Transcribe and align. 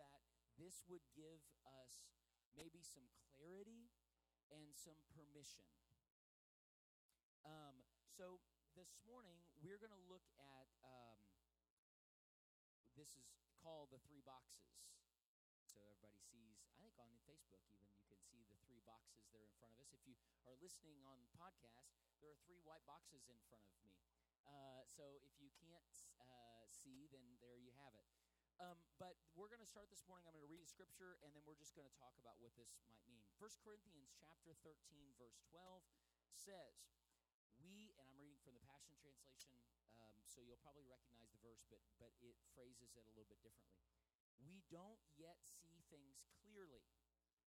that 0.00 0.24
this 0.56 0.80
would 0.88 1.04
give 1.12 1.44
us 1.68 2.08
maybe 2.56 2.80
some 2.80 3.04
clarity 3.36 3.92
and 4.48 4.72
some 4.72 4.96
permission. 5.12 5.68
Um, 7.44 7.84
so 8.08 8.40
this 8.72 8.96
morning 9.04 9.44
we're 9.60 9.80
going 9.80 9.92
to 9.92 10.06
look 10.08 10.24
at 10.40 10.68
um, 10.80 11.20
this 12.96 13.12
is 13.16 13.28
called 13.60 13.92
the 13.92 14.00
three 14.08 14.24
boxes. 14.24 14.72
So 15.64 15.78
everybody 15.86 16.18
sees, 16.18 16.66
I 16.74 16.82
think 16.82 16.98
on 16.98 17.12
Facebook 17.28 17.62
even 17.70 17.86
you 17.94 18.04
can 18.10 18.18
see 18.20 18.42
the 18.48 18.58
three 18.66 18.82
boxes 18.82 19.22
that 19.30 19.38
are 19.38 19.46
in 19.46 19.54
front 19.60 19.70
of 19.76 19.80
us. 19.84 19.94
If 19.94 20.02
you 20.08 20.18
are 20.48 20.58
listening 20.58 20.98
on 21.06 21.22
podcast, 21.38 21.94
there 22.18 22.34
are 22.34 22.40
three 22.42 22.58
white 22.66 22.82
boxes 22.90 23.30
in 23.30 23.38
front 23.46 23.62
of 23.70 23.76
me. 23.86 23.94
Uh, 24.42 24.82
so 24.82 25.22
if 25.22 25.38
you 25.38 25.54
can't 25.62 25.94
uh, 26.18 26.66
see, 26.66 27.06
then 27.14 27.38
there 27.38 27.54
you 27.54 27.70
have 27.78 27.94
it. 27.94 28.09
Um, 28.60 28.76
but 29.00 29.16
we're 29.32 29.48
going 29.48 29.64
to 29.64 29.72
start 29.72 29.88
this 29.88 30.04
morning. 30.04 30.28
I'm 30.28 30.36
going 30.36 30.44
to 30.44 30.52
read 30.52 30.60
a 30.60 30.68
scripture, 30.68 31.16
and 31.24 31.32
then 31.32 31.40
we're 31.48 31.56
just 31.56 31.72
going 31.72 31.88
to 31.88 31.96
talk 31.96 32.12
about 32.20 32.36
what 32.44 32.52
this 32.60 32.76
might 32.84 33.00
mean. 33.08 33.24
1 33.40 33.48
Corinthians 33.64 34.12
chapter 34.20 34.52
13, 34.60 34.76
verse 35.16 35.40
12 35.48 35.80
says, 36.36 36.76
we 37.60 37.92
and 38.00 38.08
i'm 38.08 38.16
reading 38.16 38.40
from 38.40 38.56
the 38.56 38.64
passion 38.64 38.96
translation 38.96 39.60
um, 40.00 40.16
so 40.24 40.40
you'll 40.40 40.60
probably 40.64 40.84
recognize 40.88 41.28
the 41.32 41.42
verse 41.44 41.60
but 41.68 41.80
but 42.00 42.12
it 42.24 42.36
phrases 42.56 42.96
it 42.96 43.04
a 43.04 43.12
little 43.12 43.28
bit 43.28 43.40
differently 43.44 43.84
we 44.40 44.64
don't 44.72 45.00
yet 45.20 45.36
see 45.44 45.84
things 45.92 46.24
clearly 46.40 46.88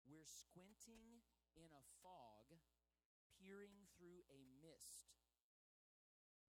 we're 0.10 0.26
squinting 0.26 1.22
in 1.54 1.70
a 1.70 1.84
fog 2.02 2.50
peering 3.38 3.86
through 3.98 4.26
a 4.34 4.42
mist 4.66 5.14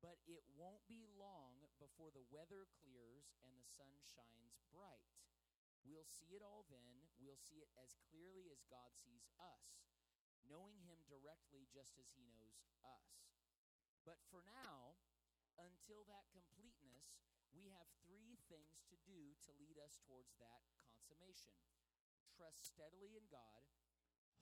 but 0.01 0.17
it 0.25 0.43
won't 0.57 0.83
be 0.89 1.05
long 1.21 1.52
before 1.83 2.15
the 2.15 2.23
weather 2.31 2.71
clears 2.79 3.35
and 3.43 3.51
the 3.59 3.67
sun 3.67 3.99
shines 4.07 4.63
bright. 4.71 5.11
We'll 5.83 6.07
see 6.07 6.39
it 6.39 6.47
all 6.47 6.63
then. 6.71 7.11
We'll 7.19 7.43
see 7.43 7.59
it 7.59 7.75
as 7.75 7.99
clearly 8.07 8.47
as 8.55 8.63
god 8.71 8.95
sees 8.95 9.27
us 9.35 9.83
knowing 10.53 10.83
him 10.85 11.01
directly 11.07 11.65
just 11.71 11.97
as 11.97 12.13
he 12.13 12.29
knows 12.29 12.69
us. 12.85 13.33
But 14.03 14.21
for 14.29 14.43
now, 14.43 14.99
until 15.57 16.03
that 16.11 16.29
completeness, 16.35 17.23
we 17.55 17.73
have 17.73 17.89
three 18.05 18.37
things 18.53 18.85
to 18.93 18.97
do 19.09 19.37
to 19.49 19.59
lead 19.61 19.79
us 19.79 20.01
towards 20.05 20.37
that 20.43 20.69
consummation. 20.77 21.57
Trust 22.33 22.69
steadily 22.69 23.17
in 23.17 23.25
God, 23.33 23.65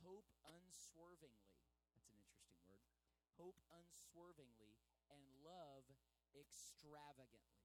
hope 0.03 0.31
unswervingly. 0.47 1.63
That's 1.95 2.11
an 2.11 2.19
interesting 2.19 2.59
word. 2.67 2.91
Hope 3.37 3.63
unswervingly, 3.71 4.79
and 5.11 5.21
love 5.43 5.87
extravagantly. 6.35 7.65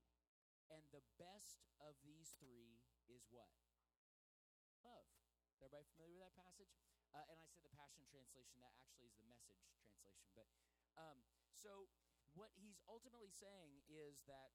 And 0.74 0.82
the 0.90 1.06
best 1.22 1.62
of 1.78 1.94
these 2.02 2.34
three 2.42 2.82
is 3.06 3.30
what? 3.30 3.54
Love. 4.82 5.06
Everybody 5.62 5.86
familiar 5.94 6.18
with 6.18 6.26
that 6.26 6.38
passage? 6.38 6.74
Uh, 7.16 7.24
and 7.32 7.38
I 7.40 7.48
said 7.48 7.64
the 7.64 7.72
Passion 7.78 8.04
Translation, 8.12 8.60
that 8.60 8.76
actually 8.82 9.08
is 9.08 9.16
the 9.16 9.30
message 9.30 9.62
translation. 9.72 10.28
But 10.36 10.50
um, 11.00 11.24
so, 11.54 11.88
what 12.36 12.52
he's 12.60 12.84
ultimately 12.92 13.32
saying 13.32 13.80
is 13.88 14.28
that, 14.28 14.52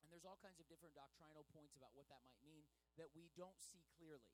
and 0.00 0.08
there's 0.08 0.24
all 0.24 0.40
kinds 0.40 0.56
of 0.56 0.64
different 0.70 0.96
doctrinal 0.96 1.44
points 1.52 1.76
about 1.76 1.92
what 1.92 2.08
that 2.08 2.24
might 2.24 2.40
mean, 2.40 2.64
that 2.96 3.12
we 3.12 3.28
don't 3.36 3.60
see 3.60 3.84
clearly. 4.00 4.32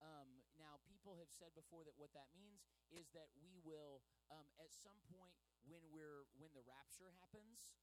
Um, 0.00 0.44
now, 0.56 0.80
people 0.88 1.16
have 1.20 1.28
said 1.32 1.52
before 1.52 1.84
that 1.84 1.96
what 1.96 2.12
that 2.16 2.28
means 2.36 2.64
is 2.92 3.12
that 3.12 3.28
we 3.40 3.60
will, 3.60 4.04
um, 4.32 4.48
at 4.60 4.72
some 4.72 5.00
point 5.12 5.36
when 5.64 5.84
we're 5.88 6.28
when 6.36 6.52
the 6.52 6.64
rapture 6.64 7.12
happens, 7.20 7.76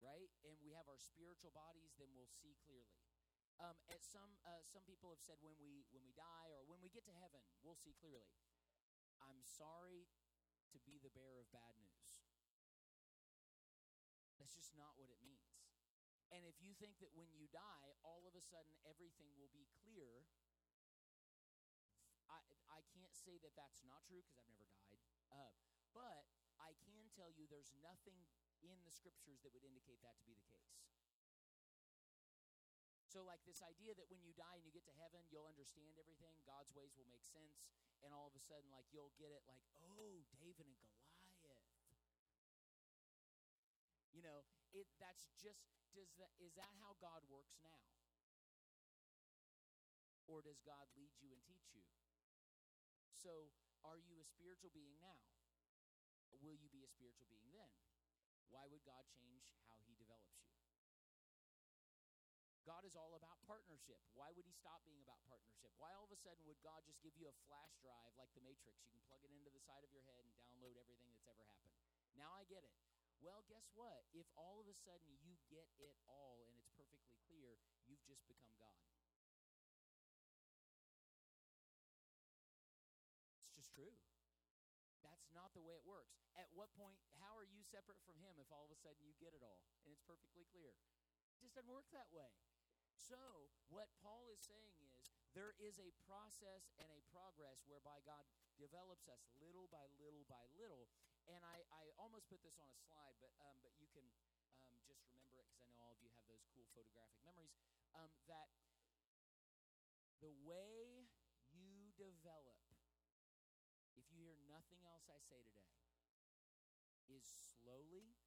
right, 0.00 0.32
and 0.44 0.56
we 0.60 0.72
have 0.76 0.88
our 0.88 1.00
spiritual 1.00 1.52
bodies, 1.52 1.96
then 1.96 2.12
we'll 2.12 2.30
see 2.30 2.56
clearly. 2.64 3.00
Um, 3.56 3.76
at 3.88 4.04
some 4.04 4.36
uh, 4.44 4.60
some 4.68 4.84
people 4.84 5.08
have 5.08 5.22
said 5.24 5.40
when 5.40 5.56
we 5.56 5.88
when 5.88 6.04
we 6.04 6.12
die 6.12 6.52
or 6.52 6.68
when 6.68 6.84
we 6.84 6.92
get 6.92 7.08
to 7.08 7.16
heaven, 7.16 7.40
we'll 7.64 7.78
see 7.80 7.96
clearly. 7.96 8.36
I'm 9.16 9.40
sorry 9.40 10.12
to 10.72 10.78
be 10.84 11.00
the 11.00 11.08
bearer 11.08 11.40
of 11.40 11.48
bad 11.48 11.72
news. 11.80 12.20
That's 14.36 14.52
just 14.52 14.76
not 14.76 14.92
what 15.00 15.08
it 15.08 15.16
means. 15.24 15.56
And 16.28 16.44
if 16.44 16.60
you 16.60 16.76
think 16.76 17.00
that 17.00 17.16
when 17.16 17.32
you 17.32 17.48
die, 17.48 17.96
all 18.04 18.28
of 18.28 18.36
a 18.36 18.44
sudden 18.44 18.76
everything 18.84 19.32
will 19.40 19.48
be 19.54 19.64
clear, 19.80 20.26
I, 22.28 22.42
I 22.68 22.80
can't 22.92 23.14
say 23.14 23.40
that 23.40 23.56
that's 23.56 23.86
not 23.86 24.04
true 24.04 24.20
because 24.20 24.36
I've 24.36 24.50
never 24.50 24.66
died. 24.68 25.00
Uh, 25.32 25.54
but 25.96 26.28
I 26.60 26.74
can 26.84 27.08
tell 27.14 27.30
you 27.30 27.46
there's 27.48 27.72
nothing 27.80 28.26
in 28.64 28.78
the 28.84 28.92
scriptures 28.92 29.40
that 29.44 29.52
would 29.52 29.64
indicate 29.64 30.00
that 30.04 30.16
to 30.20 30.24
be 30.24 30.36
the 30.36 30.48
case. 30.48 30.76
So, 33.06 33.24
like 33.24 33.40
this 33.48 33.64
idea 33.64 33.96
that 33.96 34.12
when 34.12 34.20
you 34.20 34.36
die 34.36 34.60
and 34.60 34.64
you 34.66 34.74
get 34.74 34.84
to 34.92 34.96
heaven, 35.00 35.24
you'll 35.32 35.48
understand 35.48 35.96
everything, 35.96 36.36
God's 36.44 36.74
ways 36.76 36.92
will 37.00 37.08
make 37.08 37.24
sense, 37.24 37.64
and 38.04 38.12
all 38.12 38.28
of 38.28 38.36
a 38.36 38.42
sudden, 38.44 38.68
like, 38.68 38.84
you'll 38.92 39.14
get 39.16 39.32
it 39.32 39.40
like, 39.48 39.64
oh, 39.96 40.20
David 40.36 40.68
and 40.68 40.76
Goliath. 40.76 41.16
You 44.12 44.20
know, 44.20 44.44
it 44.76 44.88
that's 45.00 45.32
just 45.40 45.64
does 45.96 46.12
that 46.20 46.32
is 46.36 46.52
that 46.60 46.68
how 46.76 46.96
God 47.00 47.24
works 47.32 47.56
now? 47.64 47.80
Or 50.28 50.44
does 50.44 50.60
God 50.60 50.84
lead 50.92 51.16
you 51.22 51.32
and 51.32 51.40
teach 51.46 51.72
you? 51.72 51.86
So, 53.16 53.48
are 53.80 53.96
you 53.96 54.20
a 54.20 54.26
spiritual 54.26 54.74
being 54.76 54.98
now? 55.00 55.24
Will 56.42 56.58
you 56.58 56.68
be 56.68 56.84
a 56.84 56.90
spiritual 56.90 57.30
being 57.30 57.48
then? 57.54 57.85
Why 58.50 58.64
would 58.70 58.82
God 58.86 59.04
change 59.18 59.46
how 59.70 59.78
he 59.86 59.94
develops 59.98 60.36
you? 60.38 60.46
God 62.66 62.82
is 62.82 62.98
all 62.98 63.14
about 63.14 63.38
partnership. 63.46 64.02
Why 64.18 64.34
would 64.34 64.42
he 64.42 64.50
stop 64.50 64.82
being 64.82 64.98
about 64.98 65.22
partnership? 65.30 65.70
Why 65.78 65.94
all 65.94 66.02
of 66.02 66.10
a 66.10 66.18
sudden 66.18 66.42
would 66.50 66.58
God 66.66 66.82
just 66.82 66.98
give 66.98 67.14
you 67.14 67.30
a 67.30 67.36
flash 67.46 67.70
drive 67.78 68.10
like 68.18 68.34
the 68.34 68.42
Matrix? 68.42 68.82
You 68.82 68.90
can 68.90 68.98
plug 69.06 69.22
it 69.22 69.30
into 69.30 69.54
the 69.54 69.62
side 69.62 69.86
of 69.86 69.94
your 69.94 70.02
head 70.02 70.18
and 70.18 70.34
download 70.34 70.74
everything 70.74 71.06
that's 71.14 71.30
ever 71.30 71.46
happened. 71.46 71.78
Now 72.18 72.34
I 72.34 72.42
get 72.50 72.66
it. 72.66 72.74
Well, 73.22 73.46
guess 73.46 73.70
what? 73.78 74.02
If 74.10 74.26
all 74.34 74.58
of 74.58 74.66
a 74.66 74.74
sudden 74.74 75.14
you 75.22 75.38
get 75.46 75.70
it 75.78 75.94
all 76.10 76.42
and 76.42 76.58
it's 76.58 76.66
perfectly 76.74 77.14
clear, 77.30 77.54
you've 77.86 78.02
just 78.02 78.26
become 78.26 78.50
God. 78.58 78.82
Not 85.36 85.52
the 85.52 85.60
way 85.60 85.76
it 85.76 85.84
works. 85.84 86.16
At 86.32 86.48
what 86.56 86.72
point, 86.72 86.96
how 87.20 87.36
are 87.36 87.44
you 87.44 87.60
separate 87.60 88.00
from 88.08 88.16
Him 88.24 88.40
if 88.40 88.48
all 88.48 88.64
of 88.64 88.72
a 88.72 88.80
sudden 88.80 89.04
you 89.04 89.12
get 89.20 89.36
it 89.36 89.44
all 89.44 89.60
and 89.84 89.92
it's 89.92 90.00
perfectly 90.08 90.48
clear? 90.48 90.72
It 91.36 91.44
just 91.44 91.52
doesn't 91.52 91.68
work 91.68 91.92
that 91.92 92.08
way. 92.08 92.32
So, 92.96 93.52
what 93.68 93.92
Paul 94.00 94.32
is 94.32 94.40
saying 94.40 94.72
is 94.80 95.12
there 95.36 95.52
is 95.60 95.76
a 95.76 95.92
process 96.08 96.72
and 96.80 96.88
a 96.88 97.04
progress 97.12 97.60
whereby 97.68 98.00
God 98.08 98.24
develops 98.56 99.04
us 99.04 99.20
little 99.36 99.68
by 99.68 99.84
little 100.00 100.24
by 100.24 100.40
little. 100.56 100.88
And 101.28 101.44
I, 101.44 101.60
I 101.68 101.92
almost 102.00 102.32
put 102.32 102.40
this 102.40 102.56
on 102.56 102.72
a 102.72 102.80
slide, 102.88 103.20
but 103.20 103.30
um, 103.44 103.60
but 103.60 103.76
you 103.76 103.86
can 103.92 104.06
um, 104.64 104.80
just 104.88 105.04
remember 105.12 105.36
it 105.36 105.46
because 105.52 105.60
I 105.60 105.68
know 105.68 105.84
all 105.84 105.92
of 105.92 106.00
you 106.00 106.08
have 106.16 106.24
those 106.24 106.42
cool 106.56 106.64
photographic 106.72 107.20
memories. 107.20 107.52
Um, 107.92 108.08
that 108.32 108.48
the 110.24 110.32
way 110.48 111.04
you 111.52 111.92
develop, 112.00 112.55
else 115.06 115.22
I 115.22 115.22
say 115.22 115.38
today, 115.54 115.86
is 117.06 117.22
slowly, 117.62 118.18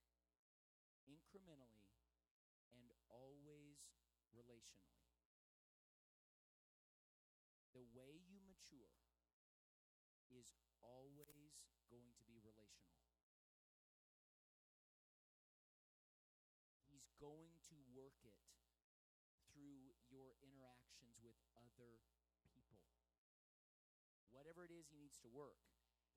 incrementally, 1.03 1.91
and 2.71 2.87
always 3.11 3.83
relationally. 4.31 5.03
The 7.75 7.83
way 7.91 8.23
you 8.23 8.39
mature 8.47 8.95
is 10.31 10.55
always 10.79 11.59
going 11.91 12.11
to 12.15 12.23
be 12.23 12.39
relational. 12.39 12.95
He's 16.87 17.11
going 17.19 17.59
to 17.67 17.75
work 17.91 18.23
it 18.23 18.39
through 19.51 19.91
your 20.07 20.31
interactions 20.39 21.19
with 21.19 21.35
other 21.59 21.99
people. 22.55 22.79
Whatever 24.31 24.63
it 24.63 24.71
is 24.71 24.87
he 24.87 24.97
needs 24.97 25.19
to 25.19 25.29
work, 25.29 25.68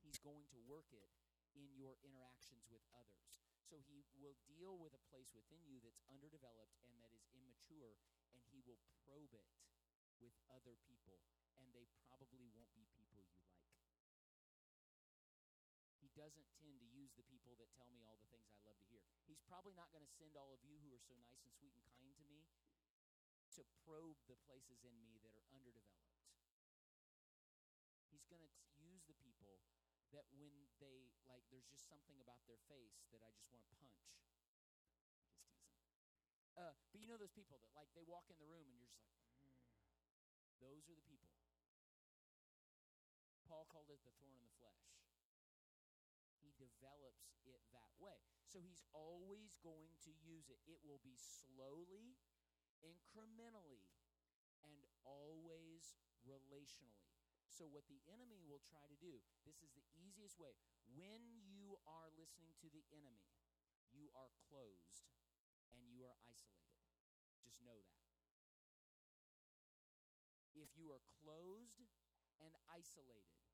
he's 0.03 0.19
going 0.19 0.45
to 0.51 0.59
work 0.67 0.91
it 0.91 1.09
in 1.55 1.71
your 1.73 1.97
interactions 2.03 2.67
with 2.69 2.83
others. 2.93 3.33
So 3.63 3.81
he 3.89 4.05
will 4.19 4.37
deal 4.45 4.77
with 4.77 4.93
a 4.93 5.03
place 5.09 5.33
within 5.33 5.63
you 5.65 5.81
that's 5.81 6.03
underdeveloped 6.11 6.77
and 6.85 6.93
that 7.01 7.15
is 7.15 7.25
immature, 7.33 7.97
and 8.35 8.43
he 8.53 8.61
will 8.67 8.83
probe 9.07 9.33
it 9.33 9.49
with 10.21 10.35
other 10.53 10.77
people, 10.85 11.25
and 11.57 11.67
they 11.73 11.89
probably 12.05 12.47
won't 12.53 12.71
be 12.77 12.85
people 12.93 13.25
you 13.25 13.41
like. 13.41 13.73
He 15.99 16.13
doesn't 16.13 16.53
tend 16.61 16.77
to 16.79 16.89
use 16.93 17.17
the 17.17 17.27
people 17.27 17.57
that 17.57 17.73
tell 17.73 17.89
me 17.89 18.05
all 18.05 18.21
the 18.21 18.29
things 18.29 18.53
I 18.53 18.61
love 18.67 18.77
to 18.77 18.89
hear. 18.93 19.03
He's 19.25 19.41
probably 19.49 19.73
not 19.73 19.89
going 19.95 20.05
to 20.05 20.15
send 20.21 20.37
all 20.37 20.53
of 20.53 20.61
you 20.63 20.77
who 20.85 20.93
are 20.93 21.01
so 21.01 21.17
nice 21.25 21.41
and 21.43 21.55
sweet 21.57 21.73
and 21.79 21.89
kind 21.97 22.13
to 22.19 22.25
me 22.29 22.45
to 23.57 23.65
probe 23.85 24.21
the 24.29 24.39
places 24.49 24.85
in 24.85 24.95
me 25.01 25.21
that 25.25 25.33
are 25.37 25.49
underdeveloped. 25.53 26.21
He's 28.09 28.25
going 28.29 28.45
to 28.45 28.53
use 28.81 29.05
the 29.09 29.17
people 29.21 29.61
that 30.13 30.29
when 30.37 30.53
they, 30.79 31.09
like, 31.29 31.45
there's 31.49 31.69
just 31.69 31.89
something 31.89 32.21
about 32.21 32.45
their 32.47 32.61
face 32.69 33.05
that 33.13 33.25
I 33.25 33.33
just 33.33 33.49
want 33.53 33.65
to 33.65 33.73
punch. 33.77 34.05
Just 34.21 34.37
teasing. 34.45 34.93
Uh, 36.57 36.77
but 36.93 37.01
you 37.01 37.09
know 37.09 37.17
those 37.17 37.33
people 37.33 37.57
that, 37.65 37.73
like, 37.73 37.89
they 37.97 38.05
walk 38.05 38.29
in 38.29 38.37
the 38.37 38.49
room 38.49 38.69
and 38.69 38.77
you're 38.77 38.93
just 38.93 39.09
like, 39.09 39.25
mm. 39.41 39.57
those 40.61 40.85
are 40.89 40.97
the 40.97 41.05
people. 41.09 41.33
Paul 43.49 43.65
called 43.69 43.89
it 43.93 44.01
the 44.05 44.13
thorn 44.17 44.37
in 44.37 44.45
the 44.45 44.57
flesh. 44.61 44.97
He 46.41 46.53
develops 46.57 47.37
it 47.45 47.61
that 47.73 47.93
way. 48.01 48.17
So 48.45 48.61
he's 48.61 48.83
always 48.93 49.57
going 49.61 49.97
to 50.05 50.13
use 50.21 50.49
it. 50.49 50.61
It 50.69 50.81
will 50.85 51.01
be 51.01 51.17
slowly 51.17 52.17
incrementally, 52.83 53.87
and 54.65 54.83
always 55.05 55.97
relationally. 56.27 57.12
So, 57.53 57.69
what 57.69 57.85
the 57.85 58.01
enemy 58.09 58.41
will 58.49 58.65
try 58.65 58.89
to 58.89 58.97
do, 58.97 59.21
this 59.45 59.61
is 59.61 59.77
the 59.77 59.85
easiest 59.93 60.41
way. 60.41 60.57
When 60.89 61.21
you 61.53 61.77
are 61.85 62.09
listening 62.17 62.57
to 62.65 62.69
the 62.73 62.81
enemy, 62.89 63.29
you 63.93 64.09
are 64.17 64.33
closed 64.49 65.05
and 65.77 65.85
you 65.93 66.09
are 66.09 66.17
isolated. 66.25 66.81
Just 67.45 67.61
know 67.61 67.77
that. 67.85 68.01
If 70.57 70.73
you 70.81 70.89
are 70.97 71.05
closed 71.21 71.85
and 72.41 72.57
isolated, 72.73 73.45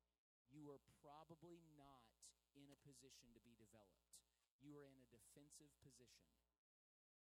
you 0.46 0.70
are 0.70 0.82
probably 1.02 1.58
not 1.74 2.06
in 2.54 2.70
a 2.70 2.78
position 2.86 3.34
to 3.34 3.42
be 3.42 3.58
developed. 3.58 4.14
You 4.62 4.78
are 4.78 4.86
in 4.86 4.94
a 4.94 5.06
defensive 5.10 5.74
position 5.82 6.30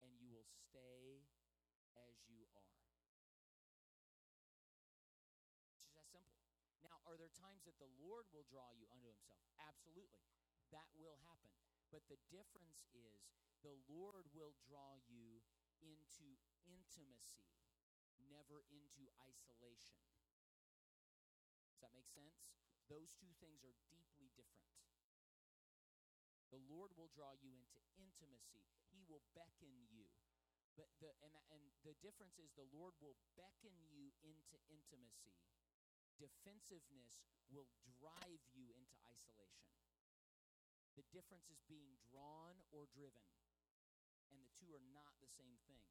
and 0.02 0.10
you 0.18 0.30
will 0.30 0.46
stay 0.46 1.22
as 1.94 2.18
you 2.26 2.46
are. 2.54 2.78
It's 5.74 5.90
just 5.90 6.10
that 6.14 6.26
simple. 6.26 6.26
Now, 6.84 7.00
are 7.08 7.16
there 7.18 7.32
times 7.32 7.64
that 7.66 7.73
the 7.84 7.92
Lord 8.00 8.24
will 8.32 8.48
draw 8.48 8.72
you 8.72 8.88
unto 8.88 9.04
himself? 9.04 9.44
Absolutely. 9.60 10.24
That 10.72 10.88
will 10.96 11.20
happen. 11.28 11.52
But 11.92 12.08
the 12.08 12.16
difference 12.32 12.80
is 12.96 13.28
the 13.60 13.76
Lord 13.92 14.24
will 14.32 14.56
draw 14.64 14.96
you 15.04 15.44
into 15.84 16.40
intimacy, 16.64 17.44
never 18.24 18.64
into 18.72 19.04
isolation. 19.20 20.00
Does 21.76 21.84
that 21.84 21.92
make 21.92 22.08
sense? 22.08 22.40
Those 22.88 23.12
two 23.20 23.36
things 23.36 23.60
are 23.60 23.76
deeply 23.92 24.32
different. 24.32 24.72
The 26.48 26.64
Lord 26.64 26.96
will 26.96 27.12
draw 27.12 27.36
you 27.36 27.52
into 27.52 27.84
intimacy. 28.00 28.64
He 28.88 29.04
will 29.04 29.24
beckon 29.36 29.76
you. 29.92 30.08
But 30.72 30.88
the 31.04 31.12
and 31.20 31.34
and 31.52 31.62
the 31.84 31.94
difference 32.00 32.40
is 32.40 32.50
the 32.56 32.66
Lord 32.72 32.96
will 33.04 33.14
beckon 33.36 33.76
you 33.92 34.10
into 34.24 34.56
intimacy. 34.72 35.36
Defensiveness 36.16 37.26
will 37.50 37.68
drive 37.84 38.42
you 38.54 38.70
into 38.74 38.96
isolation. 39.10 39.74
The 40.94 41.06
difference 41.10 41.50
is 41.50 41.58
being 41.66 41.98
drawn 42.10 42.62
or 42.70 42.86
driven. 42.94 43.26
And 44.30 44.38
the 44.38 44.50
two 44.54 44.70
are 44.74 44.86
not 44.94 45.18
the 45.18 45.30
same 45.30 45.58
thing. 45.66 45.82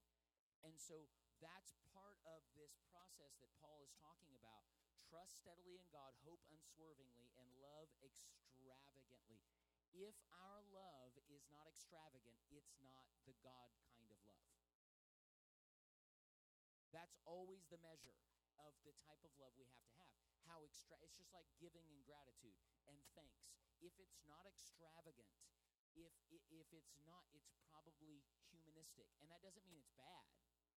And 0.63 0.79
so 0.79 1.11
that's 1.43 1.75
part 1.91 2.15
of 2.23 2.39
this 2.55 2.79
process 2.87 3.35
that 3.43 3.51
Paul 3.59 3.83
is 3.83 3.91
talking 3.99 4.31
about. 4.39 4.63
Trust 5.03 5.43
steadily 5.43 5.75
in 5.75 5.87
God, 5.91 6.15
hope 6.23 6.39
unswervingly, 6.47 7.27
and 7.35 7.47
love 7.59 7.91
extravagantly. 7.99 9.43
If 9.91 10.15
our 10.31 10.63
love 10.71 11.13
is 11.29 11.45
not 11.51 11.67
extravagant, 11.67 12.39
it's 12.49 12.73
not 12.79 13.05
the 13.27 13.35
God 13.43 13.69
kind 13.91 14.07
of 14.09 14.17
love. 14.25 14.49
That's 16.89 17.19
always 17.27 17.67
the 17.67 17.77
measure 17.83 18.17
of 18.63 18.73
the 18.87 18.95
type 19.03 19.19
of 19.23 19.31
love 19.39 19.51
we 19.59 19.67
have 19.67 19.83
to 19.83 19.93
have. 19.99 20.11
How 20.47 20.63
extra 20.63 20.95
it's 21.03 21.15
just 21.15 21.31
like 21.31 21.47
giving 21.59 21.83
and 21.91 22.01
gratitude 22.03 22.55
and 22.87 22.99
thanks. 23.15 23.47
If 23.79 23.95
it's 23.99 24.19
not 24.27 24.47
extravagant, 24.47 25.31
if 25.95 26.13
if 26.31 26.67
it's 26.71 26.95
not 27.03 27.27
it's 27.35 27.51
probably 27.67 28.23
humanistic. 28.51 29.07
And 29.19 29.27
that 29.31 29.43
doesn't 29.43 29.63
mean 29.67 29.79
it's 29.79 29.93
bad. 29.99 30.25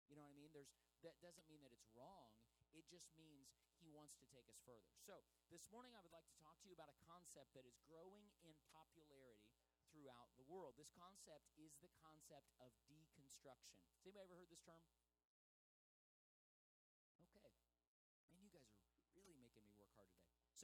You 0.09 0.17
know 0.17 0.25
what 0.25 0.33
I 0.33 0.41
mean? 0.41 0.53
There's 0.53 0.73
that 1.05 1.21
doesn't 1.21 1.45
mean 1.49 1.61
that 1.65 1.73
it's 1.73 1.89
wrong. 1.93 2.33
It 2.73 2.89
just 2.91 3.13
means 3.15 3.55
he 3.79 3.93
wants 3.93 4.17
to 4.19 4.27
take 4.27 4.49
us 4.51 4.59
further. 4.67 4.91
So, 4.99 5.23
this 5.53 5.69
morning 5.71 5.95
I 5.95 6.01
would 6.03 6.11
like 6.11 6.27
to 6.27 6.39
talk 6.43 6.59
to 6.65 6.67
you 6.67 6.75
about 6.75 6.91
a 6.91 6.99
concept 7.07 7.55
that 7.55 7.69
is 7.69 7.79
growing 7.87 8.27
in 8.43 8.57
popularity 8.73 9.55
throughout 9.93 10.33
the 10.35 10.49
world. 10.51 10.75
This 10.75 10.91
concept 10.91 11.47
is 11.55 11.77
the 11.79 11.93
concept 12.03 12.51
of 12.59 12.75
deconstruction. 12.91 13.79
Has 13.95 14.03
anybody 14.03 14.27
ever 14.27 14.41
heard 14.41 14.51
this 14.51 14.65
term? 14.67 14.83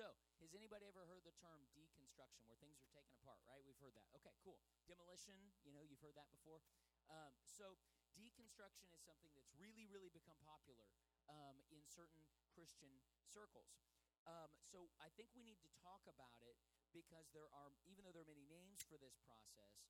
So, 0.00 0.16
has 0.50 0.58
anybody 0.58 0.90
ever 0.90 1.06
heard 1.06 1.22
the 1.22 1.30
term 1.38 1.62
deconstruction, 1.78 2.42
where 2.50 2.58
things 2.58 2.74
are 2.82 2.90
taken 2.90 3.14
apart, 3.22 3.38
right? 3.46 3.62
We've 3.62 3.78
heard 3.78 3.94
that. 3.94 4.10
Okay, 4.18 4.34
cool. 4.42 4.58
Demolition, 4.90 5.38
you 5.62 5.70
know, 5.70 5.86
you've 5.86 6.02
heard 6.02 6.18
that 6.18 6.26
before. 6.34 6.58
Um, 7.06 7.38
so, 7.46 7.78
deconstruction 8.18 8.90
is 8.90 8.98
something 8.98 9.30
that's 9.38 9.54
really, 9.54 9.86
really 9.86 10.10
become 10.10 10.34
popular 10.42 10.90
um, 11.30 11.62
in 11.70 11.78
certain 11.86 12.26
Christian 12.50 12.90
circles. 13.22 13.78
Um, 14.26 14.50
so, 14.58 14.90
I 14.98 15.06
think 15.14 15.30
we 15.38 15.46
need 15.46 15.62
to 15.62 15.70
talk 15.86 16.02
about 16.10 16.42
it 16.42 16.58
because 16.90 17.30
there 17.30 17.46
are, 17.54 17.70
even 17.86 18.02
though 18.02 18.10
there 18.10 18.26
are 18.26 18.34
many 18.34 18.42
names 18.50 18.82
for 18.90 18.98
this 18.98 19.14
process, 19.22 19.86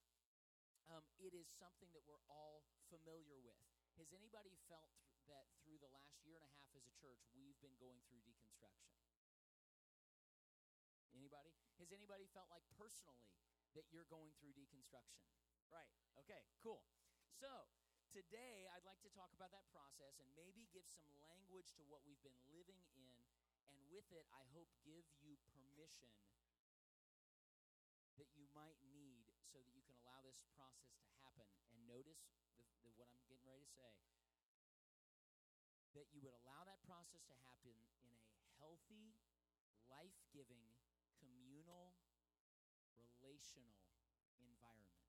um, 0.93 1.09
it 1.17 1.33
is 1.33 1.49
something 1.57 1.89
that 1.97 2.05
we're 2.05 2.21
all 2.29 2.69
familiar 2.93 3.41
with. 3.41 3.65
Has 3.97 4.13
anybody 4.13 4.53
felt 4.69 4.93
th- 5.09 5.25
that 5.33 5.49
through 5.65 5.81
the 5.81 5.89
last 5.89 6.21
year 6.29 6.37
and 6.37 6.45
a 6.45 6.53
half 6.61 6.69
as 6.77 6.85
a 6.85 6.93
church, 7.01 7.25
we've 7.33 7.57
been 7.65 7.81
going 7.81 8.05
through 8.13 8.21
deconstruction? 8.29 9.10
Anybody? 11.15 11.55
Has 11.83 11.91
anybody 11.91 12.27
felt 12.31 12.49
like 12.51 12.65
personally 12.79 13.31
that 13.75 13.87
you're 13.91 14.09
going 14.09 14.31
through 14.39 14.55
deconstruction? 14.55 15.23
Right. 15.71 15.91
Okay, 16.27 16.43
cool. 16.63 16.83
So, 17.39 17.71
today 18.11 18.67
I'd 18.75 18.87
like 18.87 19.01
to 19.07 19.13
talk 19.15 19.31
about 19.35 19.55
that 19.55 19.67
process 19.71 20.19
and 20.19 20.29
maybe 20.35 20.67
give 20.75 20.87
some 20.87 21.07
language 21.23 21.71
to 21.79 21.83
what 21.87 22.03
we've 22.03 22.21
been 22.27 22.39
living 22.51 22.83
in 22.99 23.19
and 23.71 23.79
with 23.91 24.07
it 24.11 24.27
I 24.35 24.43
hope 24.51 24.67
give 24.83 25.07
you 25.23 25.39
permission 25.55 26.11
that 28.19 28.29
you 28.37 28.45
might 28.53 28.77
need 28.93 29.25
so 29.47 29.63
that 29.63 29.73
you 29.73 29.81
can 29.87 29.97
allow 30.05 30.21
this 30.21 30.45
process 30.53 30.93
to 31.01 31.09
happen. 31.25 31.49
And 31.73 31.81
notice 31.89 32.21
the, 32.59 32.67
the, 32.85 32.93
what 32.99 33.09
I'm 33.09 33.25
getting 33.25 33.47
ready 33.49 33.65
to 33.65 33.73
say 33.73 33.95
that 35.95 36.07
you 36.15 36.23
would 36.23 36.37
allow 36.47 36.63
that 36.69 36.79
process 36.87 37.27
to 37.27 37.37
happen 37.43 37.75
in 38.07 38.13
a 38.15 38.47
healthy, 38.63 39.11
life 39.91 40.15
giving, 40.31 40.63
communal, 41.71 41.95
relational 42.99 43.87
environment. 44.43 45.07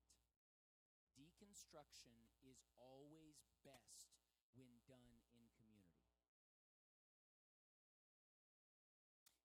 Deconstruction 1.18 2.14
is 2.46 2.62
always 2.78 3.42
best 3.66 4.14
when 4.54 4.70
done 4.86 5.18
in 5.34 5.50
community. 5.50 6.06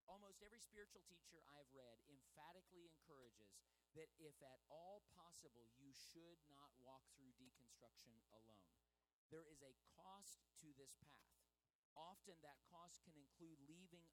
Almost 0.05 0.45
every 0.45 0.61
spiritual 0.61 1.01
teacher 1.09 1.41
I've 1.57 1.73
read 1.73 1.97
emphatically 2.05 2.85
encourages 2.85 3.57
that 3.97 4.13
if 4.21 4.37
at 4.45 4.61
all 4.69 5.01
possible, 5.17 5.73
you 5.81 5.89
should 5.91 6.37
not 6.47 6.69
walk 6.85 7.01
through 7.17 7.33
deconstruction 7.35 8.13
alone. 8.29 8.77
There 9.33 9.43
is 9.49 9.65
a 9.65 9.73
cost 9.97 10.45
to 10.61 10.69
this 10.77 10.95
path. 11.01 11.33
Often 11.97 12.39
that 12.45 12.61
cost 12.69 13.01
can 13.03 13.17
include 13.17 13.57
leaving 13.65 14.05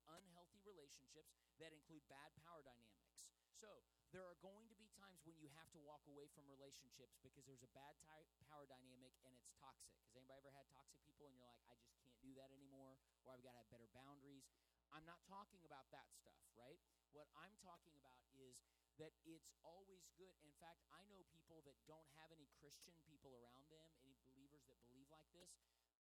relationships 0.95 1.35
that 1.59 1.75
include 1.75 2.07
bad 2.07 2.31
power 2.47 2.63
dynamics. 2.63 3.27
So, 3.59 3.83
there 4.15 4.23
are 4.23 4.39
going 4.39 4.71
to 4.71 4.79
be 4.79 4.87
times 4.95 5.19
when 5.27 5.35
you 5.43 5.51
have 5.59 5.67
to 5.75 5.83
walk 5.83 6.07
away 6.07 6.31
from 6.39 6.47
relationships 6.47 7.19
because 7.19 7.43
there's 7.51 7.67
a 7.67 7.73
bad 7.75 7.99
ty- 8.07 8.31
power 8.47 8.63
dynamic 8.63 9.11
and 9.27 9.35
it's 9.35 9.51
toxic. 9.59 9.91
Has 10.07 10.15
anybody 10.15 10.39
ever 10.39 10.55
had 10.55 10.71
toxic 10.71 11.03
people 11.03 11.27
and 11.27 11.35
you're 11.35 11.51
like, 11.51 11.67
I 11.67 11.75
just 11.83 11.91
can't 11.99 12.15
do 12.23 12.31
that 12.39 12.55
anymore, 12.55 12.95
or 13.27 13.35
I've 13.35 13.43
got 13.43 13.59
to 13.59 13.61
have 13.67 13.71
better 13.75 13.91
boundaries? 13.91 14.47
I'm 14.95 15.03
not 15.03 15.19
talking 15.27 15.67
about 15.67 15.91
that 15.91 16.07
stuff, 16.15 16.39
right? 16.55 16.79
What 17.11 17.27
I'm 17.35 17.59
talking 17.59 17.99
about 17.99 18.23
is 18.39 18.63
that 19.03 19.11
it's 19.27 19.51
always 19.67 20.07
good. 20.15 20.39
In 20.47 20.55
fact, 20.63 20.87
I 20.95 21.03
know 21.11 21.27
people 21.35 21.67
that 21.67 21.75
don't 21.91 22.07
have 22.15 22.31
any 22.31 22.47
Christian 22.63 22.95
people 23.03 23.35
around 23.35 23.67
them, 23.67 23.91
any 23.99 24.15
believers 24.31 24.63
that 24.71 24.79
believe 24.87 25.11
like 25.11 25.27
this, 25.35 25.51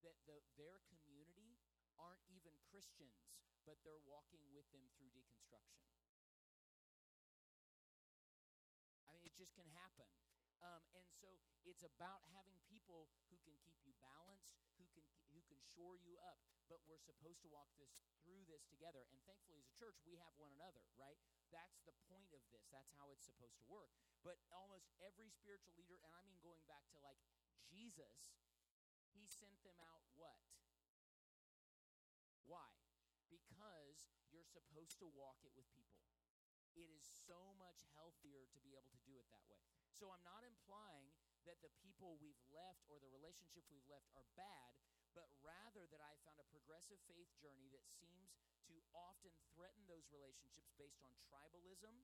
that 0.06 0.14
the, 0.30 0.38
their 0.54 0.78
community 0.86 1.33
aren't 1.98 2.22
even 2.30 2.54
Christians, 2.70 3.26
but 3.64 3.80
they're 3.82 4.02
walking 4.04 4.42
with 4.52 4.66
them 4.74 4.86
through 4.96 5.10
deconstruction. 5.14 5.84
I 9.08 9.12
mean, 9.12 9.24
it 9.24 9.34
just 9.36 9.54
can 9.54 9.68
happen. 9.72 10.08
Um, 10.64 10.80
and 10.96 11.04
so 11.20 11.28
it's 11.68 11.84
about 11.84 12.24
having 12.32 12.56
people 12.72 13.12
who 13.28 13.36
can 13.44 13.52
keep 13.60 13.76
you 13.84 13.92
balanced, 14.00 14.56
who 14.80 14.88
can 14.96 15.04
who 15.36 15.44
can 15.44 15.60
shore 15.76 16.00
you 16.00 16.16
up. 16.24 16.40
But 16.72 16.80
we're 16.88 17.02
supposed 17.04 17.44
to 17.44 17.52
walk 17.52 17.68
this 17.76 17.92
through 18.24 18.48
this 18.48 18.64
together. 18.72 19.04
And 19.12 19.20
thankfully, 19.28 19.60
as 19.60 19.68
a 19.68 19.76
church, 19.76 20.00
we 20.08 20.16
have 20.16 20.32
one 20.40 20.48
another, 20.56 20.80
right? 20.96 21.20
That's 21.52 21.84
the 21.84 21.92
point 22.08 22.32
of 22.32 22.40
this. 22.48 22.64
That's 22.72 22.88
how 22.96 23.12
it's 23.12 23.28
supposed 23.28 23.60
to 23.60 23.66
work. 23.68 23.92
But 24.24 24.40
almost 24.48 24.88
every 25.04 25.28
spiritual 25.28 25.76
leader, 25.76 26.00
and 26.00 26.16
I 26.16 26.24
mean 26.24 26.40
going 26.40 26.64
back 26.64 26.88
to 26.96 26.98
like 27.04 27.20
Jesus, 27.68 28.32
he 29.12 29.28
sent 29.28 29.60
them 29.60 29.76
out 29.84 30.00
what? 30.16 30.40
Why? 32.48 32.72
Because 33.28 34.00
you're 34.32 34.43
supposed 34.54 35.02
to 35.02 35.10
walk 35.18 35.42
it 35.42 35.50
with 35.58 35.66
people. 35.74 36.06
It 36.78 36.90
is 36.90 37.02
so 37.02 37.54
much 37.58 37.86
healthier 37.98 38.46
to 38.50 38.58
be 38.62 38.78
able 38.78 38.90
to 38.94 39.02
do 39.06 39.18
it 39.18 39.26
that 39.30 39.46
way. 39.50 39.62
So 39.90 40.10
I'm 40.14 40.22
not 40.22 40.46
implying 40.46 41.10
that 41.46 41.58
the 41.62 41.70
people 41.82 42.18
we've 42.22 42.40
left 42.50 42.86
or 42.90 42.98
the 43.02 43.10
relationship 43.10 43.66
we've 43.70 43.86
left 43.90 44.10
are 44.14 44.26
bad, 44.34 44.74
but 45.14 45.30
rather 45.42 45.86
that 45.90 46.02
I 46.02 46.18
found 46.26 46.42
a 46.42 46.50
progressive 46.50 46.98
faith 47.06 47.30
journey 47.38 47.70
that 47.70 47.86
seems 47.86 48.34
to 48.66 48.74
often 48.94 49.30
threaten 49.54 49.86
those 49.86 50.08
relationships 50.10 50.74
based 50.74 51.04
on 51.04 51.14
tribalism, 51.30 51.94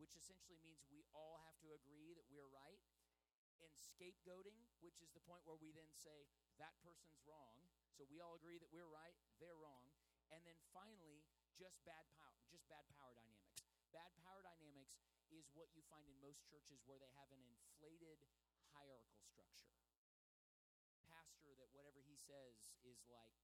which 0.00 0.14
essentially 0.18 0.58
means 0.62 0.82
we 0.90 1.06
all 1.14 1.42
have 1.46 1.58
to 1.62 1.74
agree 1.74 2.16
that 2.16 2.26
we're 2.32 2.50
right, 2.50 2.82
and 3.62 3.74
scapegoating, 3.74 4.58
which 4.78 5.02
is 5.02 5.10
the 5.10 5.22
point 5.26 5.42
where 5.42 5.58
we 5.58 5.74
then 5.74 5.90
say 5.90 6.26
that 6.62 6.74
person's 6.82 7.18
wrong. 7.26 7.58
So 7.90 8.06
we 8.06 8.22
all 8.22 8.38
agree 8.38 8.58
that 8.62 8.70
we're 8.70 8.88
right, 8.88 9.14
they're 9.42 9.58
wrong. 9.58 9.90
And 10.30 10.46
then 10.46 10.58
finally, 10.70 11.26
just 11.58 11.82
bad 11.82 12.06
power, 12.14 12.38
just 12.46 12.62
bad 12.70 12.86
power 12.94 13.10
dynamics. 13.18 13.66
Bad 13.90 14.14
power 14.22 14.38
dynamics 14.46 15.02
is 15.34 15.50
what 15.58 15.66
you 15.74 15.82
find 15.90 16.06
in 16.06 16.14
most 16.22 16.46
churches 16.46 16.78
where 16.86 17.02
they 17.02 17.10
have 17.18 17.26
an 17.34 17.42
inflated 17.42 18.22
hierarchical 18.70 19.26
structure. 19.26 19.74
Pastor 21.10 21.50
that 21.58 21.74
whatever 21.74 21.98
he 22.06 22.14
says 22.14 22.54
is 22.86 23.02
like, 23.10 23.34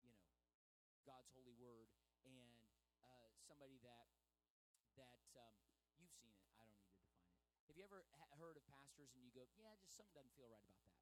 you 0.00 0.08
know, 0.08 0.24
God's 1.04 1.28
holy 1.36 1.52
word, 1.60 1.92
and 2.24 2.56
uh, 3.04 3.28
somebody 3.44 3.76
that 3.84 4.08
that 4.96 5.20
um, 5.38 5.54
you've 6.00 6.10
seen 6.18 6.32
it. 6.34 6.42
I 6.58 6.64
don't 6.64 6.74
need 6.74 6.88
to 6.88 6.96
define 6.96 7.22
it. 7.22 7.30
Have 7.70 7.76
you 7.78 7.84
ever 7.86 8.02
ha- 8.18 8.34
heard 8.40 8.58
of 8.58 8.64
pastors 8.66 9.12
and 9.14 9.22
you 9.22 9.30
go, 9.30 9.46
yeah, 9.54 9.76
just 9.78 9.94
something 9.94 10.16
doesn't 10.16 10.34
feel 10.34 10.50
right 10.50 10.64
about 10.66 10.82
that? 10.82 10.98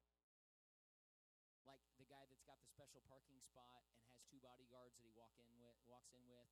Like 1.65 1.81
the 1.97 2.05
guy 2.05 2.21
that's 2.29 2.45
got 2.45 2.61
the 2.61 2.69
special 2.87 3.03
parking 3.11 3.43
spot 3.43 3.83
and 3.83 3.99
has 3.99 4.15
two 4.31 4.39
bodyguards 4.39 4.95
that 4.95 5.03
he 5.03 5.11
walk 5.11 5.35
in 5.43 5.51
with, 5.59 5.75
walks 5.91 6.15
in 6.15 6.23
with, 6.31 6.47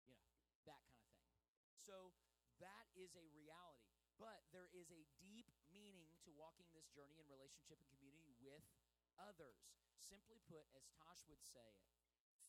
you 0.00 0.16
know, 0.16 0.24
that 0.64 0.80
kind 0.88 1.04
of 1.04 1.12
thing. 1.20 1.36
So 1.76 2.16
that 2.56 2.88
is 2.96 3.12
a 3.20 3.28
reality. 3.36 3.92
But 4.16 4.48
there 4.48 4.72
is 4.72 4.88
a 4.88 5.04
deep 5.20 5.52
meaning 5.68 6.16
to 6.24 6.32
walking 6.32 6.72
this 6.72 6.88
journey 6.96 7.20
in 7.20 7.28
relationship 7.28 7.76
and 7.84 7.88
community 7.92 8.32
with 8.40 8.64
others. 9.20 9.68
Simply 10.00 10.40
put, 10.48 10.64
as 10.72 10.88
Tosh 10.96 11.28
would 11.28 11.44
say 11.44 11.68
it, 11.84 11.92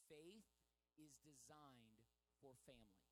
faith 0.07 0.47
is 0.95 1.19
designed 1.19 2.07
for 2.39 2.55
family. 2.63 3.08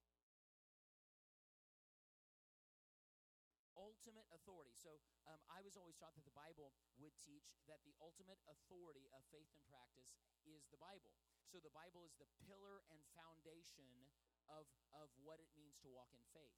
Ultimate 4.07 4.31
authority. 4.31 4.71
So 4.71 5.03
um, 5.27 5.35
I 5.51 5.59
was 5.59 5.75
always 5.75 5.99
taught 5.99 6.15
that 6.15 6.23
the 6.23 6.31
Bible 6.31 6.71
would 6.95 7.11
teach 7.19 7.59
that 7.67 7.83
the 7.83 7.91
ultimate 7.99 8.39
authority 8.47 9.03
of 9.11 9.19
faith 9.35 9.51
and 9.51 9.59
practice 9.67 10.15
is 10.47 10.63
the 10.71 10.79
Bible. 10.79 11.11
So 11.43 11.59
the 11.59 11.75
Bible 11.75 12.07
is 12.07 12.15
the 12.15 12.31
pillar 12.47 12.87
and 12.87 13.03
foundation 13.19 14.07
of, 14.47 14.63
of 14.95 15.11
what 15.27 15.43
it 15.43 15.51
means 15.59 15.75
to 15.83 15.91
walk 15.91 16.07
in 16.15 16.23
faith 16.31 16.55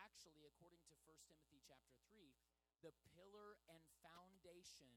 actually, 0.00 0.48
according 0.48 0.80
to 0.88 0.96
1 1.04 1.12
Timothy 1.28 1.60
chapter 1.68 2.00
3, 2.08 2.32
the 2.80 2.96
pillar 3.12 3.60
and 3.68 3.84
foundation 4.00 4.96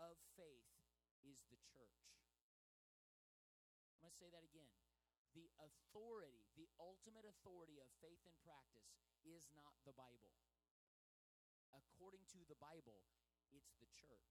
of 0.00 0.16
faith 0.40 0.72
is 1.28 1.44
the 1.52 1.60
church. 1.60 2.08
I'm 4.00 4.08
going 4.08 4.16
to 4.16 4.16
say 4.16 4.32
that 4.32 4.48
again. 4.48 4.72
The 5.36 5.52
authority, 5.60 6.48
the 6.56 6.72
ultimate 6.80 7.28
authority 7.28 7.84
of 7.84 7.88
faith 8.00 8.24
and 8.24 8.32
practice 8.48 8.96
is 9.28 9.44
not 9.52 9.76
the 9.84 9.92
Bible. 9.92 10.32
According 11.74 12.22
to 12.34 12.46
the 12.46 12.58
Bible, 12.62 13.02
it's 13.50 13.74
the 13.82 13.90
church. 13.90 14.30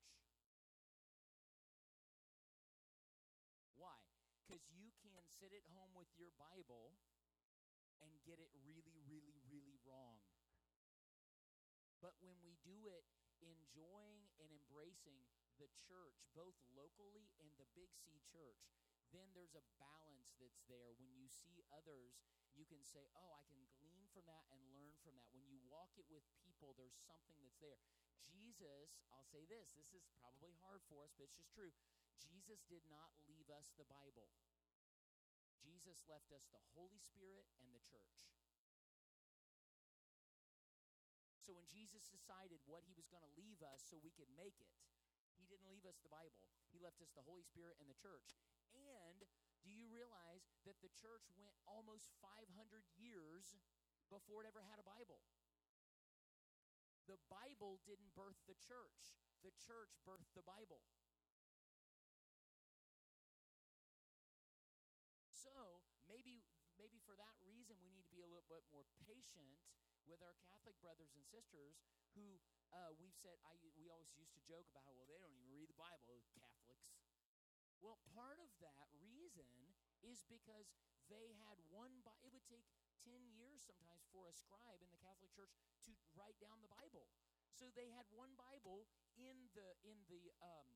Why? 3.75 3.99
Because 4.39 4.63
you 4.71 4.95
can 5.03 5.19
sit 5.27 5.51
at 5.51 5.67
home 5.75 5.91
with 5.91 6.07
your 6.15 6.31
Bible 6.39 6.95
and 7.99 8.11
get 8.23 8.39
it 8.39 8.51
really, 8.63 8.99
really, 9.03 9.35
really 9.51 9.75
wrong. 9.83 10.23
But 11.99 12.15
when 12.19 12.39
we 12.43 12.59
do 12.63 12.87
it 12.91 13.07
enjoying 13.39 14.27
and 14.39 14.51
embracing 14.51 15.23
the 15.59 15.71
church, 15.75 16.19
both 16.35 16.55
locally 16.75 17.31
and 17.39 17.51
the 17.55 17.67
Big 17.75 17.91
C 17.95 18.19
church, 18.27 18.59
then 19.11 19.31
there's 19.31 19.55
a 19.55 19.63
balance 19.79 20.35
that's 20.39 20.63
there. 20.67 20.91
When 20.99 21.15
you 21.15 21.29
see 21.29 21.63
others, 21.71 22.19
you 22.55 22.65
can 22.65 22.83
say, 22.83 23.07
Oh, 23.15 23.31
I 23.31 23.43
can 23.47 23.63
glean 23.79 24.02
from 24.13 24.29
that 24.29 24.45
and 24.53 24.61
learn 24.69 24.93
from 25.01 25.17
that. 25.17 25.33
When 25.33 25.49
you 25.49 25.57
walk 25.65 25.97
it 25.97 26.05
with 26.07 26.21
people, 26.45 26.77
there's 26.77 26.95
something 27.09 27.35
that's 27.41 27.57
there. 27.57 27.81
Jesus, 28.29 29.01
I'll 29.09 29.27
say 29.27 29.49
this, 29.49 29.73
this 29.73 29.89
is 29.97 30.05
probably 30.21 30.53
hard 30.61 30.85
for 30.85 31.01
us, 31.01 31.11
but 31.17 31.25
it's 31.25 31.37
just 31.37 31.51
true. 31.51 31.73
Jesus 32.21 32.61
did 32.69 32.85
not 32.87 33.09
leave 33.25 33.49
us 33.49 33.73
the 33.75 33.89
Bible. 33.89 34.29
Jesus 35.65 36.05
left 36.05 36.29
us 36.29 36.45
the 36.53 36.61
Holy 36.77 37.01
Spirit 37.01 37.49
and 37.57 37.73
the 37.73 37.83
church. 37.89 38.13
So 41.43 41.51
when 41.51 41.67
Jesus 41.67 42.07
decided 42.07 42.63
what 42.63 42.87
he 42.87 42.95
was 42.95 43.11
going 43.11 43.25
to 43.25 43.33
leave 43.35 43.59
us 43.67 43.83
so 43.83 43.99
we 43.99 44.15
could 44.15 44.31
make 44.31 44.55
it, 44.63 44.71
he 45.35 45.43
didn't 45.43 45.67
leave 45.67 45.83
us 45.83 45.99
the 45.99 46.13
Bible. 46.13 46.47
He 46.71 46.79
left 46.79 47.03
us 47.03 47.11
the 47.11 47.25
Holy 47.27 47.43
Spirit 47.43 47.75
and 47.83 47.91
the 47.91 47.99
church. 47.99 48.39
And 48.71 49.27
do 49.59 49.71
you 49.71 49.91
realize 49.91 50.47
that 50.63 50.79
the 50.79 50.91
church 50.95 51.27
went 51.35 51.55
almost 51.67 52.15
500 52.23 52.47
years 52.95 53.59
before 54.13 54.45
it 54.45 54.47
ever 54.47 54.61
had 54.69 54.77
a 54.77 54.85
Bible? 54.85 55.25
The 57.09 57.17
Bible 57.27 57.81
didn't 57.83 58.13
birth 58.13 58.37
the 58.45 58.55
church, 58.61 59.17
the 59.41 59.51
church 59.57 59.97
birthed 60.05 60.37
the 60.37 60.45
Bible. 60.45 60.85
So 65.33 65.81
maybe 66.07 66.45
maybe 66.79 67.01
for 67.03 67.17
that 67.17 67.35
reason 67.43 67.75
we 67.81 67.91
need 67.91 68.07
to 68.07 68.13
be 68.15 68.23
a 68.23 68.29
little 68.29 68.47
bit 68.47 68.63
more 68.71 68.87
patient 69.03 69.59
with 70.07 70.23
our 70.23 70.37
Catholic 70.47 70.77
brothers 70.79 71.11
and 71.17 71.25
sisters 71.27 71.83
who 72.15 72.39
uh, 72.71 72.95
we've 72.95 73.17
said 73.17 73.35
I 73.43 73.59
we 73.75 73.91
always 73.91 74.13
used 74.15 74.31
to 74.37 74.41
joke 74.47 74.69
about 74.71 74.87
well 74.95 75.09
they 75.09 75.19
don't 75.19 75.33
even 75.33 75.51
read 75.51 75.67
the 75.67 75.75
Bible 75.75 76.23
Catholics. 76.37 77.03
Well, 77.83 77.99
part 78.15 78.39
of 78.39 78.47
that 78.63 78.87
reason 79.03 79.51
is 79.99 80.23
because 80.31 80.71
they 81.11 81.35
had 81.43 81.59
one 81.67 81.91
it 82.23 82.31
would 82.31 82.47
take 82.47 82.63
10 83.05 83.35
years 83.35 83.63
sometimes 83.63 84.07
for 84.11 84.27
a 84.27 84.33
scribe 84.35 84.79
in 84.79 84.89
the 84.91 84.99
Catholic 84.99 85.31
Church 85.35 85.51
to 85.87 85.91
write 86.15 86.39
down 86.39 86.63
the 86.63 86.71
Bible. 86.71 87.07
So 87.51 87.69
they 87.75 87.91
had 87.91 88.07
one 88.15 88.33
Bible 88.39 88.87
in 89.19 89.51
the 89.53 89.77
in 89.85 89.99
the 90.09 90.33
um, 90.41 90.67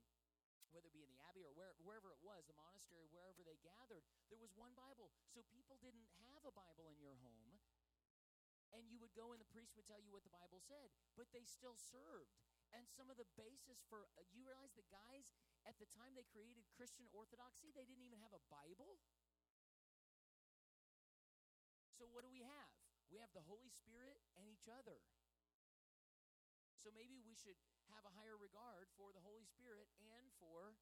whether 0.75 0.91
it 0.91 0.95
be 0.95 1.03
in 1.03 1.11
the 1.11 1.23
abbey 1.25 1.47
or 1.47 1.55
where, 1.55 1.73
wherever 1.79 2.11
it 2.11 2.19
was, 2.21 2.43
the 2.45 2.57
monastery, 2.59 3.07
wherever 3.09 3.39
they 3.41 3.57
gathered, 3.63 4.03
there 4.27 4.37
was 4.37 4.51
one 4.53 4.75
Bible. 4.75 5.09
So 5.31 5.41
people 5.55 5.79
didn't 5.79 6.05
have 6.27 6.43
a 6.43 6.53
Bible 6.53 6.91
in 6.91 6.99
your 6.99 7.15
home. 7.23 7.55
And 8.75 8.83
you 8.91 8.99
would 8.99 9.15
go 9.15 9.31
and 9.31 9.39
the 9.39 9.47
priest 9.47 9.79
would 9.79 9.87
tell 9.87 10.03
you 10.03 10.11
what 10.11 10.27
the 10.27 10.35
Bible 10.35 10.59
said, 10.59 10.91
but 11.15 11.31
they 11.31 11.47
still 11.47 11.79
served. 11.79 12.35
And 12.75 12.83
some 12.91 13.07
of 13.07 13.15
the 13.15 13.25
basis 13.39 13.79
for, 13.87 14.11
uh, 14.19 14.27
you 14.35 14.43
realize 14.43 14.75
the 14.75 14.83
guys 14.91 15.23
at 15.63 15.79
the 15.79 15.87
time 15.95 16.19
they 16.19 16.27
created 16.27 16.67
Christian 16.75 17.07
orthodoxy, 17.15 17.71
they 17.71 17.87
didn't 17.87 18.03
even 18.03 18.19
have 18.19 18.35
a 18.35 18.43
Bible? 18.51 18.99
So 21.97 22.05
what 22.13 22.21
do 22.21 22.29
we 22.29 22.45
have? 22.45 22.69
We 23.09 23.17
have 23.17 23.33
the 23.33 23.41
Holy 23.49 23.73
Spirit 23.73 24.21
and 24.37 24.45
each 24.45 24.69
other. 24.69 25.01
So 26.77 26.93
maybe 26.93 27.17
we 27.25 27.33
should 27.33 27.57
have 27.89 28.05
a 28.05 28.13
higher 28.13 28.37
regard 28.37 28.85
for 28.93 29.09
the 29.09 29.23
Holy 29.25 29.49
Spirit 29.49 29.89
and 30.13 30.29
for. 30.37 30.77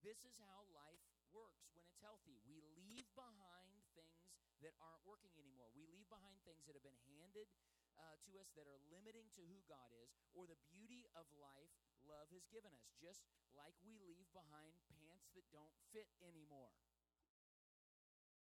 This 0.00 0.24
is 0.24 0.32
how 0.40 0.64
life 0.72 1.04
works 1.28 1.68
when 1.76 1.84
it's 1.84 2.00
healthy. 2.00 2.40
We 2.48 2.64
leave 2.80 3.04
behind 3.12 3.84
things 3.92 4.32
that 4.64 4.72
aren't 4.80 5.04
working 5.04 5.36
anymore. 5.36 5.68
We 5.76 5.84
leave 5.84 6.08
behind 6.08 6.40
things 6.48 6.64
that 6.64 6.72
have 6.72 6.86
been 6.86 6.96
handed 7.20 7.52
uh, 8.00 8.16
to 8.24 8.40
us 8.40 8.48
that 8.56 8.64
are 8.64 8.80
limiting 8.88 9.28
to 9.36 9.44
who 9.44 9.60
God 9.68 9.92
is 10.00 10.08
or 10.32 10.48
the 10.48 10.56
beauty 10.72 11.04
of 11.12 11.28
life 11.36 11.76
love 12.08 12.32
has 12.32 12.48
given 12.48 12.72
us, 12.72 12.88
just 12.96 13.28
like 13.52 13.76
we 13.84 14.00
leave 14.08 14.24
behind 14.32 14.72
pants 14.88 15.28
that 15.36 15.44
don't 15.52 15.74
fit 15.92 16.08
anymore. 16.24 16.72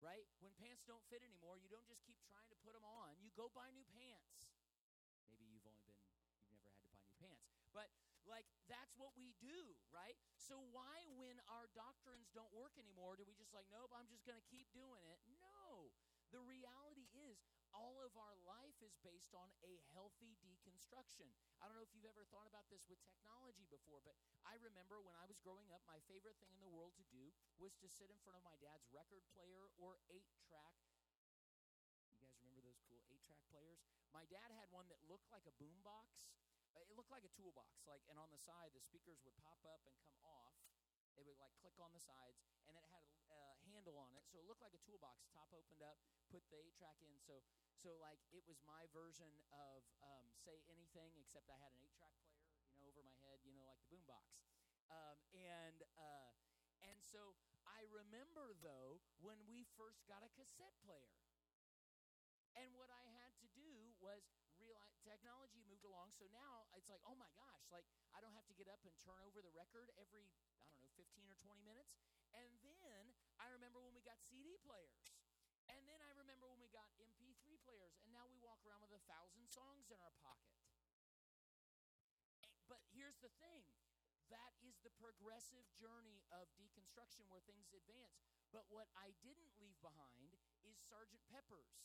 Right? 0.03 0.27
When 0.43 0.51
pants 0.60 0.83
don't 0.83 1.01
fit 1.07 1.24
anymore, 1.24 1.55
you 1.63 1.72
don't 1.72 1.88
just 1.88 2.03
keep 2.03 2.19
trying 2.27 2.51
to 2.51 2.60
put 2.60 2.75
them 2.75 2.83
on. 2.83 3.15
You 3.24 3.31
go 3.39 3.48
buy 3.55 3.72
new 3.72 3.88
pants. 3.95 4.51
Maybe 5.31 5.48
you've 5.48 5.63
only 5.63 5.88
been, 5.88 5.95
you've 6.43 6.51
never 6.51 6.67
had 6.67 6.75
to 6.75 6.91
buy 6.91 7.00
new 7.00 7.15
pants. 7.24 7.48
But 7.72 7.88
like 8.27 8.48
that's 8.67 8.95
what 9.00 9.15
we 9.15 9.31
do, 9.39 9.75
right? 9.95 10.19
So 10.36 10.60
why 10.75 11.07
when 11.15 11.39
our 11.48 11.72
doctrines 11.72 12.27
don't 12.36 12.51
work 12.51 12.75
anymore 12.75 13.15
do 13.15 13.24
we 13.24 13.36
just 13.36 13.55
like 13.55 13.67
nope, 13.72 13.91
I'm 13.95 14.07
just 14.12 14.27
going 14.27 14.39
to 14.39 14.48
keep 14.51 14.67
doing 14.75 15.03
it? 15.07 15.19
No. 15.39 15.91
The 16.36 16.43
reality 16.43 17.07
is 17.15 17.39
all 17.73 17.97
of 18.05 18.13
our 18.15 18.37
life 18.45 18.77
is 18.85 18.93
based 19.01 19.33
on 19.33 19.49
a 19.65 19.73
healthy 19.91 20.37
deconstruction. 20.45 21.25
I 21.57 21.65
don't 21.65 21.73
know 21.73 21.85
if 21.85 21.91
you've 21.91 22.07
ever 22.07 22.23
thought 22.29 22.45
about 22.45 22.69
this 22.69 22.85
with 22.85 23.01
technology 23.01 23.65
before, 23.67 23.99
but 24.05 24.13
I 24.45 24.55
remember 24.61 25.01
when 25.01 25.17
I 25.17 25.25
was 25.25 25.41
growing 25.41 25.73
up, 25.73 25.81
my 25.89 25.97
favorite 26.05 26.37
thing 26.37 26.53
in 26.53 26.61
the 26.61 26.69
world 26.69 26.93
to 27.01 27.05
do 27.09 27.33
was 27.57 27.73
to 27.81 27.89
sit 27.89 28.13
in 28.13 28.17
front 28.21 28.37
of 28.37 28.45
my 28.45 28.53
dad's 28.61 28.85
record 28.93 29.25
player 29.33 29.73
or 29.81 29.97
eight 30.13 30.29
track. 30.45 30.77
You 32.13 32.21
guys 32.21 32.37
remember 32.39 32.61
those 32.61 32.79
cool 32.85 33.01
eight 33.09 33.25
track 33.25 33.41
players? 33.49 33.81
My 34.13 34.23
dad 34.29 34.53
had 34.53 34.69
one 34.69 34.85
that 34.93 35.01
looked 35.09 35.27
like 35.33 35.43
a 35.49 35.55
boombox. 35.57 36.07
It 36.77 36.89
looked 36.97 37.13
like 37.13 37.25
a 37.25 37.33
toolbox, 37.37 37.85
like, 37.85 38.01
and 38.09 38.17
on 38.17 38.33
the 38.33 38.41
side, 38.41 38.73
the 38.73 38.81
speakers 38.81 39.21
would 39.25 39.37
pop 39.41 39.61
up 39.65 39.85
and 39.85 39.93
come 40.09 40.25
off. 40.25 40.57
They 41.13 41.21
would 41.21 41.37
like 41.37 41.53
click 41.61 41.77
on 41.77 41.93
the 41.93 42.01
sides, 42.01 42.41
and 42.65 42.73
it 42.73 42.85
had 42.89 43.05
a 43.05 43.12
handle 43.73 43.97
on 43.97 44.13
it, 44.13 44.23
so 44.29 44.37
it 44.37 44.45
looked 44.45 44.61
like 44.61 44.77
a 44.77 44.83
toolbox. 44.85 45.25
Top 45.33 45.49
opened 45.49 45.81
up, 45.81 45.97
put 46.29 46.45
the 46.53 46.61
eight 46.61 46.77
track 46.77 47.01
in. 47.01 47.17
So, 47.25 47.41
so 47.81 47.97
like 47.97 48.21
it 48.29 48.45
was 48.45 48.61
my 48.63 48.85
version 48.93 49.33
of 49.49 49.81
um, 50.05 50.29
say 50.45 50.61
anything, 50.69 51.17
except 51.17 51.49
I 51.49 51.57
had 51.57 51.73
an 51.73 51.81
eight 51.81 51.93
track 51.97 52.13
player, 52.21 52.37
you 52.69 52.77
know, 52.77 52.85
over 52.85 53.01
my 53.01 53.17
head, 53.25 53.41
you 53.41 53.51
know, 53.57 53.65
like 53.65 53.81
the 53.81 53.89
boombox. 53.89 54.29
Um, 54.93 55.17
and 55.33 55.81
uh, 55.97 56.31
and 56.85 57.01
so 57.01 57.33
I 57.65 57.89
remember 57.89 58.53
though 58.61 59.01
when 59.19 59.41
we 59.49 59.65
first 59.75 60.05
got 60.05 60.21
a 60.21 60.29
cassette 60.37 60.77
player. 60.85 61.11
And 62.53 62.69
what 62.77 62.93
I 62.93 63.01
had 63.17 63.33
to 63.41 63.49
do 63.57 63.97
was 63.97 64.21
realize 64.61 64.93
technology 65.01 65.65
moved 65.65 65.81
along. 65.81 66.13
So 66.13 66.29
now 66.29 66.69
it's 66.77 66.85
like, 66.85 67.01
oh 67.01 67.17
my 67.17 67.29
gosh, 67.33 67.65
like 67.73 67.85
I 68.13 68.21
don't 68.21 68.37
have 68.37 68.45
to 68.45 68.53
get 68.53 68.69
up 68.69 68.85
and 68.85 68.93
turn 69.01 69.17
over 69.25 69.41
the 69.41 69.49
record 69.57 69.89
every, 69.97 70.29
I 70.61 70.69
don't 70.69 70.77
know, 70.77 70.89
15 70.93 71.25
or 71.25 71.37
20 71.41 71.65
minutes. 71.65 71.97
And 72.33 72.53
then 72.61 73.13
I 73.43 73.51
remember 73.51 73.83
when 73.83 73.91
we 73.91 74.00
got 74.07 74.23
CD 74.23 74.55
players. 74.63 75.12
And 75.67 75.83
then 75.83 76.00
I 76.00 76.12
remember 76.15 76.47
when 76.47 76.63
we 76.63 76.71
got 76.71 76.88
MP3 76.95 77.59
players. 77.67 78.00
And 78.07 78.15
now 78.15 78.23
we 78.31 78.39
walk 78.39 78.63
around 78.63 78.88
with 78.88 78.95
a 78.95 79.03
thousand 79.03 79.51
songs 79.51 79.91
in 79.91 80.00
our 80.00 80.15
pocket. 80.23 80.55
But 82.71 82.79
here's 82.95 83.19
the 83.19 83.31
thing 83.43 83.67
that 84.31 84.55
is 84.63 84.79
the 84.81 84.95
progressive 84.95 85.67
journey 85.75 86.23
of 86.31 86.47
deconstruction 86.55 87.27
where 87.27 87.43
things 87.43 87.69
advance. 87.75 88.23
But 88.55 88.65
what 88.71 88.88
I 88.95 89.12
didn't 89.19 89.51
leave 89.59 89.77
behind 89.83 90.39
is 90.63 90.79
Sergeant 90.88 91.21
Pepper's 91.27 91.83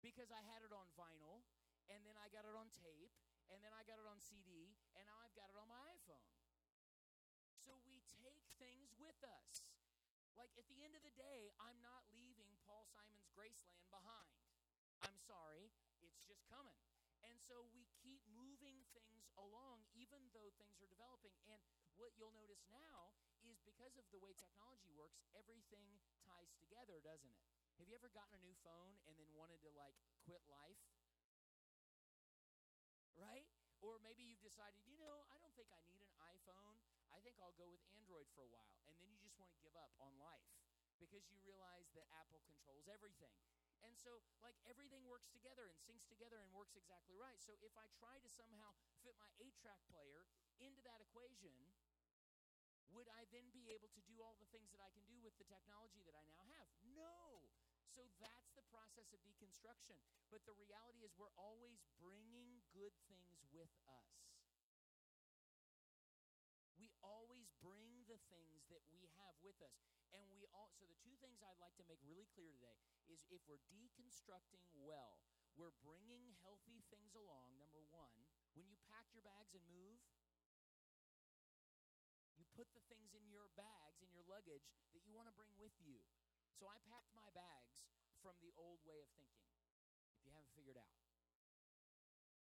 because 0.00 0.32
I 0.32 0.40
had 0.48 0.64
it 0.64 0.72
on 0.72 0.88
vinyl, 0.96 1.44
and 1.92 2.00
then 2.08 2.16
I 2.16 2.32
got 2.32 2.48
it 2.48 2.56
on 2.56 2.72
tape, 2.72 3.12
and 3.52 3.60
then 3.60 3.72
I 3.76 3.84
got 3.84 4.00
it 4.00 4.08
on 4.08 4.16
CD, 4.16 4.72
and 4.96 5.04
now 5.04 5.20
I've 5.20 5.36
got 5.36 5.52
it 5.52 5.56
on 5.60 5.68
my 5.68 5.80
iPhone. 5.92 6.32
So 7.60 7.76
we 7.84 8.00
take 8.24 8.48
things 8.56 8.96
with 8.96 9.20
us. 9.20 9.69
Like 10.40 10.56
at 10.56 10.64
the 10.72 10.80
end 10.80 10.96
of 10.96 11.04
the 11.04 11.12
day, 11.20 11.52
I'm 11.60 11.76
not 11.84 12.00
leaving 12.16 12.48
Paul 12.64 12.88
Simon's 12.96 13.28
Graceland 13.36 13.84
behind. 13.92 14.40
I'm 15.04 15.20
sorry, 15.28 15.68
it's 16.00 16.24
just 16.24 16.40
coming. 16.48 16.80
And 17.28 17.36
so 17.44 17.68
we 17.76 17.84
keep 18.00 18.24
moving 18.32 18.80
things 18.96 19.28
along 19.36 19.84
even 19.92 20.32
though 20.32 20.48
things 20.56 20.80
are 20.80 20.88
developing. 20.88 21.36
And 21.44 21.60
what 22.00 22.16
you'll 22.16 22.32
notice 22.32 22.64
now 22.72 23.12
is 23.44 23.60
because 23.68 24.00
of 24.00 24.08
the 24.08 24.16
way 24.16 24.32
technology 24.32 24.88
works, 24.96 25.20
everything 25.36 26.00
ties 26.24 26.56
together, 26.56 27.04
doesn't 27.04 27.36
it? 27.36 27.44
Have 27.76 27.92
you 27.92 28.00
ever 28.00 28.08
gotten 28.08 28.32
a 28.32 28.40
new 28.40 28.56
phone 28.64 28.96
and 29.04 29.12
then 29.20 29.28
wanted 29.36 29.60
to 29.68 29.70
like 29.76 30.00
quit 30.24 30.40
life? 30.48 30.80
Right? 33.12 33.44
Or 33.84 34.00
maybe 34.00 34.24
you've 34.24 34.40
decided, 34.40 34.80
you 34.88 34.96
know, 34.96 35.28
I 35.28 35.36
don't 35.36 35.52
think 35.52 35.68
I 35.68 35.84
need 35.84 36.00
an 36.00 36.16
iPhone. 36.32 36.80
I 37.20 37.22
think 37.28 37.36
I'll 37.44 37.60
go 37.60 37.68
with 37.68 37.84
Android 37.92 38.24
for 38.32 38.40
a 38.40 38.48
while. 38.48 38.80
And 38.88 38.96
then 38.96 39.12
you 39.12 39.20
just 39.20 39.36
want 39.36 39.52
to 39.52 39.60
give 39.60 39.76
up 39.76 39.92
on 40.00 40.16
life 40.16 40.48
because 40.96 41.28
you 41.28 41.36
realize 41.44 41.92
that 41.92 42.08
Apple 42.16 42.40
controls 42.48 42.88
everything. 42.88 43.36
And 43.84 43.92
so, 43.92 44.24
like, 44.40 44.56
everything 44.64 45.04
works 45.04 45.28
together 45.28 45.68
and 45.68 45.76
syncs 45.84 46.08
together 46.08 46.40
and 46.40 46.48
works 46.56 46.80
exactly 46.80 47.12
right. 47.20 47.36
So, 47.36 47.60
if 47.60 47.76
I 47.76 47.92
try 48.00 48.16
to 48.24 48.30
somehow 48.32 48.72
fit 49.04 49.20
my 49.20 49.28
eight 49.36 49.52
track 49.60 49.84
player 49.92 50.24
into 50.64 50.80
that 50.88 51.04
equation, 51.04 51.52
would 52.96 53.08
I 53.12 53.28
then 53.28 53.52
be 53.52 53.68
able 53.68 53.92
to 53.92 54.02
do 54.08 54.16
all 54.24 54.40
the 54.40 54.48
things 54.48 54.72
that 54.72 54.80
I 54.80 54.88
can 54.88 55.04
do 55.04 55.20
with 55.20 55.36
the 55.36 55.44
technology 55.44 56.00
that 56.08 56.16
I 56.16 56.24
now 56.24 56.48
have? 56.56 56.72
No. 56.96 57.44
So 57.92 58.08
that's 58.16 58.48
the 58.56 58.64
process 58.72 59.12
of 59.12 59.20
deconstruction. 59.28 60.00
But 60.32 60.40
the 60.48 60.56
reality 60.56 61.04
is, 61.04 61.12
we're 61.20 61.36
always 61.36 61.84
bringing 62.00 62.64
good 62.72 62.96
things 63.12 63.44
with 63.52 63.68
us. 63.84 64.29
That 68.70 68.82
we 68.90 69.10
have 69.18 69.34
with 69.42 69.58
us. 69.62 69.74
And 70.14 70.26
we 70.34 70.46
all, 70.50 70.70
so 70.74 70.86
the 70.86 70.98
two 71.02 71.14
things 71.22 71.38
I'd 71.42 71.60
like 71.62 71.74
to 71.78 71.86
make 71.86 72.02
really 72.02 72.26
clear 72.34 72.50
today 72.50 72.78
is 73.06 73.22
if 73.30 73.42
we're 73.46 73.62
deconstructing 73.70 74.66
well, 74.74 75.22
we're 75.54 75.74
bringing 75.82 76.34
healthy 76.42 76.82
things 76.90 77.14
along. 77.14 77.58
Number 77.58 77.82
one, 77.90 78.26
when 78.54 78.66
you 78.66 78.78
pack 78.90 79.06
your 79.14 79.22
bags 79.22 79.54
and 79.54 79.62
move, 79.70 79.98
you 82.38 82.46
put 82.54 82.70
the 82.74 82.82
things 82.90 83.14
in 83.14 83.26
your 83.30 83.50
bags, 83.58 84.02
in 84.02 84.10
your 84.14 84.24
luggage 84.26 84.70
that 84.94 85.02
you 85.06 85.12
want 85.14 85.28
to 85.28 85.36
bring 85.36 85.52
with 85.58 85.74
you. 85.82 86.00
So 86.54 86.66
I 86.70 86.78
packed 86.86 87.10
my 87.14 87.28
bags 87.34 87.86
from 88.22 88.38
the 88.40 88.52
old 88.56 88.82
way 88.86 89.00
of 89.00 89.08
thinking, 89.16 89.48
if 90.16 90.20
you 90.24 90.30
haven't 90.34 90.52
figured 90.54 90.76
out. 90.76 91.00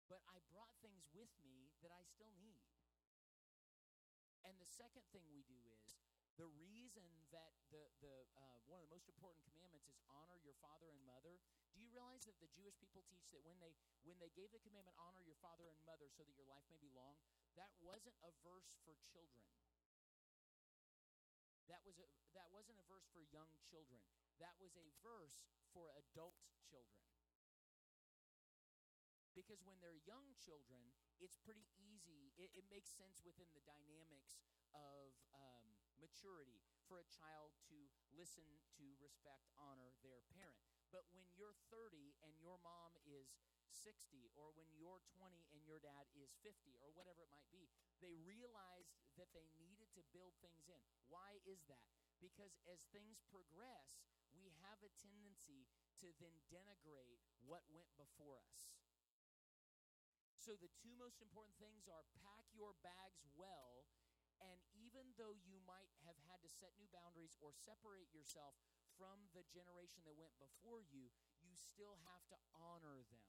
But 0.08 0.24
I 0.32 0.40
brought 0.48 0.72
things 0.80 1.04
with 1.12 1.32
me 1.44 1.76
that 1.84 1.92
I 1.92 2.04
still 2.08 2.32
need. 2.40 2.64
And 4.48 4.56
the 4.64 4.70
second 4.72 5.04
thing 5.12 5.28
we 5.28 5.44
do 5.44 5.60
is 5.76 6.00
the 6.38 6.50
reason 6.62 7.10
that 7.34 7.58
the, 7.74 7.82
the 8.00 8.14
uh, 8.38 8.62
one 8.70 8.78
of 8.78 8.86
the 8.86 8.94
most 8.94 9.10
important 9.10 9.42
commandments 9.42 9.90
is 9.90 9.98
honor 10.06 10.38
your 10.46 10.54
father 10.62 10.86
and 10.94 11.02
mother. 11.04 11.42
Do 11.74 11.82
you 11.82 11.90
realize 11.90 12.30
that 12.30 12.38
the 12.38 12.50
Jewish 12.54 12.78
people 12.78 13.02
teach 13.10 13.34
that 13.34 13.42
when 13.42 13.58
they 13.58 13.74
when 14.06 14.22
they 14.22 14.30
gave 14.38 14.54
the 14.54 14.62
commandment 14.62 14.94
honor 15.02 15.22
your 15.26 15.38
father 15.42 15.66
and 15.66 15.78
mother 15.82 16.08
so 16.14 16.22
that 16.22 16.38
your 16.38 16.46
life 16.46 16.64
may 16.70 16.78
be 16.78 16.94
long, 16.94 17.18
that 17.58 17.74
wasn't 17.82 18.16
a 18.22 18.32
verse 18.46 18.70
for 18.86 18.94
children. 19.10 19.50
That 21.68 21.82
was 21.84 21.98
a 22.00 22.08
that 22.38 22.48
wasn't 22.54 22.80
a 22.80 22.86
verse 22.86 23.10
for 23.10 23.26
young 23.34 23.50
children. 23.66 24.00
That 24.38 24.56
was 24.62 24.78
a 24.78 24.88
verse 25.02 25.50
for 25.74 25.90
adult 25.98 26.38
children. 26.70 27.02
Because 29.34 29.62
when 29.62 29.78
they're 29.78 30.02
young 30.06 30.34
children, 30.42 30.82
it's 31.22 31.38
pretty 31.38 31.70
easy. 31.78 32.34
It, 32.42 32.50
it 32.58 32.66
makes 32.74 32.90
sense 32.90 33.22
within 33.22 33.46
the 33.54 33.62
dynamics 33.70 34.42
of 34.74 35.14
um, 35.30 35.77
maturity 36.00 36.62
for 36.88 37.02
a 37.02 37.08
child 37.12 37.54
to 37.68 37.78
listen 38.16 38.46
to, 38.80 38.86
respect, 39.02 39.50
honor 39.60 39.94
their 40.02 40.24
parent. 40.34 40.64
But 40.90 41.06
when 41.12 41.28
you're 41.36 41.58
30 41.70 42.16
and 42.24 42.32
your 42.40 42.58
mom 42.64 42.96
is 43.04 43.36
60, 43.70 44.32
or 44.34 44.56
when 44.56 44.72
you're 44.74 45.04
20 45.20 45.46
and 45.52 45.62
your 45.68 45.78
dad 45.84 46.08
is 46.16 46.34
50, 46.42 46.80
or 46.80 46.90
whatever 46.96 47.22
it 47.28 47.34
might 47.34 47.52
be, 47.52 47.68
they 48.00 48.16
realized 48.24 48.96
that 49.20 49.30
they 49.36 49.52
needed 49.60 49.92
to 49.94 50.02
build 50.16 50.34
things 50.40 50.66
in. 50.72 50.82
Why 51.12 51.44
is 51.44 51.68
that? 51.68 51.92
Because 52.24 52.58
as 52.66 52.82
things 52.90 53.22
progress, 53.28 54.02
we 54.34 54.54
have 54.64 54.80
a 54.82 54.94
tendency 54.98 55.68
to 56.02 56.14
then 56.22 56.34
denigrate 56.48 57.22
what 57.44 57.66
went 57.74 57.90
before 57.98 58.40
us. 58.42 58.72
So 60.38 60.56
the 60.56 60.72
two 60.80 60.96
most 60.96 61.20
important 61.20 61.60
things 61.60 61.90
are 61.92 62.08
pack 62.24 62.48
your 62.56 62.72
bags 62.80 63.26
well, 63.36 63.84
and 64.40 64.62
though 65.18 65.34
you 65.34 65.58
might 65.66 65.92
have 66.06 66.16
had 66.30 66.40
to 66.46 66.50
set 66.50 66.78
new 66.78 66.88
boundaries 66.94 67.34
or 67.42 67.52
separate 67.52 68.14
yourself 68.14 68.54
from 68.96 69.30
the 69.34 69.44
generation 69.50 70.06
that 70.06 70.18
went 70.18 70.34
before 70.38 70.86
you, 70.86 71.10
you 71.42 71.54
still 71.58 71.98
have 72.06 72.24
to 72.30 72.38
honor 72.54 73.02
them. 73.10 73.26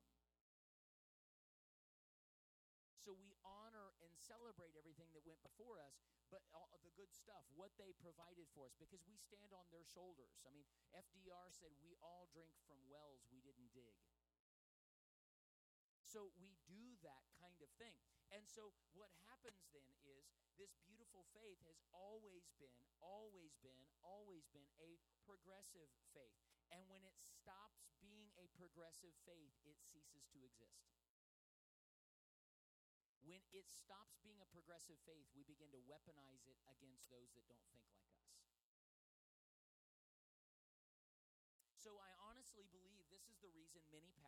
So 3.01 3.17
we 3.17 3.33
honor 3.41 3.97
and 4.05 4.13
celebrate 4.21 4.77
everything 4.77 5.09
that 5.17 5.25
went 5.25 5.41
before 5.41 5.81
us, 5.81 5.97
but 6.29 6.45
all 6.53 6.77
the 6.85 6.93
good 6.93 7.09
stuff, 7.09 7.41
what 7.57 7.73
they 7.81 7.97
provided 7.97 8.45
for 8.53 8.69
us, 8.69 8.77
because 8.77 9.01
we 9.09 9.17
stand 9.17 9.49
on 9.57 9.65
their 9.73 9.89
shoulders. 9.89 10.45
I 10.45 10.53
mean, 10.53 10.69
FDR 10.93 11.49
said 11.49 11.73
we 11.81 11.97
all 12.05 12.29
drink 12.29 12.53
from 12.69 12.77
wells 12.85 13.25
we 13.33 13.41
didn't 13.41 13.73
dig. 13.73 13.97
So 16.05 16.33
we 16.37 16.57
do 16.69 17.01
that 17.01 17.25
kind 17.41 17.61
of 17.65 17.73
thing. 17.81 17.97
And 18.29 18.45
so 18.45 18.77
what 18.93 19.09
happens 19.25 19.73
then 19.73 19.89
is 20.05 20.29
this 20.61 20.77
beautiful 20.85 21.25
faith 21.33 21.65
has 21.65 21.81
always 21.97 22.53
been, 22.61 22.77
always 23.01 23.57
been, 23.65 23.81
always 24.05 24.45
been 24.53 24.69
a 24.77 25.01
progressive 25.25 25.89
faith. 26.13 26.37
And 26.69 26.85
when 26.93 27.01
it 27.09 27.17
stops 27.17 27.89
being 28.05 28.29
a 28.37 28.53
progressive 28.53 29.17
faith, 29.25 29.57
it 29.65 29.81
ceases 29.81 30.29
to 30.37 30.45
exist. 30.45 30.93
When 33.25 33.41
it 33.53 33.69
stops 33.73 34.21
being 34.21 34.41
a 34.45 34.49
progressive 34.53 35.01
faith, 35.09 35.29
we 35.33 35.45
begin 35.45 35.73
to 35.73 35.81
weaponize 35.89 36.45
it 36.49 36.61
against 36.69 37.09
those 37.09 37.33
that 37.37 37.49
don't 37.49 37.65
think 37.73 37.85
like 37.93 38.09
us. 38.13 38.29
So 41.77 41.97
I 42.05 42.13
honestly 42.21 42.69
believe 42.69 43.09
this 43.09 43.25
is 43.29 43.41
the 43.41 43.53
reason 43.57 43.81
many 43.89 44.13
pastors. 44.17 44.28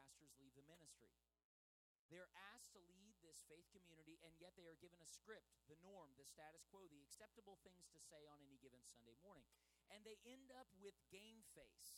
They're 2.10 2.34
asked 2.52 2.74
to 2.74 2.82
lead 2.90 3.14
this 3.22 3.38
faith 3.46 3.70
community, 3.70 4.18
and 4.26 4.34
yet 4.42 4.58
they 4.58 4.66
are 4.66 4.78
given 4.82 4.98
a 4.98 5.06
script, 5.06 5.54
the 5.70 5.78
norm, 5.78 6.10
the 6.18 6.26
status 6.26 6.66
quo, 6.66 6.90
the 6.90 6.98
acceptable 7.06 7.62
things 7.62 7.86
to 7.94 8.02
say 8.02 8.26
on 8.26 8.42
any 8.42 8.58
given 8.58 8.82
Sunday 8.82 9.14
morning. 9.22 9.46
And 9.94 10.02
they 10.02 10.18
end 10.26 10.50
up 10.58 10.66
with 10.82 10.98
game 11.14 11.46
face. 11.54 11.94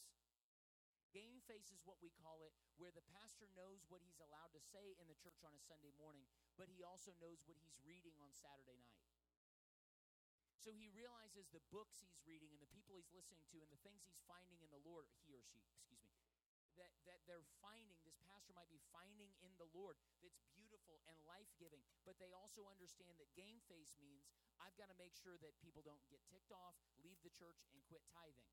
Game 1.17 1.41
face 1.45 1.73
is 1.73 1.81
what 1.85 2.01
we 2.05 2.13
call 2.13 2.45
it, 2.45 2.53
where 2.77 2.93
the 2.93 3.05
pastor 3.13 3.49
knows 3.57 3.85
what 3.89 4.05
he's 4.05 4.21
allowed 4.21 4.53
to 4.53 4.61
say 4.61 4.97
in 5.01 5.09
the 5.09 5.17
church 5.17 5.41
on 5.45 5.57
a 5.57 5.61
Sunday 5.61 5.93
morning, 5.97 6.25
but 6.57 6.69
he 6.69 6.85
also 6.85 7.13
knows 7.21 7.45
what 7.49 7.61
he's 7.61 7.77
reading 7.85 8.17
on 8.21 8.33
Saturday 8.33 8.81
night. 8.81 9.09
So 10.57 10.71
he 10.73 10.93
realizes 10.95 11.51
the 11.51 11.65
books 11.75 12.01
he's 12.01 12.23
reading 12.23 12.55
and 12.55 12.63
the 12.63 12.71
people 12.71 12.95
he's 12.95 13.11
listening 13.11 13.43
to 13.51 13.61
and 13.61 13.73
the 13.73 13.83
things 13.83 14.07
he's 14.07 14.23
finding 14.31 14.63
in 14.63 14.71
the 14.71 14.85
Lord, 14.87 15.11
he 15.27 15.35
or 15.35 15.43
she, 15.43 15.59
excuse 15.75 16.01
me, 16.01 16.12
that, 16.81 16.93
that 17.05 17.21
they're 17.29 17.45
finding, 17.61 17.99
this 18.05 18.19
pastor 18.25 18.57
might 18.57 18.71
be 18.73 18.81
finding 18.93 19.33
in 19.45 19.53
the 19.61 19.69
Lord 19.77 20.01
that's 20.25 20.41
beautiful 20.57 21.03
and 21.09 21.17
life 21.29 21.51
giving. 21.61 21.83
But 22.07 22.17
they 22.17 22.33
also 22.33 22.65
understand 22.69 23.19
that 23.21 23.33
game 23.37 23.61
face 23.69 23.97
means 24.01 24.29
I've 24.61 24.77
got 24.79 24.89
to 24.89 24.97
make 24.97 25.17
sure 25.17 25.37
that 25.41 25.59
people 25.61 25.85
don't 25.85 26.03
get 26.09 26.23
ticked 26.29 26.55
off, 26.55 26.77
leave 27.03 27.21
the 27.21 27.35
church, 27.35 27.61
and 27.73 27.81
quit 27.89 28.05
tithing. 28.13 28.53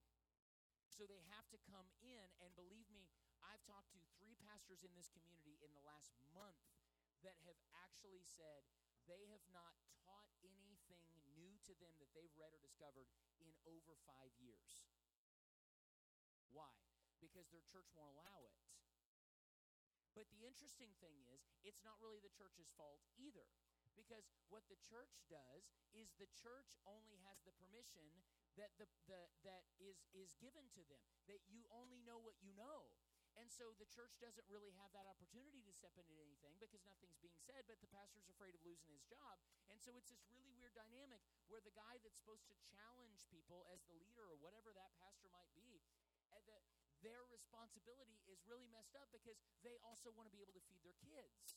So 0.89 1.07
they 1.07 1.21
have 1.31 1.47
to 1.53 1.59
come 1.69 1.87
in, 2.03 2.27
and 2.43 2.51
believe 2.59 2.89
me, 2.91 3.07
I've 3.45 3.63
talked 3.63 3.95
to 3.95 4.01
three 4.19 4.35
pastors 4.43 4.83
in 4.83 4.91
this 4.97 5.07
community 5.15 5.55
in 5.63 5.71
the 5.71 5.85
last 5.87 6.11
month 6.35 6.59
that 7.23 7.39
have 7.47 7.59
actually 7.87 8.23
said 8.23 8.67
they 9.07 9.27
have 9.31 9.43
not 9.51 9.75
taught 10.03 10.27
anything 10.43 11.07
new 11.35 11.55
to 11.67 11.73
them 11.79 11.95
that 12.03 12.11
they've 12.11 12.35
read 12.35 12.51
or 12.51 12.59
discovered 12.59 13.07
in 13.39 13.51
over 13.63 13.95
five 14.03 14.31
years. 14.43 14.87
Why? 16.51 16.78
Because 17.39 17.55
their 17.55 17.71
church 17.71 17.87
won't 17.95 18.11
allow 18.19 18.43
it. 18.43 18.59
But 20.11 20.27
the 20.27 20.43
interesting 20.43 20.91
thing 20.99 21.23
is, 21.31 21.47
it's 21.63 21.79
not 21.87 21.95
really 22.03 22.19
the 22.19 22.35
church's 22.35 22.67
fault 22.75 22.99
either. 23.15 23.47
Because 23.95 24.27
what 24.51 24.67
the 24.67 24.75
church 24.83 25.23
does 25.31 25.71
is 25.95 26.11
the 26.19 26.27
church 26.35 26.75
only 26.83 27.15
has 27.23 27.39
the 27.47 27.55
permission 27.55 28.03
that 28.59 28.75
the, 28.75 28.91
the 29.07 29.31
that 29.47 29.63
is 29.79 30.03
is 30.11 30.35
given 30.35 30.67
to 30.75 30.83
them. 30.91 30.99
That 31.31 31.39
you 31.47 31.63
only 31.71 32.03
know 32.03 32.19
what 32.19 32.35
you 32.43 32.51
know. 32.59 32.91
And 33.39 33.47
so 33.47 33.71
the 33.79 33.87
church 33.87 34.19
doesn't 34.19 34.43
really 34.51 34.75
have 34.75 34.91
that 34.91 35.07
opportunity 35.07 35.63
to 35.63 35.71
step 35.71 35.95
into 35.95 36.19
anything 36.19 36.59
because 36.59 36.83
nothing's 36.83 37.23
being 37.23 37.39
said, 37.39 37.63
but 37.71 37.79
the 37.79 37.87
pastor's 37.87 38.27
afraid 38.27 38.51
of 38.51 38.67
losing 38.67 38.91
his 38.91 39.07
job. 39.07 39.39
And 39.71 39.79
so 39.79 39.95
it's 39.95 40.11
this 40.11 40.27
really 40.27 40.51
weird 40.59 40.75
dynamic 40.75 41.23
where 41.47 41.63
the 41.63 41.71
guy 41.71 42.03
that's 42.03 42.19
supposed 42.19 42.51
to 42.51 42.55
challenge 42.67 43.23
people 43.31 43.63
as 43.71 43.79
the 43.87 43.95
leader 43.95 44.27
or 44.27 44.35
whatever 44.43 44.75
that 44.75 44.91
pastor 44.99 45.31
might 45.31 45.47
be, 45.55 45.79
eh, 46.35 46.43
the, 46.43 46.59
their 47.01 47.23
responsibility 47.31 48.19
is 48.27 48.43
really 48.47 48.67
messed 48.67 48.95
up 48.95 49.09
because 49.11 49.39
they 49.63 49.79
also 49.83 50.11
want 50.11 50.27
to 50.27 50.33
be 50.33 50.43
able 50.43 50.55
to 50.55 50.63
feed 50.67 50.83
their 50.83 50.97
kids. 50.99 51.55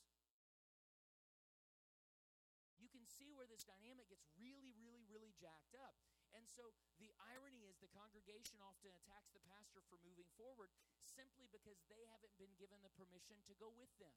You 2.78 2.90
can 2.90 3.06
see 3.06 3.30
where 3.30 3.46
this 3.46 3.62
dynamic 3.62 4.10
gets 4.10 4.26
really, 4.34 4.74
really, 4.74 5.06
really 5.06 5.30
jacked 5.38 5.78
up. 5.78 5.94
And 6.34 6.48
so 6.48 6.72
the 6.98 7.12
irony 7.20 7.68
is 7.68 7.78
the 7.78 7.92
congregation 7.92 8.58
often 8.64 8.90
attacks 8.96 9.30
the 9.30 9.44
pastor 9.46 9.84
for 9.86 10.00
moving 10.00 10.26
forward 10.34 10.72
simply 11.04 11.46
because 11.52 11.78
they 11.86 12.08
haven't 12.08 12.34
been 12.40 12.56
given 12.56 12.80
the 12.80 12.90
permission 12.96 13.38
to 13.46 13.54
go 13.60 13.68
with 13.70 13.92
them. 14.00 14.16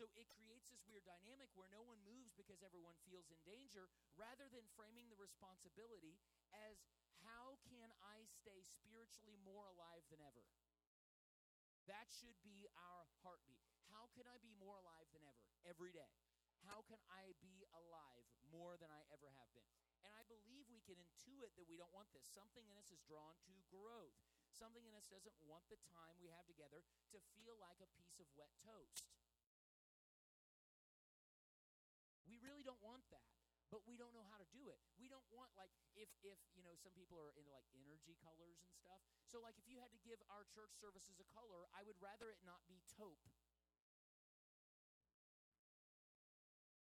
So 0.00 0.08
it 0.16 0.32
creates 0.32 0.72
this 0.72 0.80
weird 0.88 1.04
dynamic 1.04 1.52
where 1.52 1.68
no 1.68 1.84
one 1.84 2.00
moves 2.08 2.32
because 2.32 2.64
everyone 2.64 2.96
feels 3.04 3.28
in 3.28 3.36
danger 3.44 3.92
rather 4.16 4.48
than 4.48 4.64
framing 4.72 5.12
the 5.12 5.20
responsibility 5.20 6.16
as 6.56 6.80
how 7.26 7.60
can 7.68 7.90
I 8.00 8.24
stay 8.28 8.62
spiritually 8.62 9.36
more 9.42 9.68
alive 9.68 10.04
than 10.08 10.22
ever? 10.24 10.44
That 11.88 12.06
should 12.12 12.38
be 12.44 12.70
our 12.78 13.04
heartbeat. 13.24 13.66
How 13.90 14.06
can 14.14 14.28
I 14.30 14.38
be 14.38 14.54
more 14.62 14.78
alive 14.78 15.10
than 15.10 15.26
ever 15.26 15.44
every 15.66 15.90
day? 15.90 16.12
How 16.62 16.84
can 16.86 17.00
I 17.08 17.32
be 17.40 17.64
alive 17.72 18.26
more 18.52 18.76
than 18.76 18.92
I 18.92 19.02
ever 19.10 19.32
have 19.40 19.50
been? 19.56 19.66
And 20.04 20.12
I 20.16 20.24
believe 20.28 20.68
we 20.68 20.84
can 20.84 21.00
intuit 21.00 21.56
that 21.56 21.68
we 21.68 21.80
don't 21.80 21.92
want 21.92 22.12
this. 22.12 22.28
Something 22.28 22.68
in 22.68 22.76
us 22.76 22.92
is 22.92 23.00
drawn 23.04 23.36
to 23.48 23.54
growth. 23.68 24.16
Something 24.52 24.84
in 24.84 24.92
us 24.92 25.08
doesn't 25.08 25.36
want 25.44 25.64
the 25.72 25.80
time 25.92 26.20
we 26.20 26.32
have 26.32 26.44
together 26.44 26.84
to 27.12 27.18
feel 27.32 27.56
like 27.56 27.80
a 27.80 27.90
piece 27.96 28.20
of 28.20 28.28
wet 28.36 28.52
toast. 28.60 29.08
But 33.70 33.86
we 33.86 33.94
don't 33.94 34.10
know 34.12 34.26
how 34.26 34.36
to 34.36 34.48
do 34.50 34.66
it. 34.66 34.82
We 34.98 35.06
don't 35.06 35.24
want 35.30 35.54
like 35.54 35.70
if 35.94 36.10
if 36.26 36.38
you 36.58 36.66
know 36.66 36.74
some 36.74 36.92
people 36.92 37.14
are 37.16 37.30
into 37.38 37.54
like 37.54 37.66
energy 37.78 38.18
colors 38.18 38.58
and 38.66 38.74
stuff. 38.74 38.98
So 39.30 39.38
like 39.38 39.54
if 39.62 39.70
you 39.70 39.78
had 39.78 39.94
to 39.94 40.00
give 40.02 40.18
our 40.26 40.42
church 40.50 40.74
services 40.74 41.22
a 41.22 41.26
color, 41.30 41.70
I 41.70 41.86
would 41.86 41.96
rather 42.02 42.34
it 42.34 42.42
not 42.42 42.66
be 42.66 42.82
taupe. 42.98 43.22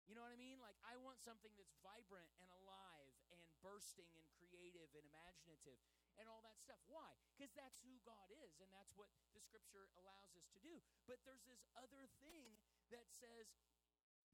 You 0.06 0.16
know 0.16 0.24
what 0.24 0.32
I 0.32 0.40
mean? 0.40 0.62
Like 0.62 0.78
I 0.86 0.96
want 0.96 1.20
something 1.20 1.52
that's 1.58 1.76
vibrant 1.84 2.30
and 2.40 2.48
alive 2.64 3.12
and 3.28 3.42
bursting 3.60 4.08
and 4.16 4.24
creative 4.40 4.88
and 4.96 5.04
imaginative 5.04 5.76
and 6.16 6.30
all 6.30 6.40
that 6.46 6.56
stuff. 6.62 6.80
Why? 6.88 7.12
Because 7.36 7.52
that's 7.52 7.84
who 7.84 7.92
God 8.08 8.32
is 8.32 8.56
and 8.62 8.70
that's 8.72 8.94
what 8.96 9.12
the 9.36 9.42
scripture 9.44 9.92
allows 10.00 10.32
us 10.32 10.48
to 10.56 10.58
do. 10.64 10.80
But 11.04 11.20
there's 11.28 11.44
this 11.44 11.66
other 11.76 12.08
thing 12.24 12.56
that 12.88 13.04
says 13.20 13.52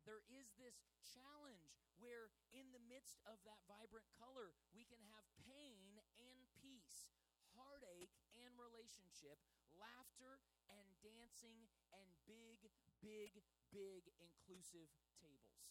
there 0.04 0.24
is 0.28 0.52
this 0.60 0.84
challenge 1.00 1.80
where, 2.00 2.32
in 2.52 2.70
the 2.72 2.84
midst 2.88 3.20
of 3.24 3.40
that 3.48 3.60
vibrant 3.68 4.06
color, 4.16 4.52
we 4.72 4.84
can 4.84 5.00
have 5.12 5.24
pain 5.48 6.00
and 6.20 6.40
peace, 6.60 7.08
heartache 7.56 8.14
and 8.36 8.52
relationship, 8.56 9.40
laughter 9.74 10.40
and 10.68 10.86
dancing, 11.00 11.68
and 11.92 12.08
big, 12.28 12.68
big, 13.00 13.40
big 13.72 14.08
inclusive 14.20 14.92
tables. 15.20 15.64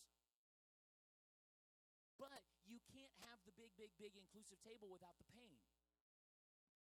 but 2.23 2.45
you 2.63 2.79
can't 2.87 3.11
have 3.27 3.41
the 3.43 3.51
big, 3.59 3.73
big, 3.75 3.91
big 3.99 4.15
inclusive 4.15 4.55
table 4.63 4.87
without 4.87 5.17
the 5.19 5.27
pain. 5.33 5.59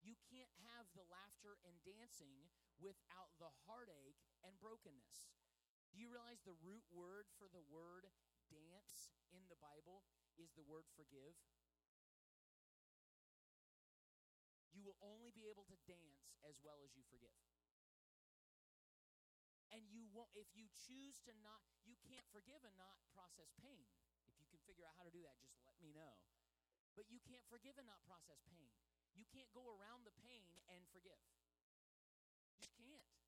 You 0.04 0.16
can't 0.28 0.52
have 0.68 0.88
the 0.92 1.04
laughter 1.08 1.60
and 1.64 1.76
dancing 1.84 2.52
without 2.76 3.32
the 3.40 3.48
heartache 3.64 4.20
and 4.44 4.52
brokenness. 4.60 5.28
Do 5.90 5.98
you 5.98 6.06
realize 6.06 6.38
the 6.46 6.54
root 6.62 6.86
word 6.94 7.26
for 7.34 7.50
the 7.50 7.62
word 7.66 8.06
dance 8.46 9.10
in 9.34 9.42
the 9.50 9.58
Bible 9.58 10.06
is 10.38 10.54
the 10.54 10.62
word 10.62 10.86
forgive? 10.94 11.34
You 14.70 14.86
will 14.86 14.98
only 15.02 15.34
be 15.34 15.50
able 15.50 15.66
to 15.66 15.76
dance 15.86 16.30
as 16.46 16.62
well 16.62 16.78
as 16.86 16.94
you 16.94 17.02
forgive. 17.10 17.34
And 19.70 19.86
you 19.90 20.06
won't, 20.10 20.30
if 20.34 20.50
you 20.54 20.66
choose 20.74 21.22
to 21.26 21.34
not, 21.42 21.62
you 21.86 21.94
can't 22.06 22.26
forgive 22.30 22.62
and 22.66 22.74
not 22.78 22.98
process 23.14 23.50
pain 23.58 23.86
If 24.26 24.34
you 24.38 24.46
can 24.50 24.62
figure 24.66 24.86
out 24.86 24.94
how 24.98 25.06
to 25.06 25.14
do 25.14 25.22
that, 25.22 25.38
just 25.42 25.58
let 25.66 25.78
me 25.78 25.90
know. 25.90 26.18
But 26.98 27.06
you 27.10 27.22
can't 27.22 27.46
forgive 27.46 27.78
and 27.78 27.86
not 27.86 28.02
process 28.06 28.42
pain. 28.50 28.70
You 29.14 29.26
can't 29.30 29.50
go 29.54 29.66
around 29.66 30.06
the 30.06 30.14
pain 30.22 30.58
and 30.70 30.86
forgive. 30.90 31.18
You 32.50 32.58
just 32.58 32.74
can't. 32.78 33.19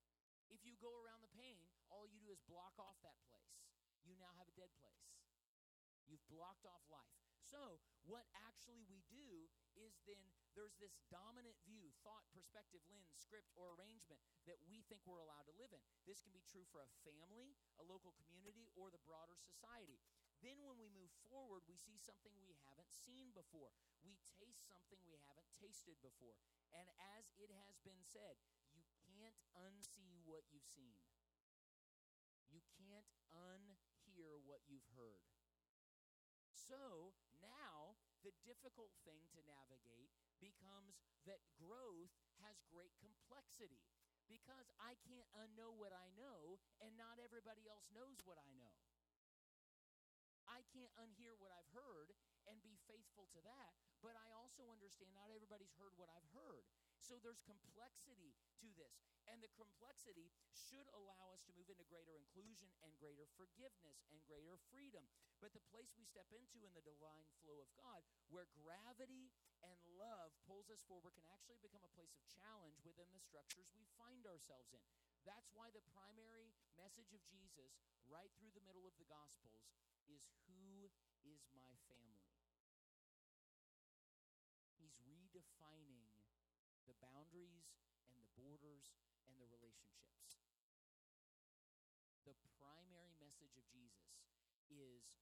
If 0.52 0.68
you 0.68 0.76
go 0.76 0.92
around 1.00 1.24
the 1.24 1.32
pain, 1.32 1.64
all 1.88 2.04
you 2.04 2.20
do 2.20 2.28
is 2.28 2.40
block 2.44 2.76
off 2.76 3.00
that 3.00 3.16
place. 3.32 3.56
You 4.04 4.14
now 4.20 4.30
have 4.36 4.46
a 4.46 4.56
dead 4.56 4.70
place. 4.84 5.08
You've 6.04 6.22
blocked 6.28 6.68
off 6.68 6.84
life. 6.92 7.16
So, 7.40 7.80
what 8.06 8.28
actually 8.48 8.84
we 8.86 9.02
do 9.10 9.48
is 9.74 9.98
then 10.04 10.20
there's 10.52 10.76
this 10.76 11.00
dominant 11.08 11.56
view, 11.64 11.92
thought, 12.04 12.28
perspective, 12.30 12.84
lens, 12.92 13.12
script, 13.16 13.48
or 13.56 13.72
arrangement 13.76 14.20
that 14.44 14.60
we 14.68 14.84
think 14.86 15.02
we're 15.08 15.24
allowed 15.24 15.48
to 15.48 15.56
live 15.56 15.72
in. 15.72 15.82
This 16.04 16.20
can 16.20 16.32
be 16.32 16.44
true 16.44 16.68
for 16.68 16.84
a 16.84 16.94
family, 17.02 17.56
a 17.80 17.84
local 17.84 18.12
community, 18.20 18.68
or 18.76 18.92
the 18.92 19.02
broader 19.08 19.34
society. 19.40 19.98
Then, 20.44 20.60
when 20.62 20.76
we 20.76 20.92
move 20.92 21.10
forward, 21.32 21.64
we 21.64 21.78
see 21.80 21.96
something 21.96 22.34
we 22.44 22.58
haven't 22.68 22.92
seen 22.92 23.32
before. 23.32 23.72
We 24.04 24.18
taste 24.38 24.68
something 24.68 25.00
we 25.06 25.16
haven't 25.24 25.48
tasted 25.56 25.96
before. 26.04 26.38
And 26.74 26.88
as 27.18 27.30
it 27.38 27.52
has 27.52 27.78
been 27.82 28.02
said, 28.02 28.36
can't 29.22 29.38
unsee 29.54 30.18
what 30.26 30.42
you've 30.50 30.66
seen, 30.66 30.98
you 32.50 32.58
can't 32.74 33.06
unhear 33.30 34.34
what 34.42 34.66
you've 34.66 34.90
heard. 34.98 35.30
So 36.50 37.14
now, 37.38 37.94
the 38.26 38.34
difficult 38.42 38.90
thing 39.06 39.30
to 39.30 39.46
navigate 39.46 40.10
becomes 40.42 40.98
that 41.22 41.38
growth 41.54 42.10
has 42.42 42.58
great 42.66 42.98
complexity 42.98 43.86
because 44.26 44.66
I 44.82 44.98
can't 45.06 45.30
unknow 45.38 45.70
what 45.78 45.94
I 45.94 46.10
know, 46.18 46.58
and 46.82 46.98
not 46.98 47.22
everybody 47.22 47.70
else 47.70 47.86
knows 47.94 48.18
what 48.26 48.42
I 48.42 48.50
know. 48.58 48.74
I 50.50 50.66
can't 50.74 50.90
unhear 50.98 51.38
what 51.38 51.54
I've 51.54 51.70
heard 51.70 52.10
and 52.50 52.58
be 52.58 52.74
faithful 52.90 53.30
to 53.38 53.40
that, 53.46 53.70
but 54.02 54.18
I 54.18 54.34
also 54.34 54.66
understand 54.66 55.14
not 55.14 55.30
everybody's 55.30 55.78
heard 55.78 55.94
what 55.94 56.10
I've 56.10 56.26
heard. 56.34 56.66
So 57.02 57.18
there's 57.18 57.42
complexity 57.42 58.32
to 58.62 58.70
this. 58.78 58.94
And 59.26 59.42
the 59.42 59.50
complexity 59.54 60.30
should 60.50 60.86
allow 60.94 61.34
us 61.34 61.42
to 61.46 61.54
move 61.54 61.70
into 61.70 61.86
greater 61.86 62.14
inclusion 62.14 62.70
and 62.82 62.90
greater 62.98 63.26
forgiveness 63.38 64.02
and 64.10 64.18
greater 64.26 64.58
freedom. 64.70 65.06
But 65.38 65.54
the 65.54 65.62
place 65.74 65.90
we 65.98 66.06
step 66.06 66.30
into 66.30 66.62
in 66.62 66.74
the 66.74 66.86
divine 66.86 67.26
flow 67.42 67.58
of 67.62 67.70
God, 67.74 68.02
where 68.30 68.50
gravity 68.54 69.30
and 69.62 69.78
love 69.98 70.34
pulls 70.46 70.70
us 70.70 70.82
forward, 70.86 71.14
can 71.14 71.26
actually 71.30 71.62
become 71.62 71.86
a 71.86 71.94
place 71.94 72.14
of 72.14 72.22
challenge 72.26 72.78
within 72.82 73.10
the 73.14 73.22
structures 73.22 73.70
we 73.74 73.86
find 73.98 74.26
ourselves 74.26 74.70
in. 74.74 74.82
That's 75.22 75.50
why 75.54 75.70
the 75.70 75.86
primary 75.94 76.50
message 76.74 77.14
of 77.14 77.22
Jesus, 77.30 77.78
right 78.10 78.30
through 78.38 78.54
the 78.54 78.66
middle 78.66 78.86
of 78.86 78.94
the 78.98 79.06
Gospels, 79.06 79.70
is 80.10 80.26
Who 80.50 80.90
is 81.22 81.46
my 81.54 81.70
family? 81.86 82.26
He's 84.82 84.98
redefining 85.06 86.10
the 86.90 86.98
boundaries 87.32 87.64
and 88.12 88.20
the 88.20 88.28
borders 88.36 88.92
and 89.24 89.40
the 89.40 89.48
relationships. 89.48 90.36
The 92.28 92.36
primary 92.60 93.16
message 93.16 93.56
of 93.56 93.64
Jesus 93.72 94.20
is 94.68 95.16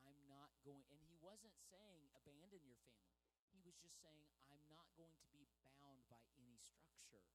I'm 0.00 0.16
not 0.24 0.56
going, 0.64 0.88
and 0.88 0.96
he 1.04 1.12
wasn't 1.20 1.52
saying 1.68 2.08
abandon 2.16 2.64
your 2.64 2.80
family. 2.88 3.28
He 3.52 3.60
was 3.60 3.76
just 3.76 4.00
saying 4.00 4.24
I'm 4.48 4.64
not 4.72 4.88
going 4.96 5.12
to 5.12 5.28
be 5.36 5.44
bound 5.60 6.08
by 6.08 6.24
any 6.40 6.56
structure. 6.64 7.28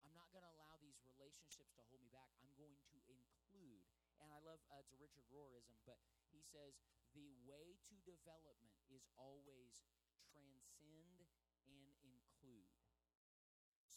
I'm 0.00 0.16
not 0.16 0.32
going 0.32 0.48
to 0.48 0.52
allow 0.56 0.80
these 0.80 0.96
relationships 1.04 1.76
to 1.76 1.84
hold 1.84 2.00
me 2.00 2.08
back. 2.08 2.32
I'm 2.40 2.56
going 2.56 2.80
to 2.80 2.98
include, 3.12 3.84
and 4.24 4.32
I 4.32 4.40
love 4.40 4.64
uh, 4.72 4.80
it's 4.80 4.96
a 4.96 4.98
Richard 4.98 5.28
Rohrism, 5.28 5.76
but 5.84 6.00
he 6.32 6.40
says 6.40 6.80
the 7.12 7.36
way 7.44 7.76
to 7.92 7.94
development 8.08 8.72
is 8.88 9.04
always 9.20 9.84
transcend. 10.32 11.17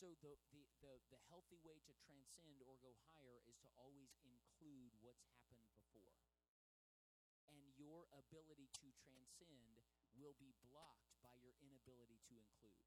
So 0.01 0.17
the, 0.25 0.33
the, 0.49 0.65
the, 0.81 0.97
the 1.13 1.21
healthy 1.29 1.61
way 1.61 1.77
to 1.77 1.93
transcend 2.09 2.57
or 2.65 2.73
go 2.81 2.97
higher 3.13 3.37
is 3.45 3.61
to 3.61 3.69
always 3.77 4.17
include 4.25 4.97
what's 4.97 5.29
happened 5.29 5.61
before. 5.69 6.17
And 7.53 7.69
your 7.77 8.09
ability 8.09 8.73
to 8.81 8.89
transcend 8.97 9.85
will 10.17 10.33
be 10.41 10.57
blocked 10.65 11.13
by 11.21 11.37
your 11.37 11.53
inability 11.61 12.17
to 12.17 12.33
include. 12.33 12.81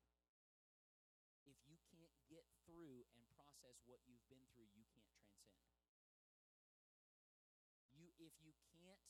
If 1.46 1.62
you 1.70 1.78
can't 1.86 2.18
get 2.26 2.50
through 2.66 3.06
and 3.14 3.22
process 3.38 3.78
what 3.86 4.02
you've 4.10 4.26
been 4.26 4.50
through, 4.50 4.74
you 4.74 4.82
can't 4.90 5.14
transcend. 5.14 5.70
You 7.94 8.10
if 8.18 8.34
you 8.42 8.58
can't 8.74 9.06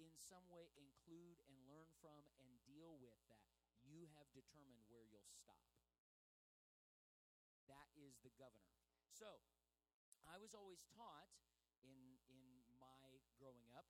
in 0.00 0.16
some 0.16 0.48
way 0.48 0.72
include 0.72 1.44
and 1.52 1.68
learn 1.68 1.92
from 2.00 2.24
and 2.40 2.48
deal 2.64 2.96
with 2.96 3.20
that, 3.28 3.52
you 3.84 4.08
have 4.16 4.32
determined 4.32 4.88
where 4.88 5.04
you'll 5.04 5.28
stop. 5.28 5.81
Is 8.12 8.20
the 8.20 8.36
governor. 8.36 8.76
So, 9.08 9.40
I 10.28 10.36
was 10.36 10.52
always 10.52 10.84
taught 10.92 11.32
in 11.80 12.20
in 12.28 12.44
my 12.76 13.16
growing 13.40 13.72
up 13.72 13.88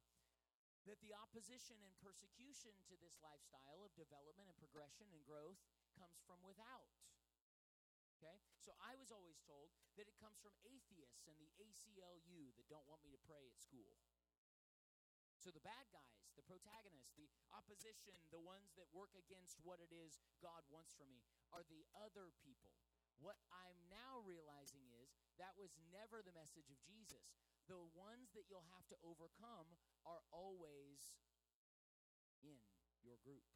that 0.87 1.03
the 1.03 1.15
opposition 1.15 1.79
and 1.83 1.95
persecution 1.99 2.75
to 2.87 2.95
this 2.99 3.19
lifestyle 3.23 3.83
of 3.83 3.95
development 3.99 4.47
and 4.47 4.59
progression 4.59 5.11
and 5.11 5.23
growth 5.27 5.59
comes 5.99 6.23
from 6.23 6.39
without. 6.43 6.91
Okay? 8.19 8.39
So 8.59 8.75
I 8.79 8.95
was 8.95 9.11
always 9.11 9.43
told 9.43 9.75
that 9.99 10.07
it 10.07 10.19
comes 10.23 10.39
from 10.39 10.55
atheists 10.63 11.27
and 11.27 11.35
the 11.39 11.51
ACLU 11.59 12.55
that 12.55 12.71
don't 12.71 12.87
want 12.87 13.03
me 13.03 13.11
to 13.11 13.27
pray 13.27 13.47
at 13.47 13.59
school. 13.59 13.99
So 15.43 15.51
the 15.51 15.63
bad 15.67 15.91
guys, 15.91 16.31
the 16.39 16.47
protagonists, 16.47 17.19
the 17.19 17.27
opposition, 17.51 18.15
the 18.31 18.39
ones 18.39 18.71
that 18.79 18.87
work 18.95 19.11
against 19.19 19.59
what 19.67 19.83
it 19.83 19.91
is 19.91 20.23
God 20.39 20.63
wants 20.71 20.95
for 20.95 21.07
me 21.11 21.27
are 21.51 21.67
the 21.67 21.83
other 21.99 22.31
people. 22.47 22.79
What 23.19 23.37
I'm 23.53 23.79
now 23.91 24.23
realizing 24.25 24.87
is 25.03 25.13
that 25.37 25.59
was 25.59 25.75
never 25.91 26.23
the 26.23 26.35
message 26.37 26.71
of 26.71 26.79
Jesus. 26.87 27.25
The 27.69 27.81
ones 27.93 28.33
that 28.37 28.49
you'll 28.49 28.67
have 28.73 28.87
to 28.91 28.99
overcome 29.03 29.69
are 30.07 30.23
always 30.33 31.17
in 32.43 32.59
your 33.03 33.19
group. 33.23 33.47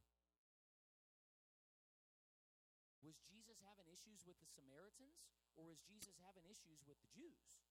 Was 3.03 3.23
Jesus 3.31 3.63
having 3.63 3.87
issues 3.87 4.27
with 4.27 4.39
the 4.43 4.51
Samaritans 4.51 5.23
or 5.55 5.63
was 5.63 5.79
Jesus 5.87 6.19
having 6.27 6.43
issues 6.51 6.83
with 6.87 6.99
the 6.99 7.11
Jews? 7.15 7.63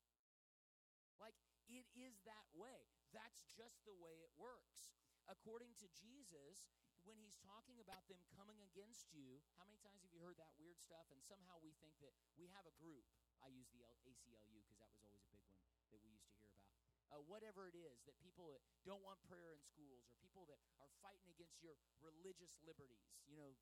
Like, 1.19 1.35
it 1.67 1.87
is 1.95 2.19
that 2.23 2.47
way. 2.55 2.87
That's 3.11 3.43
just 3.55 3.83
the 3.83 3.95
way 3.95 4.19
it 4.23 4.31
works. 4.35 4.95
According 5.27 5.75
to 5.81 5.87
Jesus, 5.91 6.71
when 7.05 7.21
he's 7.21 7.37
talking 7.45 7.77
about 7.77 8.09
them 8.09 8.19
coming 8.33 8.57
against 8.65 9.13
you, 9.13 9.37
how 9.61 9.65
many 9.69 9.77
times 9.85 10.01
have 10.01 10.09
you 10.09 10.17
heard 10.25 10.41
that 10.41 10.49
weird 10.57 10.81
stuff? 10.81 11.05
And 11.13 11.21
somehow 11.21 11.61
we 11.61 11.77
think 11.77 11.93
that 12.01 12.17
we 12.33 12.49
have 12.49 12.65
a 12.65 12.73
group. 12.81 13.05
I 13.45 13.53
use 13.53 13.69
the 13.69 13.85
ACLU 14.09 14.57
because 14.65 14.81
that 14.81 14.89
was 14.89 15.05
always 15.05 15.21
a 15.21 15.29
big 15.29 15.45
one 15.45 15.61
that 15.93 16.01
we 16.01 16.09
used 16.09 16.25
to 16.25 16.33
hear 16.41 16.49
about. 16.49 16.73
Uh, 17.13 17.21
whatever 17.29 17.69
it 17.69 17.77
is, 17.77 18.01
that 18.09 18.17
people 18.17 18.49
that 18.49 18.65
don't 18.81 19.05
want 19.05 19.21
prayer 19.29 19.53
in 19.53 19.61
schools 19.61 20.09
or 20.09 20.17
people 20.17 20.49
that 20.49 20.57
are 20.81 20.89
fighting 21.05 21.29
against 21.29 21.61
your 21.61 21.77
religious 22.01 22.57
liberties, 22.65 23.13
you 23.29 23.37
know, 23.37 23.53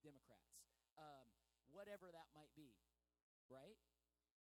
Democrats, 0.00 0.64
um, 0.96 1.28
whatever 1.68 2.08
that 2.08 2.32
might 2.32 2.50
be, 2.56 2.72
right? 3.52 3.76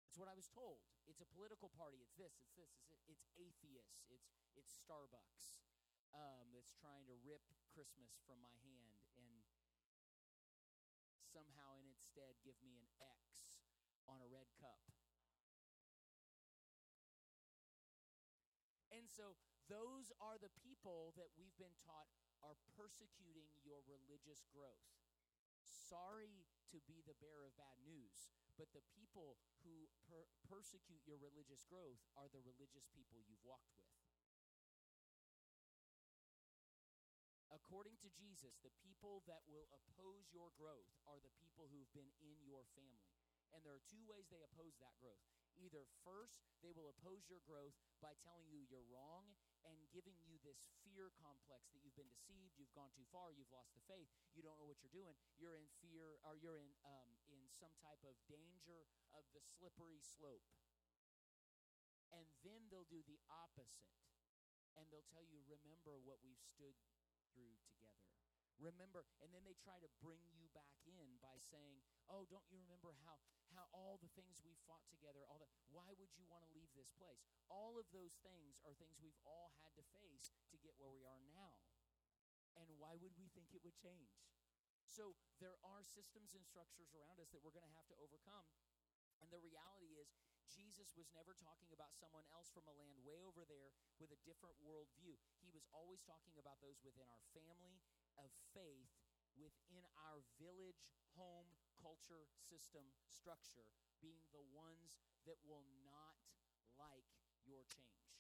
It's 0.04 0.20
what 0.20 0.28
I 0.28 0.36
was 0.36 0.52
told. 0.52 0.84
It's 1.08 1.24
a 1.24 1.30
political 1.32 1.72
party. 1.72 2.04
It's 2.04 2.20
this. 2.20 2.36
It's 2.44 2.52
this. 2.60 2.76
It's, 2.92 3.08
it. 3.08 3.16
it's 3.16 3.26
atheists. 3.40 4.04
It's 4.12 4.36
it's 4.60 4.76
Starbucks 4.84 5.56
um, 6.12 6.52
that's 6.52 6.76
trying 6.76 7.08
to 7.08 7.16
rip 7.24 7.44
Christmas 7.72 8.20
from 8.28 8.40
my 8.44 8.54
hand 8.64 9.00
and 9.16 9.44
somehow 11.32 11.80
in 11.80 11.92
instead 12.12 12.36
give 12.44 12.60
me 12.60 12.76
an 12.76 12.84
X 13.00 13.64
on 14.04 14.20
a 14.20 14.28
red 14.28 14.52
cup. 14.60 14.84
And 18.92 19.08
so 19.08 19.40
those 19.72 20.12
are 20.20 20.36
the 20.36 20.52
people 20.60 21.16
that 21.16 21.32
we've 21.40 21.56
been 21.56 21.80
taught 21.88 22.12
are 22.44 22.60
persecuting 22.76 23.48
your 23.64 23.80
religious 23.88 24.44
growth. 24.52 24.92
Sorry 25.64 26.44
to 26.76 26.84
be 26.84 27.00
the 27.00 27.16
bearer 27.24 27.48
of 27.48 27.56
bad 27.56 27.80
news, 27.80 28.28
but 28.60 28.76
the 28.76 28.84
people 28.92 29.40
who 29.64 29.88
per- 30.04 30.28
persecute 30.44 31.08
your 31.08 31.16
religious 31.16 31.64
growth 31.64 32.04
are 32.20 32.28
the 32.28 32.44
religious 32.44 32.92
people 32.92 33.24
you've 33.24 33.48
walked 33.48 33.72
with. 33.80 34.11
According 37.72 38.04
to 38.04 38.12
Jesus, 38.12 38.60
the 38.60 38.76
people 38.84 39.24
that 39.32 39.48
will 39.48 39.72
oppose 39.72 40.28
your 40.28 40.52
growth 40.60 40.92
are 41.08 41.24
the 41.24 41.32
people 41.40 41.72
who've 41.72 41.88
been 41.96 42.12
in 42.20 42.36
your 42.44 42.68
family. 42.76 43.16
And 43.56 43.64
there 43.64 43.72
are 43.72 43.88
two 43.88 44.04
ways 44.04 44.28
they 44.28 44.44
oppose 44.44 44.76
that 44.84 45.00
growth. 45.00 45.24
Either 45.56 45.88
first, 46.04 46.44
they 46.60 46.76
will 46.76 46.92
oppose 46.92 47.32
your 47.32 47.40
growth 47.48 47.80
by 48.04 48.12
telling 48.20 48.52
you 48.52 48.68
you're 48.68 48.84
wrong 48.92 49.32
and 49.64 49.80
giving 49.96 50.20
you 50.20 50.36
this 50.44 50.68
fear 50.84 51.16
complex 51.16 51.72
that 51.72 51.80
you've 51.80 51.96
been 51.96 52.12
deceived, 52.12 52.60
you've 52.60 52.76
gone 52.76 52.92
too 52.92 53.08
far, 53.08 53.32
you've 53.32 53.56
lost 53.56 53.72
the 53.72 53.88
faith, 53.88 54.12
you 54.36 54.44
don't 54.44 54.60
know 54.60 54.68
what 54.68 54.84
you're 54.84 54.92
doing, 54.92 55.16
you're 55.40 55.56
in 55.56 55.72
fear 55.80 56.20
or 56.28 56.36
you're 56.36 56.60
in 56.60 56.76
um, 56.84 57.08
in 57.32 57.40
some 57.56 57.72
type 57.80 58.04
of 58.04 58.20
danger 58.28 58.84
of 59.16 59.24
the 59.32 59.40
slippery 59.40 60.04
slope. 60.04 60.44
And 62.12 62.28
then 62.44 62.68
they'll 62.68 62.92
do 62.92 63.00
the 63.08 63.24
opposite. 63.32 63.96
And 64.76 64.92
they'll 64.92 65.08
tell 65.08 65.24
you, 65.24 65.40
remember 65.48 65.96
what 66.04 66.20
we've 66.20 66.44
stood 66.52 66.76
through 67.34 67.58
together. 67.64 68.08
Remember, 68.62 69.10
and 69.26 69.34
then 69.34 69.42
they 69.42 69.58
try 69.58 69.82
to 69.82 69.90
bring 69.98 70.22
you 70.30 70.46
back 70.54 70.78
in 70.86 71.18
by 71.18 71.42
saying, 71.42 71.82
"Oh, 72.06 72.30
don't 72.30 72.46
you 72.46 72.62
remember 72.62 72.94
how 73.08 73.18
how 73.58 73.66
all 73.74 73.98
the 73.98 74.14
things 74.14 74.38
we 74.46 74.54
fought 74.70 74.86
together, 74.88 75.26
all 75.26 75.42
the 75.42 75.50
why 75.74 75.98
would 75.98 76.14
you 76.14 76.30
want 76.30 76.46
to 76.46 76.54
leave 76.54 76.70
this 76.78 76.94
place?" 76.94 77.26
All 77.50 77.82
of 77.82 77.90
those 77.90 78.22
things 78.22 78.62
are 78.62 78.78
things 78.78 79.02
we've 79.02 79.18
all 79.26 79.50
had 79.66 79.74
to 79.76 79.84
face 79.98 80.30
to 80.54 80.62
get 80.62 80.78
where 80.78 80.94
we 80.94 81.04
are 81.04 81.20
now. 81.34 81.58
And 82.56 82.70
why 82.78 82.96
would 83.02 83.18
we 83.18 83.28
think 83.34 83.50
it 83.56 83.64
would 83.64 83.76
change? 83.76 84.22
So 84.86 85.16
there 85.40 85.56
are 85.64 85.82
systems 85.88 86.36
and 86.36 86.46
structures 86.46 86.94
around 86.94 87.18
us 87.18 87.32
that 87.32 87.42
we're 87.42 87.56
going 87.56 87.66
to 87.66 87.78
have 87.80 87.88
to 87.88 87.98
overcome. 87.98 88.46
And 89.22 89.30
the 89.30 89.42
reality 89.42 89.96
is, 90.02 90.10
Jesus 90.52 90.92
was 91.00 91.08
never 91.16 91.32
talking 91.32 91.72
about 91.72 91.96
someone 91.96 92.28
else 92.28 92.52
from 92.52 92.68
a 92.68 92.76
land 92.76 93.00
way 93.08 93.24
over 93.24 93.48
there 93.48 93.72
with 94.02 94.12
a 94.12 94.20
different 94.28 94.60
worldview. 94.60 95.16
He 95.40 95.54
was 95.54 95.64
always 95.72 96.04
talking 96.04 96.36
about 96.36 96.60
those 96.60 96.84
within 96.84 97.08
our 97.08 97.24
family 97.32 97.80
of 98.20 98.34
faith, 98.52 98.92
within 99.40 99.88
our 99.96 100.26
village, 100.36 100.84
home, 101.16 101.48
culture, 101.80 102.28
system, 102.36 102.84
structure, 103.08 103.72
being 104.04 104.28
the 104.36 104.44
ones 104.52 105.00
that 105.24 105.40
will 105.48 105.64
not 105.88 106.20
like 106.76 107.08
your 107.48 107.64
change. 107.72 108.12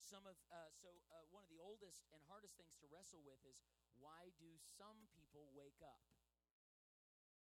Some 0.00 0.24
of 0.30 0.38
uh, 0.48 0.70
so 0.70 0.94
uh, 1.10 1.26
one 1.34 1.42
of 1.42 1.50
the 1.50 1.58
oldest 1.58 2.06
and 2.14 2.22
hardest 2.30 2.54
things 2.54 2.78
to 2.78 2.86
wrestle 2.86 3.20
with 3.26 3.42
is 3.42 3.60
why 3.98 4.30
do 4.38 4.46
some 4.62 5.10
people 5.12 5.50
wake 5.52 5.82
up? 5.82 6.00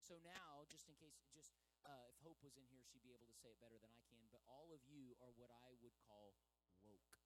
So 0.05 0.21
now, 0.21 0.69
just 0.69 0.85
in 0.85 0.93
case, 1.01 1.17
just 1.33 1.57
uh, 1.89 2.05
if 2.13 2.21
Hope 2.21 2.37
was 2.45 2.61
in 2.61 2.69
here, 2.69 2.85
she'd 2.85 3.01
be 3.01 3.17
able 3.17 3.25
to 3.25 3.33
say 3.41 3.49
it 3.49 3.57
better 3.57 3.81
than 3.81 3.89
I 3.89 4.05
can. 4.13 4.29
But 4.29 4.45
all 4.45 4.69
of 4.69 4.85
you 4.85 5.17
are 5.25 5.33
what 5.41 5.49
I 5.65 5.73
would 5.81 5.97
call 6.05 6.37
woke. 6.85 7.17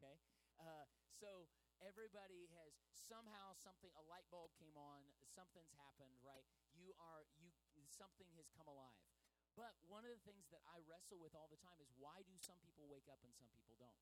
Okay, 0.00 0.16
uh, 0.56 0.88
so 1.12 1.52
everybody 1.84 2.48
has 2.56 2.72
somehow 2.96 3.52
something 3.60 3.92
a 4.00 4.04
light 4.08 4.24
bulb 4.32 4.56
came 4.56 4.72
on, 4.72 5.04
something's 5.28 5.76
happened, 5.76 6.16
right? 6.24 6.48
You 6.72 6.96
are 6.96 7.28
you 7.36 7.52
something 7.92 8.32
has 8.40 8.48
come 8.56 8.64
alive. 8.64 9.04
But 9.52 9.76
one 9.84 10.08
of 10.08 10.12
the 10.12 10.24
things 10.24 10.48
that 10.48 10.64
I 10.64 10.80
wrestle 10.88 11.20
with 11.20 11.36
all 11.36 11.52
the 11.52 11.60
time 11.60 11.76
is 11.84 11.92
why 12.00 12.24
do 12.24 12.40
some 12.40 12.56
people 12.64 12.88
wake 12.88 13.08
up 13.12 13.20
and 13.20 13.36
some 13.36 13.52
people 13.52 13.76
don't? 13.76 14.00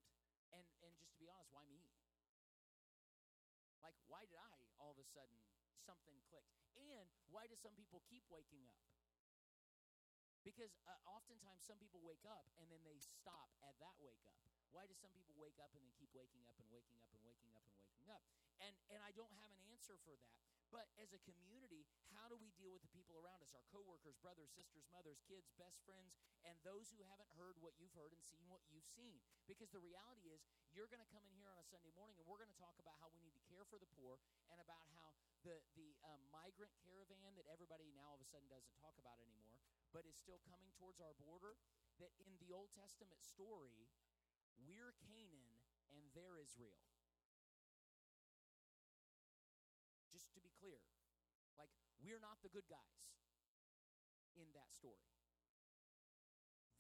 And 0.55 0.63
and 0.79 0.95
just 0.95 1.11
to 1.15 1.19
be 1.19 1.27
honest, 1.27 1.51
why 1.51 1.67
me? 1.75 1.91
Like 3.83 3.99
why 4.07 4.31
did 4.31 4.39
I 4.39 4.71
all 4.79 4.95
of 4.95 5.03
a 5.03 5.07
sudden 5.11 5.43
something 5.85 6.17
clicked? 6.33 6.57
And 6.81 7.07
why 7.29 7.45
do 7.47 7.55
some 7.55 7.77
people 7.77 8.01
keep 8.09 8.25
waking 8.33 8.65
up? 8.67 8.81
Because 10.45 10.77
uh, 10.85 10.93
oftentimes 11.09 11.65
some 11.65 11.81
people 11.81 12.05
wake 12.05 12.25
up 12.29 12.45
and 12.61 12.69
then 12.69 12.81
they 12.85 13.01
stop 13.01 13.49
at 13.65 13.77
that 13.81 13.97
wake 14.01 14.21
up. 14.29 14.37
Why 14.73 14.85
do 14.85 14.93
some 14.93 15.13
people 15.17 15.33
wake 15.41 15.57
up 15.63 15.73
and 15.73 15.81
then 15.81 15.93
keep 15.97 16.13
waking 16.13 16.45
up 16.45 16.57
and 16.61 16.69
waking 16.69 17.01
up 17.01 17.09
and 17.15 17.23
waking 17.25 17.53
up 17.57 17.65
and 17.65 17.77
waking 17.81 18.09
up? 18.13 18.21
And 18.61 18.75
and 18.93 19.01
I 19.01 19.15
don't 19.17 19.33
have 19.41 19.49
an 19.49 19.61
answer 19.73 19.97
for 20.05 20.13
that. 20.21 20.37
But 20.75 20.91
as 20.99 21.15
a 21.15 21.23
community, 21.23 21.87
how 22.11 22.27
do 22.27 22.35
we 22.35 22.51
deal 22.59 22.75
with 22.75 22.83
the 22.83 22.91
people 22.91 23.15
around 23.15 23.39
us, 23.47 23.55
our 23.55 23.63
coworkers, 23.71 24.19
brothers, 24.19 24.51
sisters, 24.51 24.83
mothers, 24.91 25.23
kids, 25.31 25.47
best 25.55 25.79
friends, 25.87 26.19
and 26.43 26.59
those 26.67 26.91
who 26.91 27.07
haven't 27.07 27.31
heard 27.39 27.55
what 27.63 27.79
you've 27.79 27.95
heard 27.95 28.11
and 28.11 28.19
seen 28.27 28.43
what 28.51 28.59
you've 28.75 28.91
seen? 28.99 29.23
Because 29.47 29.71
the 29.71 29.79
reality 29.79 30.35
is, 30.35 30.43
you're 30.75 30.91
going 30.91 31.05
to 31.05 31.13
come 31.15 31.23
in 31.31 31.35
here 31.39 31.47
on 31.47 31.63
a 31.63 31.67
Sunday 31.71 31.95
morning 31.95 32.19
and 32.19 32.27
we're 32.27 32.43
going 32.43 32.51
to 32.51 32.59
talk 32.59 32.75
about 32.83 32.99
how 32.99 33.07
we 33.15 33.23
need 33.23 33.39
to 33.39 33.45
care 33.47 33.63
for 33.71 33.79
the 33.79 33.87
poor 33.95 34.19
and 34.51 34.59
about 34.59 34.83
the, 35.45 35.61
the 35.77 35.93
um, 36.09 36.21
migrant 36.33 36.73
caravan 36.81 37.37
that 37.37 37.45
everybody 37.53 37.93
now 37.93 38.09
all 38.09 38.19
of 38.19 38.25
a 38.25 38.29
sudden 38.33 38.49
doesn't 38.49 38.75
talk 38.81 38.97
about 38.97 39.21
anymore, 39.21 39.61
but 39.93 40.09
is 40.09 40.17
still 40.17 40.41
coming 40.49 40.73
towards 40.81 40.99
our 41.05 41.13
border, 41.21 41.61
that 42.01 42.11
in 42.25 42.33
the 42.41 42.51
Old 42.51 42.73
Testament 42.73 43.21
story, 43.21 43.87
we're 44.65 44.97
Canaan 45.05 45.61
and 45.93 46.03
they're 46.17 46.41
Israel. 46.41 46.81
Just 50.11 50.33
to 50.35 50.41
be 50.41 50.51
clear, 50.57 50.81
like, 51.61 51.71
we're 52.01 52.23
not 52.23 52.41
the 52.41 52.51
good 52.51 52.67
guys 52.67 53.05
in 54.35 54.49
that 54.57 54.73
story. 54.73 55.13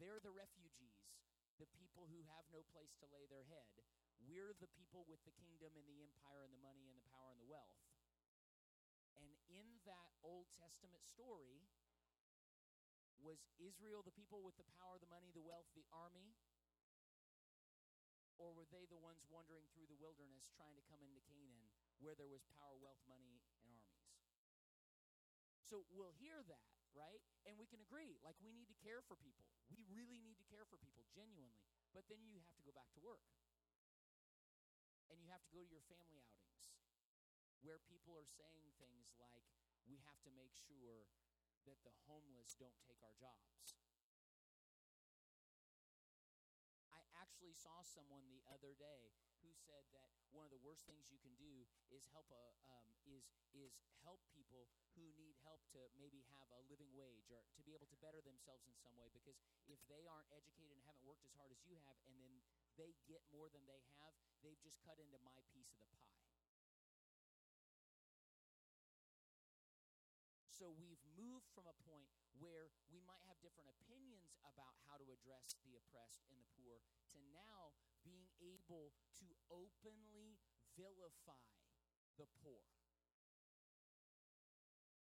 They're 0.00 0.22
the 0.24 0.34
refugees, 0.34 1.06
the 1.60 1.70
people 1.78 2.10
who 2.10 2.26
have 2.26 2.48
no 2.50 2.66
place 2.74 2.96
to 2.98 3.06
lay 3.14 3.28
their 3.30 3.46
head. 3.46 3.70
We're 4.24 4.56
the 4.58 4.70
people 4.74 5.06
with 5.06 5.22
the 5.22 5.36
kingdom 5.36 5.76
and 5.76 5.86
the 5.86 6.00
empire 6.02 6.42
and 6.42 6.54
the 6.54 6.64
money 6.64 6.88
and 6.88 6.96
the 6.98 7.06
power 7.12 7.30
and 7.30 7.38
the 7.38 7.50
wealth. 7.50 7.78
In 9.54 9.78
that 9.86 10.10
Old 10.26 10.50
Testament 10.58 11.06
story, 11.06 11.62
was 13.22 13.38
Israel 13.62 14.02
the 14.02 14.12
people 14.12 14.42
with 14.42 14.58
the 14.58 14.66
power, 14.76 14.98
the 14.98 15.08
money, 15.08 15.30
the 15.30 15.46
wealth, 15.46 15.70
the 15.78 15.86
army? 15.94 16.34
Or 18.34 18.50
were 18.50 18.66
they 18.66 18.82
the 18.90 18.98
ones 18.98 19.22
wandering 19.30 19.70
through 19.70 19.86
the 19.86 19.96
wilderness 20.02 20.50
trying 20.58 20.74
to 20.74 20.84
come 20.90 20.98
into 21.06 21.22
Canaan 21.22 21.70
where 22.02 22.18
there 22.18 22.26
was 22.26 22.42
power, 22.58 22.74
wealth, 22.82 23.00
money, 23.06 23.30
and 23.30 23.40
armies? 23.54 23.86
So 25.70 25.86
we'll 25.94 26.12
hear 26.18 26.42
that, 26.50 26.74
right? 26.92 27.22
And 27.46 27.54
we 27.54 27.70
can 27.70 27.78
agree, 27.78 28.18
like, 28.26 28.36
we 28.42 28.50
need 28.50 28.66
to 28.68 28.78
care 28.82 29.00
for 29.06 29.14
people. 29.16 29.46
We 29.70 29.80
really 29.86 30.18
need 30.18 30.36
to 30.42 30.46
care 30.50 30.66
for 30.66 30.76
people, 30.82 31.06
genuinely. 31.14 31.62
But 31.94 32.10
then 32.10 32.26
you 32.26 32.42
have 32.42 32.58
to 32.58 32.66
go 32.66 32.74
back 32.74 32.90
to 32.98 33.00
work. 33.00 33.22
And 35.08 35.22
you 35.22 35.30
have 35.30 35.46
to 35.46 35.52
go 35.54 35.62
to 35.62 35.70
your 35.70 35.86
family 35.86 36.18
outings 36.18 36.43
where 37.64 37.80
people 37.88 38.12
are 38.12 38.28
saying 38.28 38.76
things 38.76 39.16
like, 39.16 39.48
we 39.88 39.96
have 40.04 40.20
to 40.28 40.30
make 40.36 40.52
sure 40.52 41.08
that 41.64 41.80
the 41.80 41.96
homeless 42.04 42.52
don't 42.60 42.76
take 42.84 43.00
our 43.00 43.16
jobs. 43.16 43.80
I 46.92 47.00
actually 47.16 47.56
saw 47.56 47.80
someone 47.80 48.28
the 48.28 48.44
other 48.52 48.76
day 48.76 49.16
who 49.40 49.48
said 49.56 49.88
that 49.96 50.12
one 50.32 50.44
of 50.44 50.52
the 50.52 50.60
worst 50.60 50.84
things 50.84 51.08
you 51.08 51.20
can 51.20 51.32
do 51.40 51.64
is 51.88 52.04
help 52.12 52.28
a 52.32 52.44
um, 52.68 52.88
is 53.08 53.32
is 53.52 53.80
help 54.04 54.20
people 54.32 54.68
who 54.96 55.12
need 55.16 55.36
help 55.44 55.64
to 55.72 55.80
maybe 55.96 56.24
have 56.36 56.48
a 56.52 56.60
living 56.68 56.92
wage 56.92 57.28
or 57.32 57.44
to 57.56 57.60
be 57.64 57.72
able 57.72 57.88
to 57.88 57.98
better 58.00 58.20
themselves 58.24 58.64
in 58.68 58.76
some 58.76 58.96
way 58.96 59.08
because 59.12 59.40
if 59.68 59.80
they 59.88 60.04
aren't 60.08 60.28
educated 60.32 60.72
and 60.72 60.80
haven't 60.84 61.04
worked 61.04 61.24
as 61.24 61.32
hard 61.36 61.52
as 61.52 61.60
you 61.64 61.76
have 61.84 61.96
and 62.08 62.16
then 62.20 62.32
they 62.76 62.92
get 63.08 63.24
more 63.32 63.48
than 63.52 63.64
they 63.68 63.80
have 64.00 64.12
they've 64.42 64.60
just 64.64 64.80
cut 64.82 64.96
into 65.00 65.16
my 65.22 65.38
piece 65.54 65.70
of 65.78 65.78
the 65.80 65.88
pie 65.92 66.33
So 70.54 70.70
we've 70.78 71.02
moved 71.18 71.50
from 71.50 71.66
a 71.66 71.74
point 71.82 72.06
where 72.38 72.70
we 72.86 73.02
might 73.02 73.26
have 73.26 73.42
different 73.42 73.74
opinions 73.74 74.38
about 74.46 74.78
how 74.86 74.94
to 75.02 75.06
address 75.10 75.58
the 75.66 75.74
oppressed 75.74 76.22
and 76.30 76.38
the 76.38 76.46
poor 76.54 76.78
to 77.10 77.18
now 77.34 77.74
being 78.06 78.30
able 78.38 78.94
to 79.18 79.26
openly 79.50 80.38
vilify 80.78 81.50
the 82.14 82.30
poor. 82.38 82.62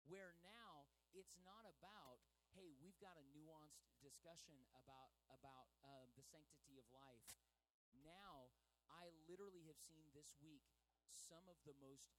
Where 0.05 0.37
now 0.45 0.85
it's 1.17 1.41
not 1.41 1.65
about, 1.65 2.21
hey, 2.53 2.77
we've 2.85 3.01
got 3.01 3.17
a 3.17 3.25
nuanced 3.33 3.89
discussion 4.05 4.57
about 4.77 5.17
about 5.33 5.73
uh, 5.81 6.13
the 6.13 6.25
sanctity 6.29 6.77
of 6.77 6.85
life. 6.93 7.25
Now, 8.05 8.53
I 8.93 9.09
literally 9.25 9.65
have 9.65 9.81
seen 9.81 10.13
this 10.13 10.37
week 10.45 10.69
some 11.09 11.49
of 11.49 11.57
the 11.65 11.77
most 11.81 12.13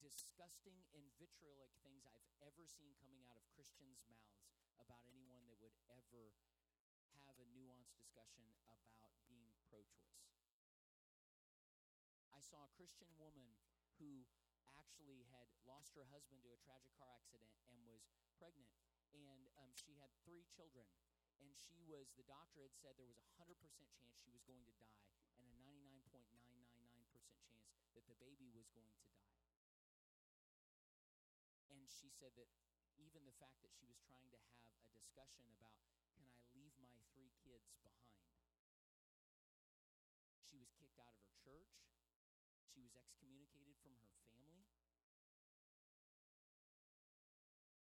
disgusting 0.00 0.84
and 0.92 1.04
vitriolic 1.16 1.72
things 1.80 2.04
I've 2.04 2.28
ever 2.44 2.64
seen 2.68 2.92
coming 3.00 3.24
out 3.24 3.36
of 3.40 3.44
Christians' 3.56 4.04
mouths 4.08 4.44
about 4.76 5.00
anyone 5.08 5.48
that 5.48 5.56
would 5.60 5.76
ever 5.88 6.36
have 7.24 7.36
a 7.40 7.46
nuanced 7.52 7.96
discussion 7.96 8.44
about 8.94 9.16
being 9.26 9.50
pro 9.66 9.82
choice. 9.82 10.30
I 12.30 12.40
saw 12.44 12.68
a 12.68 12.76
Christian 12.76 13.08
woman 13.16 13.56
who 13.96 14.28
actually 14.76 15.24
had 15.32 15.48
lost 15.64 15.96
her 15.96 16.06
husband 16.12 16.44
to 16.44 16.52
a 16.52 16.60
tragic 16.60 16.92
car 17.00 17.08
accident 17.16 17.52
and 17.72 17.80
was 17.88 18.04
pregnant, 18.36 18.72
and 19.16 19.48
um, 19.56 19.72
she 19.72 19.96
had 19.96 20.12
three 20.22 20.44
children. 20.52 20.84
And 21.36 21.52
she 21.52 21.84
was, 21.84 22.08
the 22.16 22.24
doctor 22.24 22.64
had 22.64 22.72
said 22.72 22.96
there 22.96 23.08
was 23.08 23.20
a 23.20 23.28
100% 23.36 23.60
chance 23.92 24.16
she 24.16 24.32
was 24.32 24.40
going 24.48 24.64
to 24.64 24.76
die, 24.80 25.04
and 25.36 25.44
a 25.44 25.56
99.999% 25.60 26.32
chance 27.44 27.68
that 27.92 28.08
the 28.08 28.16
baby 28.16 28.48
was 28.56 28.72
going 28.72 28.88
to 28.88 29.00
die 29.04 29.15
she 31.96 32.12
said 32.12 32.36
that 32.36 32.52
even 33.00 33.24
the 33.24 33.32
fact 33.40 33.64
that 33.64 33.72
she 33.72 33.88
was 33.88 33.96
trying 34.04 34.28
to 34.28 34.36
have 34.52 34.60
a 34.84 34.92
discussion 34.92 35.48
about, 35.48 35.80
can 36.12 36.28
I 36.28 36.36
leave 36.52 36.76
my 36.76 37.00
three 37.16 37.32
kids 37.40 37.72
behind? 37.80 38.20
She 40.44 40.60
was 40.60 40.68
kicked 40.76 41.00
out 41.00 41.16
of 41.16 41.24
her 41.24 41.32
church. 41.40 41.72
She 42.68 42.84
was 42.84 42.92
excommunicated 42.92 43.80
from 43.80 43.96
her 43.96 44.12
family. 44.36 44.68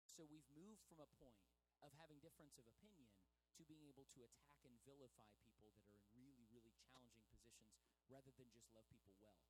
So 0.05 0.21
we've 0.29 0.47
moved 0.53 0.85
from 0.85 1.01
a 1.01 1.09
point 1.17 1.41
of 1.81 1.89
having 1.97 2.21
difference 2.21 2.61
of 2.61 2.69
opinion 2.69 3.09
to 3.57 3.65
being 3.65 3.89
able 3.89 4.05
to 4.13 4.21
attack 4.21 4.61
and 4.69 4.77
vilify 4.85 5.33
people 5.41 5.73
that 5.73 5.89
are 5.89 5.97
in 5.97 6.05
really, 6.13 6.45
really 6.53 6.77
challenging 6.77 7.25
positions 7.33 7.73
rather 8.05 8.29
than 8.37 8.53
just 8.53 8.69
love 8.69 8.85
people 8.93 9.17
well. 9.17 9.41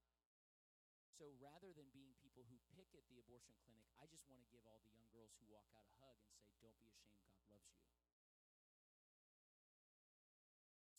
So 1.16 1.32
rather 1.40 1.72
than 1.72 1.88
being 1.96 2.12
people 2.20 2.44
who 2.52 2.60
pick 2.76 2.92
at 2.92 3.08
the 3.08 3.18
abortion 3.24 3.56
clinic, 3.64 3.88
I 3.96 4.04
just 4.12 4.28
want 4.28 4.44
to 4.44 4.52
give 4.52 4.68
all 4.68 4.84
the 4.84 4.92
young 4.92 5.08
girls 5.16 5.32
who 5.40 5.48
walk 5.48 5.72
out 5.72 5.88
a 5.88 5.96
hug 6.04 6.20
and 6.20 6.28
say, 6.36 6.52
Don't 6.60 6.76
be 6.84 6.92
ashamed, 6.92 7.32
God 7.48 7.56
loves 7.56 7.72
you. 7.80 7.88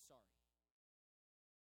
Sorry. 0.09 0.33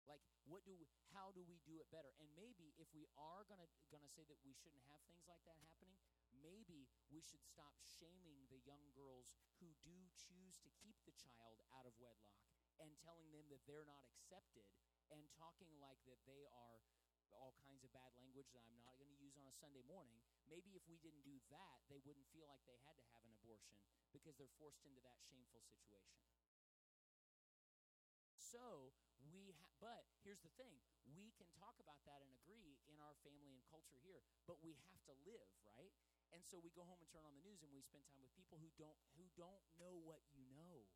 Like, 0.08 0.24
what 0.48 0.64
do 0.64 0.72
we, 0.80 0.88
how 1.12 1.36
do 1.36 1.44
we 1.44 1.60
do 1.68 1.84
it 1.84 1.92
better? 1.92 2.16
And 2.24 2.32
maybe 2.40 2.72
if 2.80 2.88
we 2.96 3.04
are 3.20 3.44
gonna 3.44 3.68
gonna 3.92 4.08
say 4.08 4.24
that 4.32 4.40
we 4.48 4.56
shouldn't 4.56 4.88
have 4.88 5.04
things 5.04 5.28
like 5.28 5.44
that 5.44 5.60
happening, 5.60 6.00
maybe 6.32 6.88
we 7.12 7.20
should 7.20 7.44
stop 7.44 7.76
shaming 7.84 8.48
the 8.48 8.64
young 8.64 8.88
girls 8.96 9.36
who 9.60 9.76
do 9.84 10.08
choose 10.16 10.56
to 10.64 10.72
keep 10.80 10.96
the 11.04 11.12
child 11.20 11.60
out 11.76 11.84
of 11.84 12.00
wedlock 12.00 12.40
and 12.80 12.96
telling 13.04 13.28
them 13.36 13.52
that 13.52 13.60
they're 13.68 13.84
not 13.84 14.08
accepted 14.08 14.72
and 15.12 15.28
talking 15.36 15.76
like 15.84 16.00
that 16.08 16.24
they 16.24 16.48
are 16.48 16.80
all 17.34 17.56
kinds 17.64 17.84
of 17.84 17.92
bad 17.92 18.12
language 18.16 18.50
that 18.54 18.64
I'm 18.64 18.78
not 18.80 18.96
going 18.98 19.10
to 19.12 19.20
use 19.20 19.36
on 19.38 19.48
a 19.48 19.56
Sunday 19.56 19.84
morning. 19.84 20.20
Maybe 20.48 20.76
if 20.76 20.84
we 20.88 20.98
didn't 21.00 21.24
do 21.24 21.38
that, 21.52 21.84
they 21.92 22.00
wouldn't 22.04 22.28
feel 22.32 22.48
like 22.48 22.64
they 22.66 22.80
had 22.88 22.96
to 22.96 23.06
have 23.12 23.24
an 23.24 23.32
abortion 23.36 23.80
because 24.12 24.36
they're 24.38 24.52
forced 24.60 24.84
into 24.88 25.02
that 25.04 25.20
shameful 25.28 25.62
situation. 25.68 26.24
So, 28.38 28.94
we 29.20 29.52
ha- 29.60 29.74
but 29.84 30.08
here's 30.24 30.40
the 30.40 30.54
thing 30.56 30.80
we 31.16 31.32
can 31.36 31.48
talk 31.56 31.76
about 31.80 32.00
that 32.08 32.24
and 32.24 32.32
agree 32.32 32.80
in 32.88 33.00
our 33.00 33.16
family 33.24 33.52
and 33.56 33.64
culture 33.68 34.00
here, 34.04 34.24
but 34.48 34.60
we 34.64 34.76
have 34.88 35.00
to 35.08 35.16
live, 35.28 35.48
right? 35.64 35.92
And 36.32 36.44
so 36.44 36.60
we 36.60 36.72
go 36.76 36.84
home 36.84 37.00
and 37.00 37.08
turn 37.12 37.24
on 37.24 37.36
the 37.36 37.44
news 37.44 37.64
and 37.64 37.72
we 37.72 37.80
spend 37.84 38.04
time 38.12 38.20
with 38.24 38.36
people 38.36 38.60
who 38.60 38.68
don't 38.76 39.00
who 39.16 39.28
don't 39.36 39.64
know 39.80 39.96
what 39.96 40.20
you 40.36 40.44
know 40.56 40.88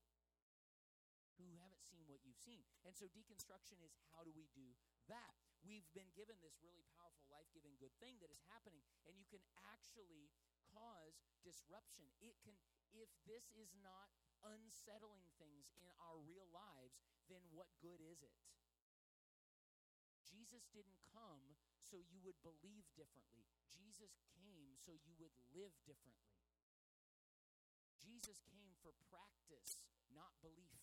who 1.40 1.48
haven't 1.58 1.84
seen 1.88 2.06
what 2.08 2.22
you've 2.22 2.38
seen. 2.38 2.64
And 2.86 2.94
so 2.94 3.08
deconstruction 3.10 3.82
is 3.82 3.96
how 4.12 4.24
do 4.24 4.32
we 4.36 4.46
do 4.54 4.76
that? 5.08 5.34
We've 5.62 5.88
been 5.94 6.10
given 6.18 6.38
this 6.42 6.58
really 6.66 6.86
powerful, 6.98 7.30
life 7.30 7.50
giving 7.54 7.78
good 7.78 7.94
thing 8.02 8.18
that 8.22 8.34
is 8.34 8.42
happening, 8.50 8.82
and 9.06 9.14
you 9.14 9.26
can 9.30 9.42
actually 9.74 10.34
cause 10.74 11.22
disruption. 11.46 12.10
It 12.18 12.38
can, 12.42 12.58
if 12.94 13.10
this 13.30 13.54
is 13.54 13.74
not 13.78 14.10
unsettling 14.42 15.30
things 15.38 15.70
in 15.78 15.86
our 16.02 16.18
real 16.26 16.50
lives, 16.50 16.98
then 17.30 17.46
what 17.54 17.70
good 17.78 18.02
is 18.02 18.26
it? 18.26 18.34
Jesus 20.26 20.66
didn't 20.74 20.98
come 21.14 21.60
so 21.78 22.02
you 22.02 22.24
would 22.26 22.40
believe 22.42 22.88
differently. 22.98 23.46
Jesus 23.70 24.18
came 24.34 24.74
so 24.80 24.98
you 25.06 25.14
would 25.22 25.36
live 25.54 25.76
differently. 25.86 26.34
Jesus 28.02 28.42
came 28.50 28.74
for 28.82 28.96
practice, 29.14 29.86
not 30.10 30.34
belief. 30.42 30.82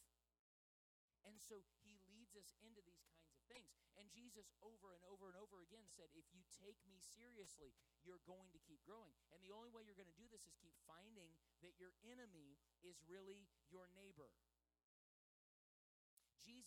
And 1.27 1.43
so 1.43 1.67
he 1.83 1.99
leads 2.07 2.39
us 2.39 2.55
into 2.63 2.79
these 2.87 3.03
kinds 3.03 3.18
things. 3.49 3.73
And 3.99 4.07
Jesus, 4.13 4.47
over 4.63 4.95
and 4.95 5.03
over 5.11 5.27
and 5.27 5.37
over 5.41 5.65
again, 5.65 5.89
said, 5.91 6.07
If 6.15 6.29
you 6.31 6.45
take 6.61 6.79
me 6.87 7.01
seriously, 7.01 7.75
you're 8.07 8.23
going 8.29 8.53
to 8.55 8.61
keep 8.63 8.79
growing. 8.87 9.13
And 9.35 9.43
the 9.43 9.51
only 9.51 9.73
way 9.73 9.83
you're 9.83 9.99
going 9.99 10.13
to 10.13 10.21
do 10.21 10.29
this 10.31 10.45
is 10.47 10.55
keep 10.61 10.77
finding 10.87 11.33
that 11.65 11.75
your 11.81 11.91
enemy 12.07 12.61
is 12.87 13.01
really 13.09 13.49
your 13.73 13.89
neighbor. 13.97 14.31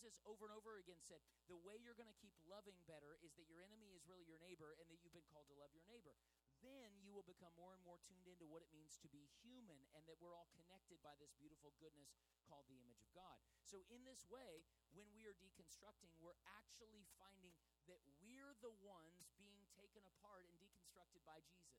Jesus 0.02 0.18
over 0.26 0.50
and 0.50 0.54
over 0.58 0.82
again 0.82 0.98
said, 0.98 1.22
The 1.46 1.54
way 1.62 1.78
you're 1.78 1.94
going 1.94 2.10
to 2.10 2.18
keep 2.18 2.34
loving 2.50 2.74
better 2.90 3.22
is 3.22 3.38
that 3.38 3.46
your 3.46 3.62
enemy 3.62 3.94
is 3.94 4.02
really 4.02 4.26
your 4.26 4.42
neighbor 4.42 4.74
and 4.82 4.90
that 4.90 4.98
you've 4.98 5.14
been 5.14 5.30
called 5.30 5.46
to 5.46 5.54
love 5.54 5.70
your 5.70 5.86
neighbor. 5.86 6.18
Then 6.58 6.98
you 7.06 7.14
will 7.14 7.22
become 7.22 7.54
more 7.54 7.70
and 7.70 7.82
more 7.86 8.02
tuned 8.02 8.26
into 8.26 8.42
what 8.50 8.66
it 8.66 8.74
means 8.74 8.98
to 8.98 9.06
be 9.14 9.30
human 9.46 9.78
and 9.94 10.02
that 10.10 10.18
we're 10.18 10.34
all 10.34 10.50
connected 10.58 10.98
by 11.06 11.14
this 11.22 11.30
beautiful 11.38 11.70
goodness 11.78 12.18
called 12.50 12.66
the 12.66 12.82
image 12.82 12.98
of 12.98 13.14
God. 13.14 13.38
So, 13.62 13.86
in 13.94 14.02
this 14.02 14.26
way, 14.26 14.66
when 14.90 15.06
we 15.14 15.22
are 15.30 15.38
deconstructing, 15.38 16.10
we're 16.18 16.38
actually 16.50 17.06
finding 17.14 17.54
that 17.86 18.02
we're 18.26 18.58
the 18.58 18.74
ones 18.82 19.30
being 19.38 19.62
taken 19.78 20.02
apart 20.18 20.50
and 20.50 20.54
deconstructed 20.58 21.22
by 21.22 21.38
Jesus. 21.46 21.78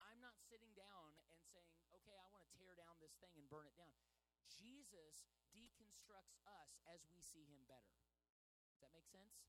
I'm 0.00 0.24
not 0.24 0.40
sitting 0.40 0.72
down 0.72 1.12
and 1.20 1.44
saying, 1.52 1.68
okay, 2.00 2.16
I 2.16 2.24
want 2.32 2.48
to 2.48 2.50
tear 2.56 2.72
down 2.80 2.96
this 2.96 3.12
thing 3.20 3.36
and 3.36 3.44
burn 3.52 3.68
it 3.68 3.76
down. 3.76 3.92
Jesus 4.50 5.28
deconstructs 5.52 6.40
us 6.48 6.80
as 6.88 7.04
we 7.08 7.20
see 7.20 7.44
him 7.44 7.64
better. 7.68 7.92
Does 8.72 8.80
that 8.82 8.94
make 8.94 9.08
sense? 9.08 9.44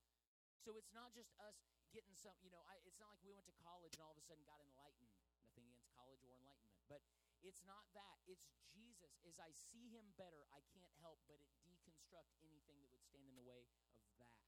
So 0.59 0.75
it's 0.75 0.91
not 0.91 1.15
just 1.15 1.31
us 1.39 1.55
getting 1.95 2.13
some, 2.13 2.35
you 2.43 2.51
know, 2.51 2.61
I, 2.67 2.77
it's 2.85 2.99
not 3.01 3.09
like 3.09 3.23
we 3.23 3.33
went 3.33 3.47
to 3.49 3.57
college 3.63 3.95
and 3.95 4.03
all 4.03 4.13
of 4.13 4.19
a 4.19 4.25
sudden 4.25 4.43
got 4.45 4.61
enlightened. 4.61 5.09
Nothing 5.41 5.65
against 5.65 5.89
college 5.95 6.21
or 6.27 6.35
enlightenment. 6.35 6.77
But 6.91 7.01
it's 7.41 7.63
not 7.63 7.87
that. 7.95 8.19
It's 8.27 8.51
Jesus. 8.69 9.17
As 9.25 9.39
I 9.39 9.49
see 9.55 9.89
him 9.89 10.05
better, 10.19 10.45
I 10.51 10.61
can't 10.75 10.91
help 10.99 11.23
but 11.25 11.39
it 11.39 11.49
deconstruct 11.63 12.35
anything 12.43 12.83
that 12.83 12.91
would 12.91 13.05
stand 13.05 13.25
in 13.31 13.35
the 13.39 13.45
way 13.47 13.65
of 14.03 14.11
that. 14.19 14.43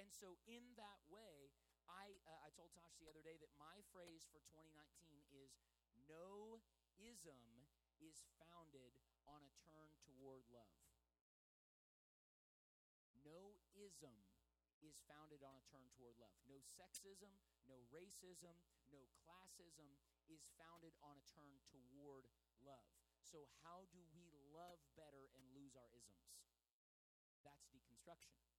And 0.00 0.08
so 0.12 0.40
in 0.48 0.64
that 0.80 1.00
way, 1.08 1.52
I, 1.86 2.16
uh, 2.26 2.44
I 2.44 2.50
told 2.52 2.74
Tosh 2.74 2.96
the 2.98 3.08
other 3.08 3.22
day 3.22 3.38
that 3.38 3.52
my 3.56 3.80
phrase 3.94 4.26
for 4.28 4.42
2019 4.50 4.74
is 5.32 5.56
no 6.10 6.60
ism 6.98 7.55
is 8.00 8.24
founded 8.38 8.94
on 9.26 9.42
a 9.42 9.52
turn 9.66 9.90
toward 10.06 10.44
love. 10.52 10.76
No 13.24 13.58
ism 13.74 14.14
is 14.84 15.02
founded 15.10 15.42
on 15.42 15.58
a 15.58 15.64
turn 15.66 15.90
toward 15.98 16.16
love. 16.16 16.34
No 16.46 16.62
sexism, 16.62 17.32
no 17.66 17.82
racism, 17.90 18.54
no 18.92 19.02
classism 19.24 19.98
is 20.30 20.46
founded 20.56 20.94
on 21.02 21.18
a 21.18 21.26
turn 21.26 21.58
toward 21.66 22.28
love. 22.62 22.86
So, 23.20 23.50
how 23.66 23.90
do 23.90 24.00
we 24.14 24.30
love 24.54 24.78
better 24.94 25.26
and 25.34 25.42
lose 25.50 25.74
our 25.74 25.90
isms? 25.90 26.30
That's 27.42 27.66
deconstruction. 27.74 28.55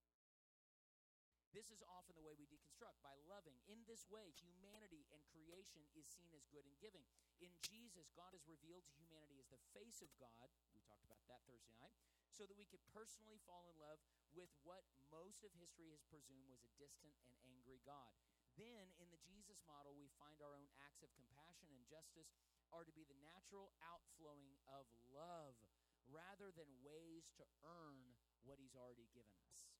This 1.58 1.74
is 1.74 1.82
often 1.90 2.14
the 2.14 2.22
way 2.22 2.38
we 2.38 2.46
deconstruct 2.46 3.02
by 3.02 3.18
loving. 3.26 3.58
In 3.66 3.82
this 3.90 4.06
way, 4.14 4.30
humanity 4.38 5.10
and 5.10 5.26
creation 5.34 5.82
is 5.98 6.06
seen 6.06 6.30
as 6.38 6.46
good 6.54 6.62
and 6.62 6.78
giving. 6.78 7.02
In 7.42 7.50
Jesus, 7.66 8.14
God 8.14 8.38
is 8.38 8.46
revealed 8.46 8.86
to 8.86 8.94
humanity 8.94 9.42
as 9.42 9.50
the 9.50 9.58
face 9.74 10.06
of 10.06 10.14
God. 10.22 10.54
We 10.78 10.86
talked 10.86 11.02
about 11.02 11.26
that 11.26 11.42
Thursday 11.50 11.74
night. 11.82 11.98
So 12.30 12.46
that 12.46 12.62
we 12.62 12.70
could 12.70 12.86
personally 12.94 13.42
fall 13.50 13.66
in 13.66 13.82
love 13.82 13.98
with 14.38 14.54
what 14.62 14.86
most 15.10 15.42
of 15.42 15.50
history 15.58 15.90
has 15.90 16.06
presumed 16.06 16.46
was 16.46 16.62
a 16.62 16.70
distant 16.78 17.18
and 17.26 17.34
angry 17.50 17.82
God. 17.82 18.14
Then, 18.54 18.94
in 19.02 19.10
the 19.10 19.18
Jesus 19.26 19.58
model, 19.66 19.98
we 19.98 20.14
find 20.22 20.38
our 20.46 20.54
own 20.54 20.70
acts 20.78 21.02
of 21.02 21.10
compassion 21.18 21.74
and 21.74 21.82
justice 21.90 22.38
are 22.70 22.86
to 22.86 22.94
be 22.94 23.10
the 23.10 23.18
natural 23.26 23.74
outflowing 23.82 24.62
of 24.70 24.86
love 25.10 25.58
rather 26.06 26.54
than 26.54 26.70
ways 26.86 27.34
to 27.42 27.50
earn 27.66 28.14
what 28.46 28.62
He's 28.62 28.78
already 28.78 29.10
given 29.18 29.34
us. 29.50 29.77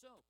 So, 0.00 0.24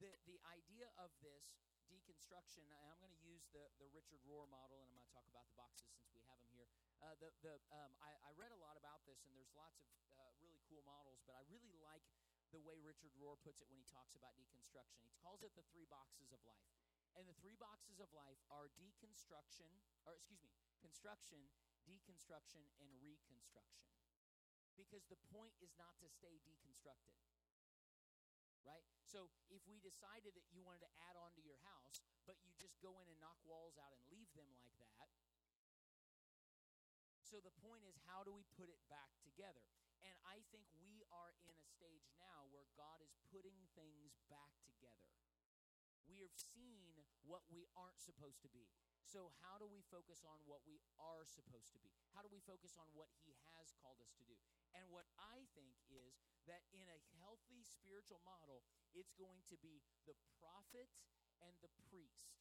the, 0.00 0.16
the 0.24 0.40
idea 0.48 0.88
of 0.96 1.12
this 1.20 1.44
deconstruction, 1.92 2.64
and 2.64 2.72
I'm 2.88 2.96
going 3.04 3.12
to 3.12 3.20
use 3.20 3.44
the, 3.52 3.68
the 3.76 3.84
Richard 3.92 4.16
Rohr 4.24 4.48
model, 4.48 4.80
and 4.80 4.88
I'm 4.88 4.96
going 4.96 5.04
to 5.04 5.12
talk 5.12 5.28
about 5.28 5.44
the 5.44 5.52
boxes 5.60 5.92
since 5.92 6.08
we 6.16 6.24
have 6.24 6.40
them 6.40 6.48
here. 6.56 6.64
Uh, 7.04 7.12
the, 7.20 7.28
the, 7.44 7.60
um, 7.68 7.92
I, 8.00 8.16
I, 8.24 8.32
read 8.40 8.48
a 8.48 8.56
lot 8.56 8.80
about 8.80 9.04
this, 9.04 9.20
and 9.28 9.36
there's 9.36 9.52
lots 9.52 9.84
of 9.84 9.92
uh, 10.16 10.24
really 10.40 10.56
cool 10.72 10.80
models, 10.88 11.20
but 11.28 11.36
I 11.36 11.44
really 11.52 11.76
like 11.84 12.00
the 12.48 12.64
way 12.64 12.80
Richard 12.80 13.12
Rohr 13.20 13.36
puts 13.44 13.60
it 13.60 13.68
when 13.68 13.76
he 13.76 13.84
talks 13.92 14.16
about 14.16 14.40
deconstruction. 14.40 15.04
He 15.04 15.12
calls 15.20 15.44
it 15.44 15.52
the 15.52 15.68
three 15.68 15.84
boxes 15.92 16.32
of 16.32 16.40
life. 16.48 16.72
And 17.12 17.28
the 17.28 17.36
three 17.44 17.60
boxes 17.60 18.00
of 18.00 18.08
life 18.16 18.40
are 18.48 18.72
deconstruction, 18.80 19.68
or 20.08 20.16
excuse 20.16 20.40
me, 20.40 20.48
construction, 20.80 21.44
deconstruction, 21.84 22.64
and 22.80 22.88
reconstruction. 23.04 23.84
Because 24.80 25.04
the 25.12 25.20
point 25.28 25.52
is 25.60 25.76
not 25.76 25.92
to 26.00 26.08
stay 26.08 26.40
deconstructed 26.40 27.20
right? 28.64 28.99
So 29.10 29.26
if 29.50 29.58
we 29.66 29.82
decided 29.82 30.38
that 30.38 30.46
you 30.54 30.62
wanted 30.62 30.86
to 30.86 30.92
add 31.10 31.18
on 31.18 31.34
to 31.34 31.42
your 31.42 31.58
house, 31.66 31.98
but 32.30 32.38
you 32.46 32.54
just 32.62 32.78
go 32.78 32.94
in 33.02 33.10
and 33.10 33.18
knock 33.18 33.42
walls 33.42 33.74
out 33.74 33.90
and 33.90 34.06
leave 34.06 34.30
them 34.38 34.46
like 34.54 34.70
that. 35.02 35.10
So 37.26 37.42
the 37.42 37.54
point 37.58 37.82
is, 37.82 37.98
how 38.06 38.22
do 38.22 38.30
we 38.30 38.46
put 38.54 38.70
it 38.70 38.78
back 38.86 39.10
together? 39.26 39.66
And 40.06 40.14
I 40.22 40.38
think 40.54 40.70
we 40.78 41.02
are 41.10 41.34
in 41.42 41.50
a 41.58 41.66
stage 41.74 42.06
now 42.22 42.46
where 42.54 42.70
God 42.78 43.02
is 43.02 43.10
putting 43.34 43.58
things 43.74 44.14
back 44.30 44.54
together. 44.62 45.10
We 46.06 46.22
have 46.22 46.34
seen 46.34 47.02
what 47.26 47.42
we 47.50 47.66
aren't 47.74 47.98
supposed 47.98 48.42
to 48.46 48.50
be. 48.50 48.70
So, 49.10 49.34
how 49.42 49.58
do 49.58 49.66
we 49.66 49.82
focus 49.90 50.22
on 50.22 50.38
what 50.46 50.62
we 50.62 50.78
are 51.02 51.26
supposed 51.26 51.74
to 51.74 51.82
be? 51.82 51.90
How 52.14 52.22
do 52.22 52.30
we 52.30 52.38
focus 52.46 52.78
on 52.78 52.86
what 52.94 53.10
He 53.26 53.34
has 53.58 53.74
called 53.82 53.98
us 53.98 54.14
to 54.14 54.22
do? 54.22 54.38
And 54.70 54.86
what 54.86 55.10
I 55.18 55.50
think 55.58 55.74
is 55.90 56.22
that 56.46 56.62
in 56.70 56.86
a 56.86 57.02
healthy 57.18 57.66
spiritual 57.66 58.22
model, 58.22 58.62
it's 58.94 59.10
going 59.18 59.42
to 59.50 59.58
be 59.58 59.82
the 60.06 60.14
prophet 60.38 60.86
and 61.42 61.58
the 61.58 61.74
priest. 61.90 62.38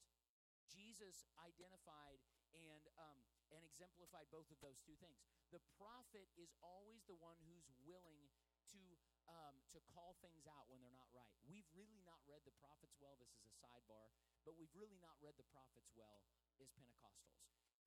Jesus 0.70 1.26
identified 1.42 2.22
and 2.54 2.86
um, 3.02 3.18
and 3.50 3.66
exemplified 3.66 4.30
both 4.30 4.54
of 4.54 4.62
those 4.62 4.78
two 4.86 4.94
things. 5.02 5.26
The 5.50 5.66
prophet 5.82 6.30
is 6.38 6.54
always 6.62 7.02
the 7.10 7.18
one 7.18 7.42
who's 7.50 7.66
willing 7.82 8.30
to 8.78 8.82
um, 9.26 9.58
to 9.74 9.82
call 9.90 10.22
things 10.22 10.46
out 10.46 10.70
when 10.70 10.86
they're 10.86 10.94
not 10.94 11.10
right. 11.18 11.34
We've 11.50 11.66
really 11.74 12.06
not 12.06 12.22
read 12.30 12.46
the 12.46 12.54
prophets 12.62 12.94
well. 13.02 13.18
This 13.18 13.34
is 13.34 13.42
a 13.50 13.54
sidebar, 13.58 14.14
but 14.46 14.54
we've 14.54 14.74
really 14.78 15.02
not 15.02 15.18
read 15.18 15.34
the 15.34 15.50
prophets 15.50 15.90
well 15.98 16.22
as 16.62 16.72
Pentecostals. 16.76 17.40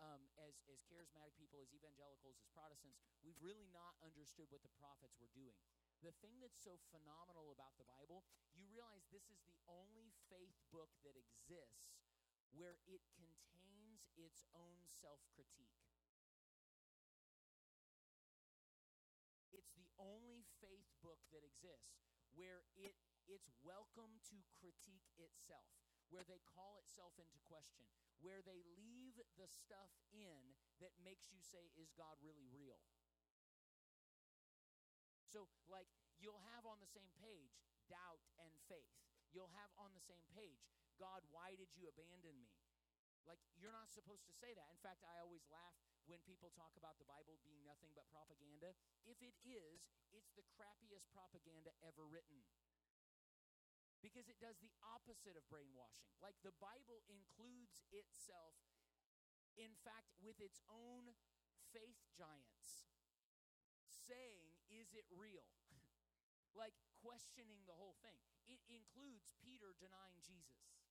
Um, 0.03 0.27
as, 0.41 0.67
as 0.67 0.83
charismatic 0.91 1.37
people, 1.39 1.63
as 1.63 1.71
evangelicals, 1.71 2.35
as 2.35 2.49
Protestants, 2.51 2.99
we've 3.23 3.39
really 3.39 3.71
not 3.71 3.95
understood 4.03 4.51
what 4.51 4.65
the 4.67 4.73
prophets 4.83 5.15
were 5.23 5.31
doing. 5.31 5.55
The 6.03 6.11
thing 6.19 6.43
that's 6.43 6.59
so 6.59 6.83
phenomenal 6.91 7.55
about 7.55 7.79
the 7.79 7.87
Bible, 7.87 8.27
you 8.51 8.67
realize 8.67 9.07
this 9.15 9.31
is 9.31 9.39
the 9.47 9.55
only 9.71 10.11
faith 10.27 10.59
book 10.75 10.91
that 11.07 11.15
exists 11.15 12.03
where 12.51 12.83
it 12.91 13.07
contains 13.15 14.11
its 14.19 14.43
own 14.59 14.83
self 14.91 15.23
critique. 15.39 15.79
It's 19.55 19.71
the 19.79 19.87
only 20.03 20.43
faith 20.59 20.91
book 20.99 21.23
that 21.31 21.47
exists 21.47 22.03
where 22.35 22.67
it 22.75 22.97
it's 23.31 23.55
welcome 23.63 24.19
to 24.35 24.43
critique 24.59 25.07
itself 25.15 25.71
where 26.13 26.29
they 26.29 26.45
call 26.45 26.77
itself 26.77 27.17
into 27.17 27.41
question, 27.49 27.89
where 28.21 28.45
they 28.45 28.61
leave 28.77 29.17
the 29.41 29.49
stuff 29.49 29.91
in 30.13 30.55
that 30.85 30.93
makes 31.01 31.33
you 31.33 31.41
say, 31.41 31.73
is 31.81 31.89
God 31.97 32.21
really 32.21 32.47
real? 32.53 32.79
So, 35.33 35.49
like, 35.73 35.89
you'll 36.21 36.45
have 36.53 36.69
on 36.69 36.77
the 36.85 36.93
same 36.93 37.09
page 37.17 37.57
doubt 37.89 38.21
and 38.37 38.53
faith. 38.69 38.93
You'll 39.33 39.53
have 39.57 39.73
on 39.81 39.97
the 39.97 40.05
same 40.05 40.29
page, 40.37 40.61
God, 41.01 41.25
why 41.33 41.57
did 41.57 41.73
you 41.73 41.89
abandon 41.89 42.37
me? 42.37 42.53
Like, 43.25 43.41
you're 43.57 43.73
not 43.73 43.89
supposed 43.89 44.29
to 44.29 44.35
say 44.37 44.53
that. 44.53 44.69
In 44.69 44.81
fact, 44.85 45.01
I 45.09 45.25
always 45.25 45.47
laugh 45.49 45.73
when 46.11 46.21
people 46.27 46.53
talk 46.53 46.75
about 46.77 46.99
the 46.99 47.09
Bible 47.09 47.39
being 47.47 47.63
nothing 47.65 47.95
but 47.97 48.11
propaganda. 48.11 48.75
If 49.07 49.23
it 49.23 49.39
is, 49.47 49.89
it's 50.13 50.35
the 50.37 50.45
crappiest 50.59 51.09
propaganda 51.15 51.73
ever 51.87 52.05
written 52.05 52.43
because 54.03 54.27
it 54.27 54.43
does 54.43 54.59
the 54.59 54.75
opposite 54.83 55.39
of 55.39 55.47
brainwashing. 55.47 56.11
Like 56.19 56.37
the 56.43 56.53
Bible 56.59 57.07
includes 57.07 57.87
itself, 57.95 58.59
in 59.55 59.73
fact, 59.87 60.11
with 60.19 60.43
its 60.43 60.59
own 60.67 61.15
faith 61.71 62.03
giants, 62.13 62.91
saying, 63.87 64.59
Is 64.69 64.91
it 64.93 65.07
real? 65.15 65.47
like 66.59 66.75
questioning 67.01 67.63
the 67.65 67.79
whole 67.79 67.97
thing. 68.03 68.19
It 68.51 68.61
includes 68.67 69.33
Peter 69.39 69.73
denying 69.79 70.19
Jesus. 70.21 70.83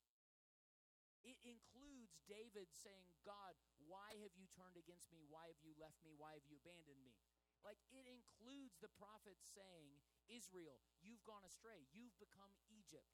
It 1.22 1.38
includes 1.46 2.18
David 2.26 2.74
saying, 2.74 3.14
God, 3.22 3.54
why 3.86 4.18
have 4.26 4.34
you 4.34 4.50
turned 4.58 4.74
against 4.74 5.14
me? 5.14 5.22
Why 5.30 5.54
have 5.54 5.62
you 5.62 5.78
left 5.78 6.02
me? 6.02 6.18
Why 6.18 6.34
have 6.34 6.48
you 6.50 6.58
abandoned 6.58 6.98
me? 6.98 7.14
Like 7.62 7.78
it 7.94 8.10
includes 8.10 8.82
the 8.82 8.90
prophets 8.98 9.46
saying, 9.54 10.02
Israel, 10.32 10.80
you've 11.04 11.24
gone 11.28 11.44
astray. 11.44 11.84
You've 11.92 12.16
become 12.18 12.56
Egypt. 12.72 13.12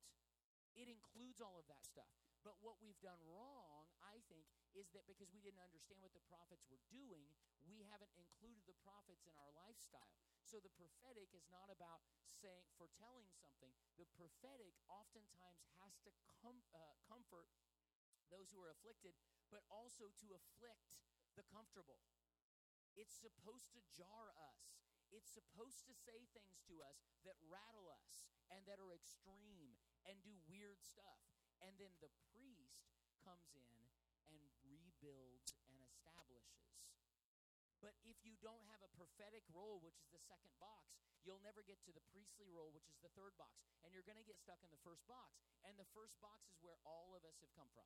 It 0.78 0.86
includes 0.86 1.42
all 1.42 1.58
of 1.58 1.66
that 1.68 1.82
stuff. 1.84 2.10
But 2.46 2.62
what 2.62 2.78
we've 2.80 3.02
done 3.02 3.20
wrong, 3.28 3.90
I 4.00 4.22
think, 4.30 4.46
is 4.78 4.94
that 4.94 5.10
because 5.10 5.34
we 5.34 5.42
didn't 5.42 5.60
understand 5.66 6.00
what 6.06 6.14
the 6.14 6.24
prophets 6.30 6.70
were 6.70 6.80
doing, 6.88 7.28
we 7.66 7.84
haven't 7.90 8.14
included 8.16 8.64
the 8.70 8.78
prophets 8.86 9.26
in 9.26 9.36
our 9.36 9.52
lifestyle. 9.58 10.16
So 10.46 10.62
the 10.62 10.72
prophetic 10.78 11.34
is 11.36 11.50
not 11.52 11.68
about 11.68 12.06
saying 12.30 12.70
foretelling 12.78 13.28
something. 13.34 13.74
The 13.98 14.08
prophetic 14.16 14.78
oftentimes 14.88 15.66
has 15.82 15.98
to 16.06 16.14
com- 16.40 16.64
uh, 16.72 16.96
comfort 17.04 17.50
those 18.32 18.54
who 18.54 18.62
are 18.62 18.72
afflicted, 18.72 19.18
but 19.50 19.66
also 19.68 20.12
to 20.24 20.28
afflict 20.38 20.96
the 21.36 21.44
comfortable. 21.48 22.00
It's 22.96 23.18
supposed 23.18 23.74
to 23.76 23.82
jar 23.92 24.32
us. 24.38 24.87
It's 25.12 25.32
supposed 25.32 25.88
to 25.88 25.96
say 25.96 26.28
things 26.36 26.60
to 26.68 26.84
us 26.84 27.00
that 27.24 27.40
rattle 27.48 27.88
us 27.88 28.28
and 28.52 28.64
that 28.68 28.80
are 28.80 28.92
extreme 28.92 29.80
and 30.08 30.20
do 30.24 30.36
weird 30.48 30.80
stuff. 30.84 31.20
And 31.64 31.74
then 31.82 31.96
the 32.04 32.12
priest 32.32 32.86
comes 33.24 33.52
in 33.56 33.80
and 34.30 34.44
rebuilds 34.68 35.56
and 35.72 35.80
establishes. 35.82 36.68
But 37.78 37.94
if 38.04 38.18
you 38.26 38.34
don't 38.42 38.66
have 38.74 38.82
a 38.82 38.92
prophetic 38.98 39.46
role, 39.54 39.80
which 39.86 40.02
is 40.02 40.10
the 40.10 40.22
second 40.22 40.54
box, 40.58 40.98
you'll 41.22 41.44
never 41.46 41.62
get 41.62 41.78
to 41.86 41.94
the 41.94 42.04
priestly 42.10 42.50
role, 42.50 42.74
which 42.74 42.90
is 42.90 42.98
the 43.04 43.14
third 43.14 43.38
box. 43.38 43.54
And 43.86 43.94
you're 43.94 44.06
going 44.06 44.20
to 44.20 44.26
get 44.26 44.42
stuck 44.42 44.60
in 44.66 44.74
the 44.74 44.82
first 44.82 45.06
box. 45.06 45.38
And 45.62 45.78
the 45.78 45.88
first 45.94 46.18
box 46.18 46.50
is 46.50 46.58
where 46.66 46.80
all 46.88 47.14
of 47.14 47.22
us 47.28 47.38
have 47.46 47.54
come 47.54 47.70
from. 47.78 47.86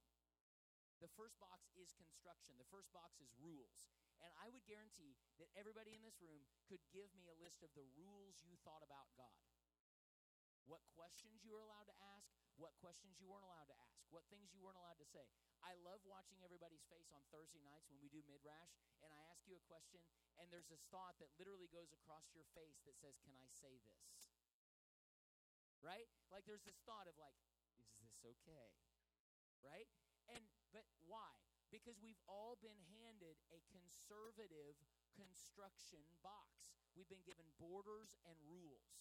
The 1.02 1.12
first 1.18 1.42
box 1.42 1.74
is 1.74 1.98
construction, 1.98 2.62
the 2.62 2.70
first 2.70 2.94
box 2.94 3.18
is 3.18 3.34
rules. 3.42 3.90
And 4.22 4.32
I 4.38 4.54
would 4.54 4.66
guarantee 4.70 5.18
that 5.42 5.50
everybody 5.58 5.98
in 5.98 6.06
this 6.06 6.22
room 6.22 6.46
could 6.70 6.82
give 6.94 7.10
me 7.18 7.26
a 7.30 7.40
list 7.42 7.66
of 7.66 7.74
the 7.74 7.86
rules 7.98 8.38
you 8.46 8.54
thought 8.62 8.86
about 8.86 9.10
God. 9.18 9.42
What 10.70 10.86
questions 10.94 11.42
you 11.42 11.58
were 11.58 11.66
allowed 11.66 11.90
to 11.90 11.98
ask, 12.18 12.30
what 12.62 12.78
questions 12.78 13.18
you 13.18 13.26
weren't 13.26 13.50
allowed 13.50 13.74
to 13.74 13.80
ask, 13.82 13.98
what 14.14 14.30
things 14.30 14.54
you 14.54 14.62
weren't 14.62 14.78
allowed 14.78 15.02
to 15.02 15.10
say. 15.10 15.26
I 15.66 15.74
love 15.82 16.06
watching 16.06 16.38
everybody's 16.46 16.86
face 16.86 17.10
on 17.10 17.26
Thursday 17.34 17.66
nights 17.66 17.90
when 17.90 17.98
we 17.98 18.14
do 18.14 18.22
midrash, 18.30 18.78
and 19.02 19.10
I 19.10 19.20
ask 19.34 19.42
you 19.50 19.58
a 19.58 19.66
question, 19.66 20.06
and 20.38 20.54
there's 20.54 20.70
this 20.70 20.86
thought 20.94 21.18
that 21.18 21.34
literally 21.42 21.68
goes 21.74 21.90
across 21.90 22.30
your 22.38 22.46
face 22.54 22.78
that 22.86 22.98
says, 23.02 23.18
Can 23.26 23.34
I 23.34 23.50
say 23.50 23.82
this? 23.90 24.30
Right? 25.82 26.06
Like 26.30 26.46
there's 26.46 26.62
this 26.62 26.78
thought 26.86 27.10
of 27.10 27.18
like, 27.18 27.34
is 27.82 27.90
this 27.98 28.22
okay? 28.22 28.70
Right? 29.66 29.90
And 30.30 30.46
but 30.70 30.86
why? 31.10 31.34
Because 31.72 31.98
we've 32.04 32.20
all 32.28 32.60
been 32.60 32.78
handed 32.92 33.40
a 33.50 33.64
conservative 33.72 34.76
construction 35.16 36.04
box. 36.20 36.68
We've 36.94 37.08
been 37.08 37.24
given 37.24 37.48
borders 37.56 38.12
and 38.28 38.36
rules. 38.44 38.92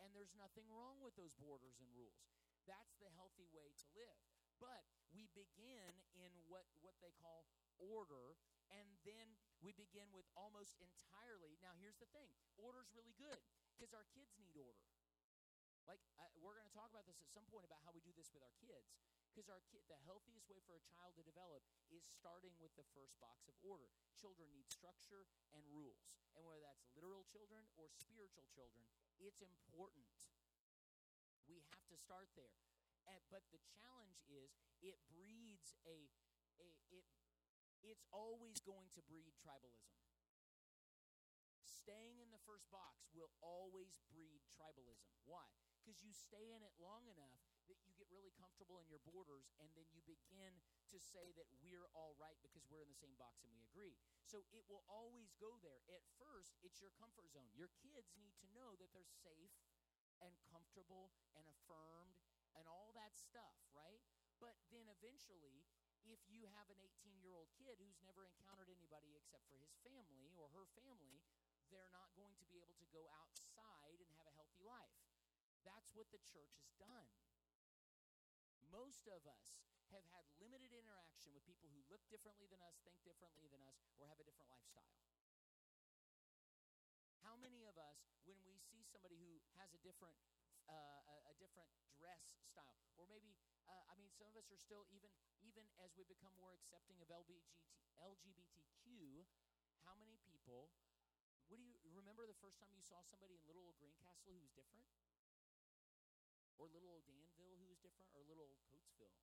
And 0.00 0.10
there's 0.16 0.32
nothing 0.34 0.66
wrong 0.72 0.98
with 1.04 1.14
those 1.14 1.36
borders 1.36 1.76
and 1.78 1.86
rules. 1.92 2.18
That's 2.64 2.96
the 2.98 3.12
healthy 3.14 3.46
way 3.52 3.76
to 3.76 3.88
live. 3.92 4.18
But 4.56 4.88
we 5.12 5.28
begin 5.36 5.92
in 6.16 6.32
what, 6.48 6.64
what 6.80 6.96
they 7.04 7.12
call 7.20 7.44
order, 7.76 8.40
and 8.72 8.86
then 9.04 9.36
we 9.60 9.76
begin 9.76 10.08
with 10.16 10.24
almost 10.32 10.80
entirely. 10.80 11.60
Now, 11.60 11.76
here's 11.76 12.00
the 12.00 12.08
thing 12.10 12.32
order's 12.56 12.88
really 12.96 13.14
good 13.20 13.38
because 13.76 13.92
our 13.92 14.06
kids 14.16 14.32
need 14.40 14.56
order. 14.56 14.88
Like, 15.84 16.00
uh, 16.16 16.32
we're 16.40 16.56
going 16.56 16.68
to 16.70 16.72
talk 16.72 16.88
about 16.88 17.04
this 17.04 17.20
at 17.20 17.28
some 17.28 17.44
point 17.52 17.68
about 17.68 17.84
how 17.84 17.92
we 17.92 18.00
do 18.00 18.14
this 18.16 18.32
with 18.32 18.40
our 18.40 18.56
kids. 18.56 18.96
Because 19.34 19.50
our 19.50 19.66
kid, 19.66 19.82
the 19.90 19.98
healthiest 20.06 20.46
way 20.46 20.62
for 20.62 20.78
a 20.78 20.86
child 20.94 21.18
to 21.18 21.26
develop 21.26 21.66
is 21.90 22.06
starting 22.06 22.54
with 22.62 22.70
the 22.78 22.86
first 22.94 23.18
box 23.18 23.50
of 23.50 23.58
order. 23.66 23.90
Children 24.14 24.46
need 24.54 24.70
structure 24.70 25.26
and 25.50 25.66
rules. 25.74 26.14
And 26.38 26.46
whether 26.46 26.62
that's 26.62 26.86
literal 26.94 27.26
children 27.26 27.66
or 27.74 27.90
spiritual 27.90 28.46
children, 28.54 28.86
it's 29.18 29.42
important. 29.42 30.06
We 31.50 31.58
have 31.66 31.82
to 31.90 31.98
start 31.98 32.30
there. 32.38 32.54
And, 33.10 33.18
but 33.26 33.42
the 33.50 33.58
challenge 33.74 34.22
is 34.30 34.54
it 34.78 35.02
breeds 35.10 35.74
a, 35.82 35.98
a 36.62 36.70
it 36.94 37.02
it's 37.82 38.06
always 38.14 38.62
going 38.62 38.86
to 38.94 39.02
breed 39.02 39.34
tribalism. 39.42 39.98
Staying 41.66 42.22
in 42.22 42.30
the 42.30 42.40
first 42.46 42.70
box 42.70 43.10
will 43.10 43.34
always 43.42 43.98
breed 44.08 44.46
tribalism. 44.54 45.10
Why? 45.26 45.44
Because 45.82 46.00
you 46.00 46.14
stay 46.14 46.54
in 46.54 46.62
it 46.62 46.72
long 46.78 47.10
enough 47.10 47.42
that 47.68 47.80
you 47.84 47.92
get 47.96 48.10
really 48.12 48.32
comfortable 48.36 48.78
in 48.80 48.86
your 48.88 49.00
borders 49.04 49.50
and 49.60 49.68
then 49.74 49.88
you 49.90 50.04
begin 50.04 50.60
to 50.92 50.98
say 51.00 51.32
that 51.34 51.48
we're 51.64 51.88
all 51.96 52.14
right 52.20 52.36
because 52.44 52.64
we're 52.68 52.84
in 52.84 52.90
the 52.92 52.98
same 52.98 53.16
box 53.16 53.40
and 53.40 53.50
we 53.52 53.64
agree. 53.64 53.96
So 54.24 54.44
it 54.52 54.64
will 54.68 54.84
always 54.88 55.32
go 55.40 55.56
there. 55.60 55.84
At 55.90 56.04
first, 56.20 56.56
it's 56.60 56.80
your 56.80 56.92
comfort 56.96 57.32
zone. 57.32 57.48
Your 57.56 57.72
kids 57.80 58.14
need 58.16 58.36
to 58.44 58.48
know 58.52 58.76
that 58.76 58.92
they're 58.92 59.08
safe 59.24 59.54
and 60.22 60.32
comfortable 60.48 61.12
and 61.34 61.44
affirmed 61.48 62.16
and 62.54 62.64
all 62.70 62.94
that 62.94 63.18
stuff, 63.18 63.56
right? 63.74 64.00
But 64.38 64.54
then 64.70 64.86
eventually, 65.00 65.66
if 66.04 66.20
you 66.28 66.44
have 66.52 66.68
an 66.68 66.78
18 66.78 67.16
year 67.18 67.32
old 67.32 67.48
kid 67.56 67.80
who's 67.80 67.98
never 68.04 68.28
encountered 68.28 68.68
anybody 68.68 69.16
except 69.16 69.48
for 69.48 69.56
his 69.58 69.72
family 69.82 70.30
or 70.36 70.52
her 70.52 70.68
family, 70.76 71.24
they're 71.72 71.90
not 71.90 72.12
going 72.14 72.36
to 72.38 72.46
be 72.46 72.60
able 72.60 72.76
to 72.76 72.88
go 72.92 73.08
outside 73.18 73.98
and 73.98 74.10
have 74.20 74.28
a 74.28 74.36
healthy 74.36 74.60
life. 74.60 75.00
That's 75.64 75.90
what 75.96 76.12
the 76.12 76.20
church 76.20 76.52
has 76.60 76.70
done 76.76 77.08
most 78.74 79.06
of 79.06 79.22
us 79.30 79.54
have 79.94 80.02
had 80.10 80.26
limited 80.42 80.74
interaction 80.74 81.30
with 81.30 81.46
people 81.46 81.70
who 81.70 81.86
look 81.86 82.02
differently 82.10 82.50
than 82.50 82.58
us, 82.66 82.82
think 82.82 82.98
differently 83.06 83.46
than 83.46 83.62
us, 83.62 83.86
or 84.02 84.10
have 84.10 84.18
a 84.18 84.26
different 84.26 84.50
lifestyle. 84.50 84.90
How 87.22 87.38
many 87.38 87.62
of 87.70 87.78
us, 87.78 88.18
when 88.26 88.42
we 88.42 88.58
see 88.58 88.82
somebody 88.82 89.14
who 89.14 89.38
has 89.54 89.70
a 89.70 89.80
different 89.86 90.18
uh, 90.66 91.00
a, 91.06 91.16
a, 91.28 91.34
different 91.36 91.68
dress 92.00 92.24
style, 92.40 92.88
or 92.96 93.04
maybe 93.04 93.36
uh, 93.68 93.84
I 93.92 93.94
mean, 94.00 94.08
some 94.08 94.32
of 94.32 94.36
us 94.40 94.48
are 94.48 94.56
still 94.56 94.88
even 94.88 95.12
even 95.44 95.68
as 95.84 95.92
we 95.92 96.08
become 96.08 96.32
more 96.40 96.56
accepting 96.56 96.96
of 97.04 97.12
LBGT, 97.12 97.68
LGBTQ. 98.00 98.88
How 99.84 99.92
many 100.00 100.16
people? 100.24 100.72
What 101.52 101.60
do 101.60 101.68
you 101.68 101.76
remember 101.92 102.24
the 102.24 102.40
first 102.40 102.56
time 102.56 102.72
you 102.72 102.80
saw 102.80 103.04
somebody 103.04 103.36
in 103.36 103.44
Little 103.44 103.68
Old 103.68 103.76
Greencastle 103.76 104.32
who 104.32 104.40
was 104.40 104.56
different? 104.56 104.88
Or 106.56 106.64
little 106.72 106.88
old 106.88 107.04
was 107.04 107.23
different, 107.94 108.18
or 108.18 108.26
little 108.26 108.50
Coatesville, 108.66 109.14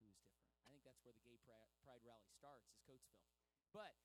who 0.00 0.08
was 0.08 0.20
different. 0.20 0.52
I 0.60 0.68
think 0.68 0.84
that's 0.84 1.00
where 1.00 1.16
the 1.16 1.24
gay 1.24 1.40
pride, 1.48 1.72
pride 1.80 2.04
rally 2.04 2.28
starts, 2.28 2.68
is 2.68 2.76
Coatesville. 2.84 3.24
But 3.72 3.96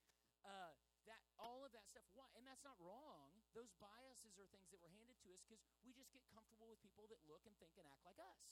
uh, 0.47 0.71
that 1.07 1.19
all 1.36 1.63
of 1.67 1.71
that 1.76 1.88
stuff, 1.91 2.07
why? 2.15 2.28
And 2.39 2.47
that's 2.47 2.63
not 2.63 2.80
wrong. 2.80 3.36
Those 3.51 3.76
biases 3.80 4.39
are 4.39 4.47
things 4.49 4.71
that 4.71 4.80
were 4.80 4.91
handed 4.95 5.19
to 5.28 5.36
us 5.36 5.43
because 5.43 5.59
we 5.84 5.91
just 5.91 6.11
get 6.15 6.24
comfortable 6.32 6.71
with 6.71 6.80
people 6.80 7.05
that 7.11 7.19
look 7.28 7.43
and 7.43 7.53
think 7.59 7.76
and 7.76 7.88
act 7.88 8.03
like 8.07 8.19
us. 8.19 8.43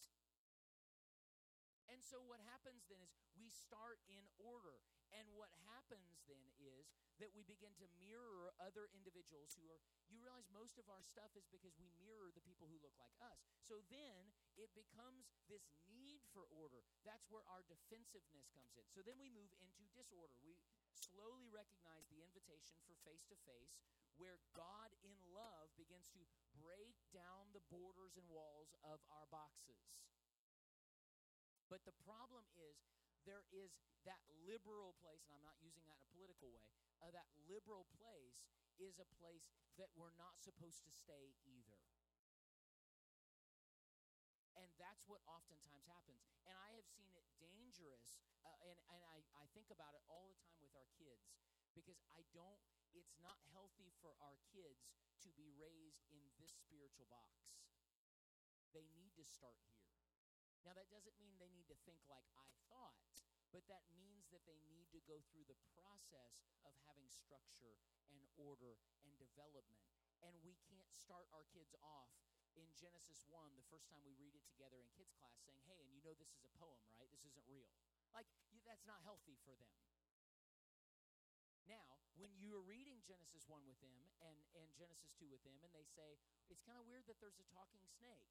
And 1.88 2.00
so 2.00 2.24
what 2.24 2.40
happens 2.48 2.88
then 2.88 3.04
is 3.04 3.12
we 3.36 3.52
start 3.52 4.00
in 4.08 4.24
order. 4.40 4.80
And 5.12 5.28
what 5.36 5.52
happens 5.68 6.24
then 6.26 6.48
is 6.60 6.88
that 7.20 7.36
we 7.36 7.44
begin 7.44 7.76
to 7.78 7.88
mirror 8.02 8.56
other 8.58 8.90
individuals 8.96 9.54
who 9.60 9.68
are, 9.70 9.82
you 10.10 10.18
realize 10.24 10.48
most 10.50 10.80
of 10.82 10.88
our 10.88 11.04
stuff 11.04 11.30
is 11.38 11.46
because 11.52 11.76
we 11.78 11.92
mirror 12.02 12.32
the 12.34 12.42
people 12.42 12.66
who 12.66 12.80
look 12.82 12.96
like 12.98 13.14
us. 13.22 13.38
So 13.62 13.84
then 13.92 14.32
it 14.58 14.72
becomes 14.74 15.30
this 15.52 15.68
need 15.92 16.24
for 16.32 16.48
order. 16.50 16.82
That's 17.04 17.28
where 17.30 17.46
our 17.52 17.62
defensiveness 17.68 18.50
comes 18.56 18.74
in. 18.80 18.88
So 18.90 19.04
then 19.04 19.20
we 19.20 19.30
move 19.30 19.52
into 19.60 19.84
disorder. 19.94 20.34
We 20.42 20.58
slowly 20.96 21.52
recognize 21.52 22.08
the 22.10 22.24
invitation 22.24 22.80
for 22.88 22.96
face 23.06 23.28
to 23.30 23.38
face, 23.46 23.76
where 24.16 24.40
God 24.56 24.92
in 25.04 25.16
love 25.36 25.72
begins 25.76 26.08
to 26.16 26.24
break 26.56 26.96
down 27.12 27.52
the 27.52 27.64
borders 27.68 28.16
and 28.16 28.28
walls 28.32 28.74
of 28.86 29.04
our 29.12 29.28
boxes. 29.30 29.82
But 31.72 31.88
the 31.88 31.96
problem 32.04 32.44
is, 32.60 32.71
there 33.26 33.46
is 33.54 33.78
that 34.06 34.22
liberal 34.46 34.98
place, 34.98 35.22
and 35.30 35.34
I'm 35.38 35.46
not 35.46 35.58
using 35.62 35.86
that 35.86 35.98
in 36.02 36.06
a 36.06 36.14
political 36.14 36.50
way, 36.50 36.64
uh, 37.02 37.14
that 37.14 37.30
liberal 37.46 37.86
place 37.98 38.46
is 38.82 38.98
a 38.98 39.08
place 39.22 39.54
that 39.78 39.94
we're 39.94 40.16
not 40.18 40.42
supposed 40.42 40.82
to 40.86 40.92
stay 40.94 41.38
either. 41.46 41.82
And 44.58 44.70
that's 44.78 45.06
what 45.10 45.22
oftentimes 45.26 45.86
happens. 45.90 46.22
And 46.46 46.58
I 46.58 46.74
have 46.78 46.86
seen 46.86 47.14
it 47.18 47.26
dangerous, 47.42 48.22
uh, 48.46 48.54
and, 48.66 48.78
and 48.94 49.02
I, 49.06 49.22
I 49.38 49.46
think 49.54 49.70
about 49.74 49.94
it 49.98 50.04
all 50.10 50.30
the 50.30 50.38
time 50.42 50.58
with 50.62 50.74
our 50.78 50.90
kids 50.98 51.34
because 51.74 51.98
I 52.12 52.26
don't, 52.36 52.62
it's 52.92 53.16
not 53.24 53.40
healthy 53.54 53.90
for 54.04 54.14
our 54.22 54.38
kids 54.52 54.92
to 55.24 55.30
be 55.38 55.54
raised 55.56 56.04
in 56.12 56.22
this 56.42 56.52
spiritual 56.58 57.08
box. 57.08 57.54
They 58.74 58.86
need 58.98 59.14
to 59.18 59.26
start 59.26 59.62
here. 59.70 59.82
Now, 60.62 60.78
that 60.78 60.94
doesn't 60.94 61.18
mean 61.18 61.42
they 61.42 61.50
need 61.50 61.66
to 61.74 61.78
think 61.90 62.06
like 62.06 62.28
I 62.38 62.50
thought, 62.70 62.94
but 63.52 63.68
that 63.68 63.84
means 63.96 64.32
that 64.32 64.44
they 64.48 64.60
need 64.68 64.88
to 64.96 65.00
go 65.08 65.20
through 65.32 65.48
the 65.48 65.60
process 65.76 66.48
of 66.64 66.72
having 66.88 67.08
structure 67.08 67.80
and 68.12 68.24
order 68.40 68.80
and 69.04 69.12
development. 69.20 69.84
And 70.24 70.36
we 70.44 70.56
can't 70.68 70.92
start 70.96 71.28
our 71.36 71.44
kids 71.52 71.76
off 71.84 72.12
in 72.60 72.68
Genesis 72.76 73.24
1, 73.32 73.56
the 73.56 73.68
first 73.72 73.88
time 73.88 74.04
we 74.04 74.12
read 74.20 74.36
it 74.36 74.44
together 74.44 74.76
in 74.84 74.88
kids' 74.92 75.16
class, 75.16 75.40
saying, 75.40 75.64
hey, 75.72 75.80
and 75.80 75.92
you 75.96 76.04
know 76.04 76.12
this 76.20 76.36
is 76.36 76.44
a 76.44 76.52
poem, 76.60 76.84
right? 77.00 77.08
This 77.08 77.24
isn't 77.24 77.48
real. 77.48 77.72
Like, 78.12 78.28
that's 78.68 78.84
not 78.84 79.00
healthy 79.08 79.40
for 79.48 79.56
them. 79.56 79.72
Now, 81.64 82.04
when 82.20 82.36
you 82.36 82.52
are 82.52 82.66
reading 82.68 83.00
Genesis 83.08 83.48
1 83.48 83.64
with 83.64 83.80
them 83.80 83.96
and, 84.20 84.36
and 84.52 84.68
Genesis 84.76 85.16
2 85.16 85.32
with 85.32 85.40
them, 85.48 85.56
and 85.64 85.72
they 85.72 85.88
say, 85.88 86.20
it's 86.52 86.60
kind 86.60 86.76
of 86.76 86.84
weird 86.84 87.08
that 87.08 87.24
there's 87.24 87.40
a 87.40 87.48
talking 87.56 87.88
snake 87.88 88.28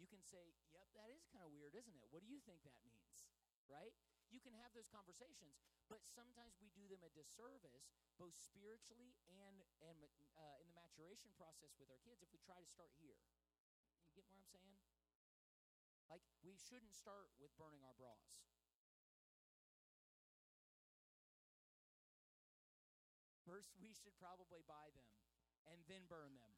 you 0.00 0.08
can 0.08 0.24
say, 0.24 0.56
Yep, 0.72 0.88
that 0.96 1.12
is 1.12 1.28
kind 1.28 1.44
of 1.44 1.52
weird, 1.52 1.76
isn't 1.76 1.92
it? 1.92 2.08
What 2.08 2.24
do 2.24 2.28
you 2.32 2.40
think 2.48 2.64
that 2.64 2.80
means? 2.80 3.28
Right? 3.68 3.92
You 4.30 4.38
can 4.38 4.54
have 4.62 4.70
those 4.72 4.86
conversations, 4.86 5.58
but 5.90 6.06
sometimes 6.06 6.54
we 6.62 6.70
do 6.70 6.86
them 6.86 7.02
a 7.02 7.10
disservice, 7.10 7.90
both 8.14 8.38
spiritually 8.38 9.18
and, 9.26 9.58
and 9.82 9.98
uh, 10.38 10.62
in 10.62 10.70
the 10.70 10.78
maturation 10.78 11.34
process 11.34 11.74
with 11.76 11.90
our 11.90 11.98
kids, 12.06 12.22
if 12.22 12.30
we 12.30 12.38
try 12.38 12.54
to 12.54 12.70
start 12.70 12.94
here. 13.02 13.18
You 14.06 14.14
get 14.14 14.30
what 14.30 14.38
I'm 14.38 14.46
saying? 14.46 14.78
Like, 16.06 16.22
we 16.46 16.54
shouldn't 16.54 16.94
start 16.94 17.30
with 17.42 17.54
burning 17.58 17.82
our 17.82 17.94
bras. 17.98 18.38
First, 23.46 23.74
we 23.82 23.90
should 23.90 24.14
probably 24.14 24.62
buy 24.62 24.94
them 24.94 25.10
and 25.66 25.82
then 25.90 26.06
burn 26.06 26.38
them. 26.38 26.54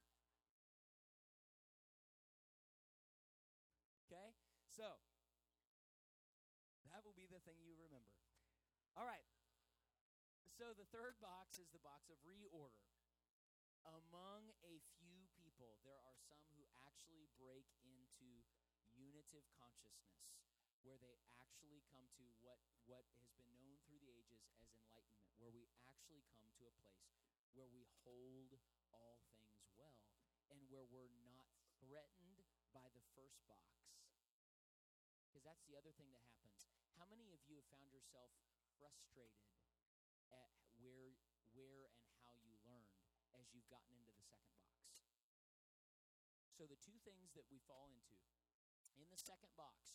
Okay? 4.04 4.36
So, 4.68 5.00
that 6.92 7.00
will 7.00 7.16
be 7.16 7.24
the 7.24 7.40
thing 7.48 7.64
you 7.64 7.72
remember. 7.76 8.12
All 8.92 9.08
right. 9.08 9.24
So 10.52 10.76
the 10.76 10.84
third 10.92 11.16
box 11.18 11.56
is 11.56 11.72
the 11.72 11.80
box 11.80 12.12
of 12.12 12.20
reorder. 12.28 12.84
Among 13.88 14.52
a 14.62 14.78
few 15.00 15.26
people, 15.34 15.80
there 15.82 15.98
are 16.06 16.14
some 16.28 16.44
who 16.54 16.62
actually 16.86 17.26
break 17.40 17.66
into 17.82 18.46
unitive 18.94 19.42
consciousness, 19.58 20.28
where 20.84 21.00
they 21.00 21.18
actually 21.40 21.82
come 21.90 22.06
to 22.20 22.24
what, 22.44 22.60
what 22.86 23.02
has 23.18 23.32
been 23.34 23.48
known 23.58 23.80
through 23.82 23.98
the 24.04 24.12
ages 24.12 24.44
as 24.54 24.68
enlightenment, 24.70 25.10
where 25.40 25.50
we 25.50 25.66
actually 25.88 26.22
come 26.36 26.46
to 26.60 26.68
a 26.68 26.74
place 26.78 27.10
where 27.56 27.68
we 27.72 27.84
hold 28.04 28.54
all 28.92 29.20
things 29.34 29.66
well 29.76 30.04
and 30.52 30.60
where 30.68 30.84
we're 30.88 31.12
not 31.24 31.48
threatened 31.80 32.44
by 32.72 32.86
the 32.92 33.04
first 33.16 33.40
box. 33.48 33.88
Because 35.28 35.44
that's 35.44 35.64
the 35.64 35.76
other 35.80 35.92
thing 35.96 36.12
that 36.12 36.24
happens. 36.28 36.68
How 37.00 37.08
many 37.08 37.32
of 37.32 37.40
you 37.48 37.56
have 37.56 37.68
found 37.72 37.88
yourself 37.88 38.30
frustrated 38.82 39.46
at 40.34 40.50
where, 40.82 41.14
where 41.54 41.86
and 42.02 42.10
how 42.26 42.34
you 42.42 42.58
learned 42.66 42.98
as 43.38 43.46
you've 43.54 43.70
gotten 43.70 43.94
into 43.94 44.10
the 44.10 44.26
second 44.26 44.58
box? 44.58 45.06
So, 46.50 46.66
the 46.66 46.82
two 46.82 46.98
things 47.06 47.30
that 47.38 47.46
we 47.46 47.62
fall 47.62 47.94
into 47.94 48.18
in 48.98 49.06
the 49.06 49.22
second 49.22 49.54
box, 49.54 49.94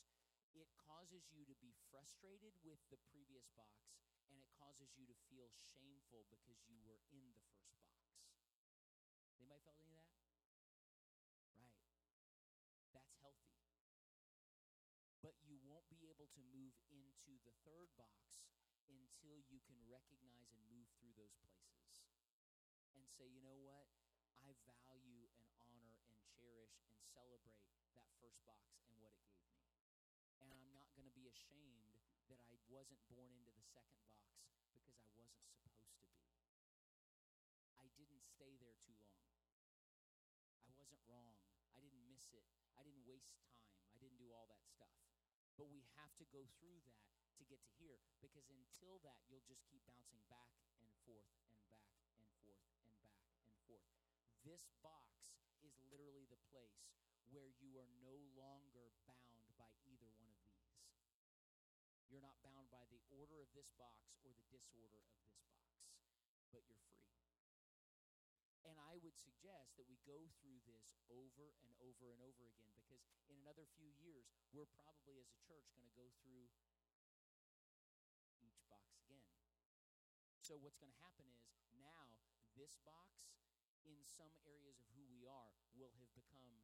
it 0.55 0.71
causes 0.79 1.27
you 1.35 1.43
to 1.51 1.55
be 1.59 1.75
frustrated 1.91 2.55
with 2.63 2.79
the 2.87 2.99
previous 3.11 3.51
box, 3.59 3.91
and 4.31 4.39
it 4.39 4.47
causes 4.55 4.95
you 4.95 5.03
to 5.11 5.15
feel 5.27 5.51
shameful 5.75 6.23
because 6.31 6.63
you 6.71 6.79
were 6.87 7.03
in 7.11 7.35
the 7.35 7.43
first 7.59 7.83
box. 7.83 8.07
Anybody 9.35 9.59
felt 9.67 9.83
any 9.83 9.99
of 9.99 10.07
that? 10.07 10.23
Right. 11.59 11.75
That's 12.95 13.11
healthy. 13.19 13.51
But 15.19 15.35
you 15.43 15.59
won't 15.59 15.91
be 15.91 16.07
able 16.07 16.31
to 16.31 16.41
move 16.55 16.71
into 16.87 17.35
the 17.43 17.51
third 17.67 17.91
box 17.99 18.47
until 18.89 19.39
you 19.51 19.59
can 19.67 19.79
recognize 19.87 20.51
and 20.55 20.63
move 20.71 20.87
through 20.97 21.15
those 21.15 21.35
places 21.43 22.03
and 22.95 23.03
say, 23.07 23.27
you 23.27 23.43
know 23.43 23.59
what? 23.61 23.87
I 24.43 24.53
value 24.63 25.27
and 25.35 25.45
honor 25.59 25.99
and 26.07 26.17
cherish 26.39 26.79
and 26.87 26.95
celebrate 27.11 27.67
that 27.93 28.07
first 28.17 28.39
box 28.47 28.79
and 28.87 28.95
what 29.03 29.11
it 29.11 29.23
gave 29.27 29.43
me. 29.51 29.67
And 30.39 30.53
I'm 30.53 30.71
not 30.71 30.93
going 30.95 31.09
to 31.09 31.15
be 31.17 31.27
ashamed 31.27 31.99
that 32.31 32.39
I 32.47 32.55
wasn't 32.67 33.01
born 33.11 33.31
into 33.35 33.51
the 33.51 33.65
second 33.67 33.99
box 34.07 34.31
because 34.39 34.63
I 34.63 34.79
wasn't 34.79 34.99
supposed 35.03 35.35
to 35.35 35.47
be. 35.47 35.67
I 37.79 37.87
didn't 37.97 38.23
stay 38.23 38.55
there 38.61 38.77
too 38.83 38.95
long. 39.03 39.25
I 40.63 40.71
wasn't 40.75 41.03
wrong. 41.07 41.39
I 41.75 41.79
didn't 41.83 42.05
miss 42.07 42.31
it. 42.35 42.45
I 42.75 42.83
didn't 42.85 43.03
waste 43.07 43.35
time. 43.41 43.63
I 43.91 43.97
didn't 43.99 44.19
do 44.19 44.31
all 44.31 44.47
that 44.51 44.63
stuff. 44.67 44.93
But 45.57 45.73
we 45.73 45.81
have 45.97 46.13
to 46.21 46.25
go 46.29 46.45
through 46.61 46.85
that 46.85 47.16
to 47.37 47.45
get 47.45 47.61
to 47.61 47.71
here 47.77 48.01
because 48.19 48.49
until 48.49 48.97
that, 49.05 49.21
you'll 49.29 49.45
just 49.45 49.61
keep 49.69 49.85
bouncing 49.85 50.21
back 50.27 50.49
and 50.81 50.89
forth 51.05 51.29
and 51.45 51.61
back 51.69 51.93
and 52.17 52.25
forth 52.41 52.65
and 52.97 53.13
back 53.13 53.37
and 53.45 53.53
forth. 53.69 53.87
This 54.41 54.65
box 54.81 55.29
is 55.61 55.77
literally 55.87 56.25
the 56.27 56.41
place 56.49 56.81
where 57.29 57.51
you 57.59 57.75
are 57.77 57.89
no 58.01 58.15
longer 58.33 58.89
bound 59.05 59.45
by 59.59 59.69
either 59.85 60.09
one 60.17 60.31
of 60.31 60.39
these. 60.47 60.57
You're 62.07 62.23
not 62.23 62.39
bound 62.39 62.71
by 62.71 62.87
the 62.87 63.03
order 63.11 63.43
of 63.43 63.51
this 63.51 63.67
box 63.75 64.15
or 64.23 64.31
the 64.31 64.47
disorder 64.47 65.03
of 65.03 65.11
this 65.11 65.27
box, 65.43 65.59
but 66.55 66.63
you're 66.71 66.79
free. 66.87 67.11
And 68.63 68.79
I 68.79 68.95
would 69.03 69.15
suggest 69.15 69.75
that 69.75 69.87
we 69.87 69.99
go 70.07 70.19
through 70.39 70.59
this 70.63 70.95
over 71.11 71.55
and 71.63 71.71
over 71.83 72.11
and 72.11 72.19
over 72.23 72.47
again 72.47 72.71
because 72.79 73.03
in 73.27 73.35
another 73.43 73.67
few 73.75 73.91
years, 73.99 74.27
we're 74.55 74.71
probably 74.79 75.19
as 75.19 75.27
a 75.27 75.39
church 75.43 75.67
going 75.75 75.87
to 75.87 75.95
go 75.95 76.07
through 76.23 76.47
each 78.43 78.63
box 78.71 78.95
again. 79.03 79.27
So, 80.47 80.55
what's 80.63 80.79
going 80.79 80.95
to 80.95 81.03
happen 81.03 81.27
is 81.59 81.75
now 81.75 82.07
this 82.55 82.79
box, 82.87 83.35
in 83.83 83.99
some 84.07 84.31
areas 84.47 84.79
of 84.79 84.87
who 84.95 85.03
we 85.11 85.27
are, 85.27 85.51
will 85.75 85.91
have 85.99 86.07
become 86.15 86.63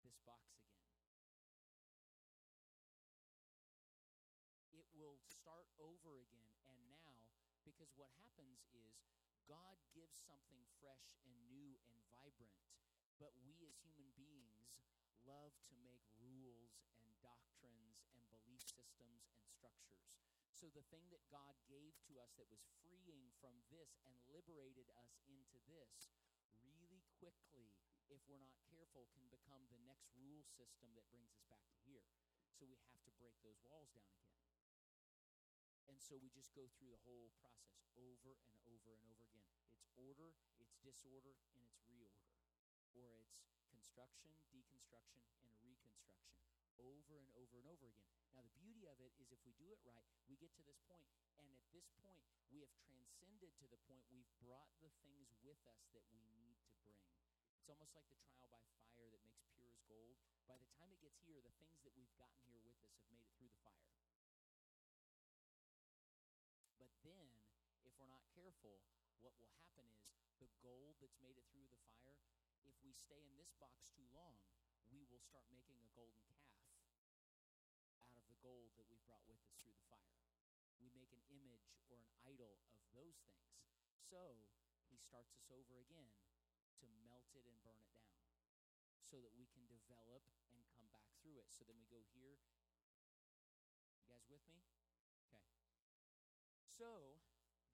this 0.00 0.16
box 0.24 0.56
again. 0.64 0.96
It 4.72 4.88
will 4.96 5.20
start 5.28 5.68
over 5.76 6.16
again, 6.24 6.56
and 6.72 6.80
now, 6.88 7.20
because 7.68 7.92
what 8.00 8.08
happens 8.16 8.64
is 8.72 8.96
God 9.44 9.76
gives 9.92 10.16
something 10.24 10.64
fresh 10.80 11.20
and 11.28 11.36
new 11.52 11.76
and 11.84 12.00
vibrant, 12.08 12.56
but 13.20 13.36
we 13.44 13.60
as 13.68 13.76
human 13.84 14.08
beings 14.16 14.72
love 15.28 15.52
to 15.68 15.76
make 15.84 16.00
rules 16.16 16.80
and 17.04 17.12
doctrines 17.20 18.08
and 18.16 18.24
belief 18.32 18.64
systems 18.64 19.28
and 19.36 19.44
structures. 19.52 20.16
So 20.58 20.66
the 20.74 20.82
thing 20.90 21.06
that 21.14 21.22
God 21.30 21.54
gave 21.70 21.94
to 22.10 22.18
us 22.18 22.34
that 22.34 22.50
was 22.50 22.66
freeing 22.82 23.30
from 23.38 23.54
this 23.70 23.94
and 24.02 24.10
liberated 24.26 24.90
us 24.98 25.14
into 25.30 25.62
this 25.70 26.10
really 26.66 27.06
quickly 27.22 27.70
if 28.10 28.24
we're 28.26 28.42
not 28.42 28.58
careful, 28.72 29.06
can 29.12 29.28
become 29.28 29.68
the 29.68 29.78
next 29.84 30.10
rule 30.16 30.42
system 30.56 30.96
that 30.96 31.06
brings 31.12 31.30
us 31.30 31.44
back 31.46 31.62
to 31.68 31.78
here. 31.84 32.08
So 32.56 32.64
we 32.64 32.80
have 32.90 33.04
to 33.04 33.12
break 33.20 33.36
those 33.44 33.60
walls 33.62 33.92
down 33.92 34.10
again. 34.16 34.42
And 35.86 36.00
so 36.00 36.16
we 36.18 36.32
just 36.32 36.50
go 36.56 36.66
through 36.74 36.90
the 36.90 37.04
whole 37.04 37.30
process 37.38 37.86
over 37.94 38.40
and 38.50 38.58
over 38.66 38.96
and 38.96 39.04
over 39.04 39.22
again. 39.28 39.54
It's 39.76 39.92
order, 39.94 40.34
it's 40.58 40.80
disorder, 40.80 41.38
and 41.52 41.60
it's 41.62 41.78
reorder. 41.86 42.32
Or 42.96 43.28
it's 43.46 43.62
construction, 43.68 44.32
deconstruction, 44.50 45.22
and 45.44 45.52
reconstruction 45.62 46.40
over 46.80 47.20
and 47.20 47.30
over 47.36 47.60
and 47.60 47.68
over 47.68 47.86
again. 47.92 48.17
Now, 48.34 48.42
the 48.44 48.54
beauty 48.60 48.84
of 48.88 48.98
it 49.00 49.12
is 49.20 49.32
if 49.32 49.40
we 49.44 49.52
do 49.56 49.72
it 49.72 49.80
right, 49.84 50.12
we 50.28 50.36
get 50.36 50.52
to 50.56 50.64
this 50.64 50.80
point, 50.84 51.08
and 51.40 51.48
at 51.52 51.64
this 51.72 51.88
point, 52.00 52.24
we 52.52 52.60
have 52.64 52.72
transcended 52.80 53.52
to 53.60 53.66
the 53.68 53.80
point 53.88 54.04
we've 54.08 54.28
brought 54.40 54.72
the 54.80 54.92
things 55.04 55.32
with 55.44 55.60
us 55.68 55.88
that 55.92 56.04
we 56.12 56.24
need 56.36 56.56
to 56.64 56.72
bring. 56.84 57.04
It's 57.56 57.68
almost 57.68 57.92
like 57.92 58.08
the 58.08 58.20
trial 58.24 58.48
by 58.48 58.64
fire 58.80 59.08
that 59.12 59.24
makes 59.24 59.44
pure 59.52 59.68
as 59.68 59.80
gold. 59.84 60.16
By 60.48 60.56
the 60.56 60.68
time 60.76 60.88
it 60.92 61.00
gets 61.04 61.20
here, 61.28 61.44
the 61.44 61.52
things 61.60 61.84
that 61.84 61.92
we've 61.92 62.12
gotten 62.16 62.40
here 62.48 62.64
with 62.64 62.80
us 62.80 62.96
have 62.96 63.08
made 63.12 63.24
it 63.24 63.32
through 63.36 63.52
the 63.52 63.60
fire. 63.60 63.92
But 66.80 66.88
then, 67.04 67.28
if 67.84 67.92
we're 68.00 68.08
not 68.08 68.24
careful, 68.32 68.80
what 69.20 69.36
will 69.36 69.52
happen 69.60 69.84
is 69.92 70.32
the 70.40 70.48
gold 70.64 70.96
that's 71.02 71.20
made 71.20 71.36
it 71.36 71.44
through 71.52 71.68
the 71.68 71.76
fire, 71.84 72.16
if 72.64 72.76
we 72.80 72.94
stay 72.94 73.20
in 73.28 73.36
this 73.36 73.52
box 73.60 73.92
too 73.92 74.06
long, 74.14 74.40
we 74.88 75.04
will 75.10 75.20
start 75.20 75.44
making 75.52 75.76
a 75.84 75.90
golden 75.92 76.24
calf 76.40 76.48
out 78.08 78.16
of 78.16 78.24
the 78.24 78.38
gold 78.40 78.72
that 78.80 78.86
we've 78.88 79.04
brought 79.04 79.26
with 79.28 79.42
us 79.44 79.52
through 79.60 79.74
the 79.76 79.84
fire. 79.92 80.16
We 80.88 81.04
make 81.04 81.12
an 81.12 81.20
image 81.28 81.68
or 81.92 82.00
an 82.00 82.08
idol 82.24 82.64
of 82.72 82.80
those 82.96 83.20
things. 83.28 83.52
So, 84.00 84.40
he 84.88 84.96
starts 84.96 85.36
us 85.36 85.44
over 85.52 85.84
again 85.84 86.16
to 86.80 86.88
melt 87.04 87.28
it 87.36 87.44
and 87.44 87.60
burn 87.60 87.76
it 87.76 87.92
down 87.92 88.16
so 89.04 89.20
that 89.20 89.36
we 89.36 89.44
can 89.52 89.68
develop 89.68 90.24
and 90.52 90.64
come 90.72 90.88
back 90.88 91.12
through 91.20 91.36
it. 91.40 91.52
So 91.52 91.68
then 91.68 91.76
we 91.76 91.84
go 91.92 92.00
here. 92.16 92.40
You 94.00 94.08
guys 94.08 94.24
with 94.32 94.44
me? 94.48 94.64
Okay. 95.28 95.44
So 96.64 97.20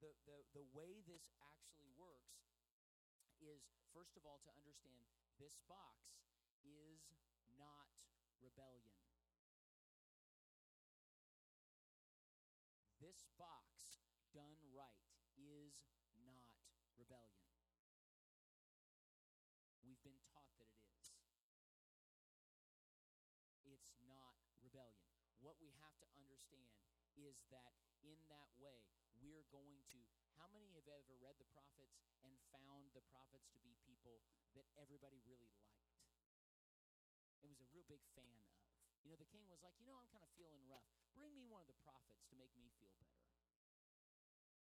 the, 0.03 0.11
the, 0.27 0.43
the 0.51 0.65
way 0.75 0.99
this 1.07 1.31
actually 1.39 1.91
works 1.95 2.51
is, 3.39 3.63
first 3.95 4.19
of 4.19 4.27
all, 4.27 4.43
to 4.43 4.51
understand 4.55 5.07
this 5.39 5.59
box 5.71 6.19
is 6.63 7.15
not 7.55 7.87
rebellion. 8.43 9.04
What 25.45 25.61
we 25.61 25.69
have 25.77 25.93
to 26.01 26.09
understand 26.17 26.73
is 27.13 27.37
that 27.53 27.77
in 28.01 28.17
that 28.33 28.49
way, 28.57 28.81
we're 29.21 29.45
going 29.53 29.77
to. 29.93 30.01
How 30.41 30.49
many 30.49 30.73
have 30.73 30.89
ever 30.89 31.13
read 31.21 31.37
the 31.37 31.45
prophets 31.53 32.01
and 32.25 32.33
found 32.49 32.89
the 32.97 33.05
prophets 33.13 33.45
to 33.53 33.61
be 33.61 33.77
people 33.85 34.25
that 34.57 34.65
everybody 34.73 35.21
really 35.29 35.47
liked? 35.53 35.85
It 37.45 37.47
was 37.47 37.61
a 37.61 37.69
real 37.69 37.85
big 37.85 38.01
fan 38.17 38.41
of. 38.41 38.57
You 39.05 39.13
know, 39.13 39.21
the 39.21 39.29
king 39.29 39.45
was 39.45 39.61
like, 39.61 39.77
you 39.77 39.85
know, 39.85 39.93
I'm 39.93 40.09
kind 40.09 40.25
of 40.25 40.33
feeling 40.33 40.65
rough. 40.65 40.89
Bring 41.13 41.37
me 41.37 41.45
one 41.45 41.61
of 41.61 41.69
the 41.69 41.77
prophets 41.85 42.25
to 42.27 42.35
make 42.35 42.51
me 42.57 42.73
feel 42.81 42.91
better. 42.97 43.21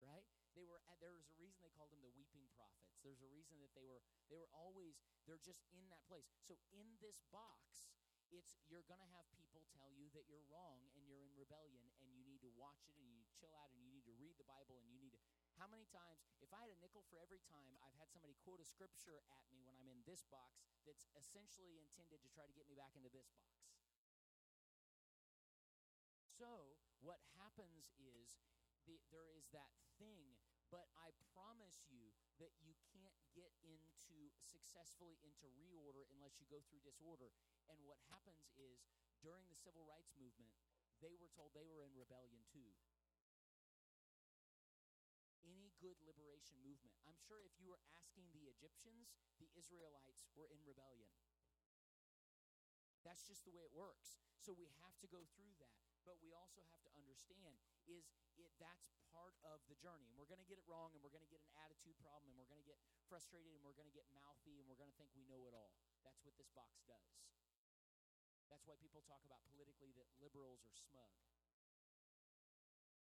Right? 0.02 0.26
They 0.58 0.66
were 0.66 0.82
uh, 0.90 0.98
there 0.98 1.14
was 1.14 1.30
a 1.30 1.36
reason 1.38 1.62
they 1.62 1.70
called 1.78 1.94
them 1.94 2.02
the 2.02 2.10
weeping 2.10 2.50
prophets. 2.58 2.98
There's 3.06 3.22
a 3.22 3.30
reason 3.30 3.62
that 3.62 3.70
they 3.78 3.86
were 3.86 4.02
they 4.26 4.34
were 4.34 4.50
always 4.50 4.98
they're 5.30 5.40
just 5.46 5.62
in 5.70 5.86
that 5.94 6.02
place. 6.10 6.26
So 6.42 6.58
in 6.74 6.98
this 6.98 7.22
box, 7.30 7.86
it's 8.32 8.56
you're 8.66 8.84
going 8.88 9.00
to 9.00 9.12
have 9.12 9.28
people 9.36 9.60
tell 9.76 9.92
you 9.92 10.08
that 10.16 10.24
you're 10.26 10.44
wrong 10.48 10.88
and 10.96 11.04
you're 11.04 11.20
in 11.20 11.32
rebellion 11.36 11.92
and 12.00 12.08
you 12.16 12.24
need 12.24 12.40
to 12.40 12.50
watch 12.56 12.88
it 12.88 12.96
and 12.96 13.06
you 13.12 13.22
chill 13.36 13.52
out 13.52 13.68
and 13.72 13.80
you 13.84 13.92
need 13.92 14.08
to 14.08 14.16
read 14.16 14.34
the 14.40 14.48
Bible 14.48 14.80
and 14.80 14.88
you 14.88 14.96
need 14.96 15.12
to 15.12 15.20
how 15.60 15.68
many 15.68 15.84
times 15.92 16.24
if 16.40 16.48
I 16.50 16.64
had 16.64 16.72
a 16.72 16.78
nickel 16.80 17.04
for 17.12 17.20
every 17.20 17.38
time 17.44 17.76
I've 17.84 17.94
had 18.00 18.08
somebody 18.08 18.32
quote 18.40 18.58
a 18.58 18.66
scripture 18.66 19.20
at 19.36 19.44
me 19.52 19.60
when 19.62 19.76
I'm 19.76 19.86
in 19.92 20.00
this 20.08 20.24
box 20.32 20.64
that's 20.88 21.06
essentially 21.14 21.76
intended 21.76 22.24
to 22.24 22.28
try 22.32 22.48
to 22.48 22.56
get 22.56 22.66
me 22.66 22.74
back 22.74 22.96
into 22.96 23.12
this 23.12 23.28
box. 23.36 23.52
So, 26.32 26.80
what 27.04 27.20
happens 27.38 27.92
is 28.00 28.40
the, 28.88 28.98
there 29.12 29.28
is 29.30 29.46
that 29.52 29.70
thing 30.00 30.40
But 30.72 30.88
I 30.96 31.12
promise 31.36 31.84
you 31.92 32.16
that 32.40 32.56
you 32.64 32.72
can't 32.96 33.12
get 33.36 33.52
into 33.60 34.32
successfully 34.40 35.20
into 35.20 35.52
reorder 35.52 36.08
unless 36.16 36.40
you 36.40 36.48
go 36.48 36.64
through 36.64 36.80
disorder. 36.80 37.28
And 37.72 37.80
what 37.88 37.98
happens 38.12 38.52
is 38.60 38.84
during 39.24 39.48
the 39.48 39.56
civil 39.56 39.88
rights 39.88 40.12
movement, 40.20 40.52
they 41.00 41.16
were 41.16 41.32
told 41.32 41.56
they 41.56 41.66
were 41.66 41.82
in 41.82 41.96
rebellion 41.96 42.44
too. 42.52 42.68
Any 45.42 45.74
good 45.80 45.98
liberation 46.04 46.60
movement. 46.62 46.94
I'm 47.08 47.18
sure 47.18 47.42
if 47.42 47.56
you 47.58 47.66
were 47.66 47.82
asking 47.98 48.30
the 48.30 48.46
Egyptians, 48.46 49.10
the 49.40 49.50
Israelites 49.56 50.28
were 50.36 50.46
in 50.52 50.62
rebellion. 50.62 51.10
That's 53.02 53.26
just 53.26 53.42
the 53.42 53.50
way 53.50 53.66
it 53.66 53.74
works. 53.74 54.22
So 54.38 54.54
we 54.54 54.70
have 54.86 54.94
to 55.02 55.10
go 55.10 55.26
through 55.34 55.58
that. 55.58 55.82
But 56.06 56.22
we 56.22 56.34
also 56.34 56.62
have 56.70 56.82
to 56.86 56.92
understand 56.94 57.58
is 57.86 58.06
it 58.38 58.50
that's 58.58 58.94
part 59.10 59.34
of 59.42 59.62
the 59.66 59.78
journey. 59.78 60.06
And 60.10 60.18
we're 60.18 60.30
going 60.30 60.42
to 60.42 60.46
get 60.46 60.58
it 60.58 60.66
wrong 60.70 60.94
and 60.94 61.02
we're 61.02 61.14
going 61.14 61.26
to 61.26 61.30
get 61.30 61.42
an 61.42 61.50
attitude 61.62 61.98
problem 61.98 62.30
and 62.30 62.38
we're 62.38 62.50
going 62.50 62.62
to 62.62 62.66
get 62.66 62.78
frustrated 63.10 63.54
and 63.54 63.62
we're 63.66 63.74
going 63.74 63.90
to 63.90 63.94
get 63.94 64.06
mouthy 64.14 64.62
and 64.62 64.66
we're 64.70 64.78
going 64.78 64.90
to 64.90 64.98
think 64.98 65.10
we 65.14 65.26
know 65.26 65.46
it 65.50 65.54
all. 65.54 65.74
That's 66.06 66.22
what 66.22 66.34
this 66.38 66.50
box 66.54 66.82
does. 66.86 67.10
That's 68.52 68.68
why 68.68 68.76
people 68.84 69.00
talk 69.08 69.24
about 69.24 69.40
politically 69.48 69.96
that 69.96 70.12
liberals 70.20 70.60
are 70.68 70.76
smug. 70.76 71.08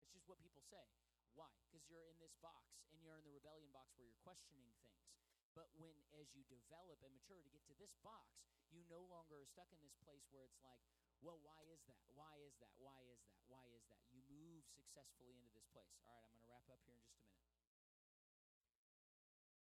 It's 0.05 0.13
just 0.13 0.29
what 0.29 0.37
people 0.45 0.61
say. 0.61 0.85
Why? 1.33 1.49
Because 1.65 1.89
you're 1.89 2.05
in 2.13 2.21
this 2.21 2.37
box 2.45 2.69
and 2.93 3.01
you're 3.01 3.17
in 3.17 3.25
the 3.25 3.33
rebellion 3.33 3.73
box 3.73 3.97
where 3.97 4.05
you're 4.05 4.21
questioning 4.29 4.69
things. 4.77 5.09
But 5.57 5.73
when, 5.81 5.97
as 6.21 6.29
you 6.37 6.45
develop 6.53 7.01
and 7.01 7.17
mature 7.17 7.41
to 7.41 7.49
get 7.49 7.65
to 7.73 7.77
this 7.81 7.97
box, 8.05 8.45
you 8.69 8.85
no 8.93 9.09
longer 9.09 9.41
are 9.41 9.49
stuck 9.49 9.73
in 9.73 9.81
this 9.81 9.97
place 10.05 10.29
where 10.29 10.45
it's 10.45 10.61
like, 10.61 10.85
well, 11.25 11.41
why 11.41 11.65
is 11.73 11.81
that? 11.89 12.05
Why 12.13 12.37
is 12.45 12.53
that? 12.61 12.77
Why 12.77 13.01
is 13.09 13.25
that? 13.25 13.41
Why 13.49 13.65
is 13.73 13.89
that? 13.89 14.05
You 14.13 14.21
move 14.29 14.69
successfully 14.69 15.33
into 15.41 15.49
this 15.57 15.65
place. 15.73 15.97
All 16.05 16.13
right, 16.13 16.21
I'm 16.29 16.33
going 16.37 16.45
to 16.45 16.53
wrap 16.53 16.69
up 16.69 16.85
here 16.85 17.01
in 17.01 17.09
just 17.09 17.25
a 17.25 17.33
minute. 17.33 17.57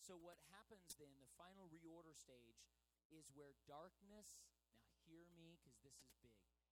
So, 0.01 0.17
what 0.17 0.41
happens 0.49 0.97
then, 0.97 1.13
the 1.22 1.30
final 1.38 1.70
reorder 1.70 2.17
stage, 2.17 2.65
is 3.13 3.30
where 3.38 3.53
darkness, 3.70 4.41
hear 5.10 5.26
me 5.34 5.57
because 5.66 5.97
this 6.22 6.22
is 6.22 6.45
big, 6.53 6.70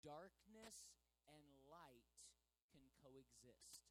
darkness 0.00 0.88
and 1.28 1.44
light 1.68 2.24
can 2.72 2.88
coexist. 3.04 3.84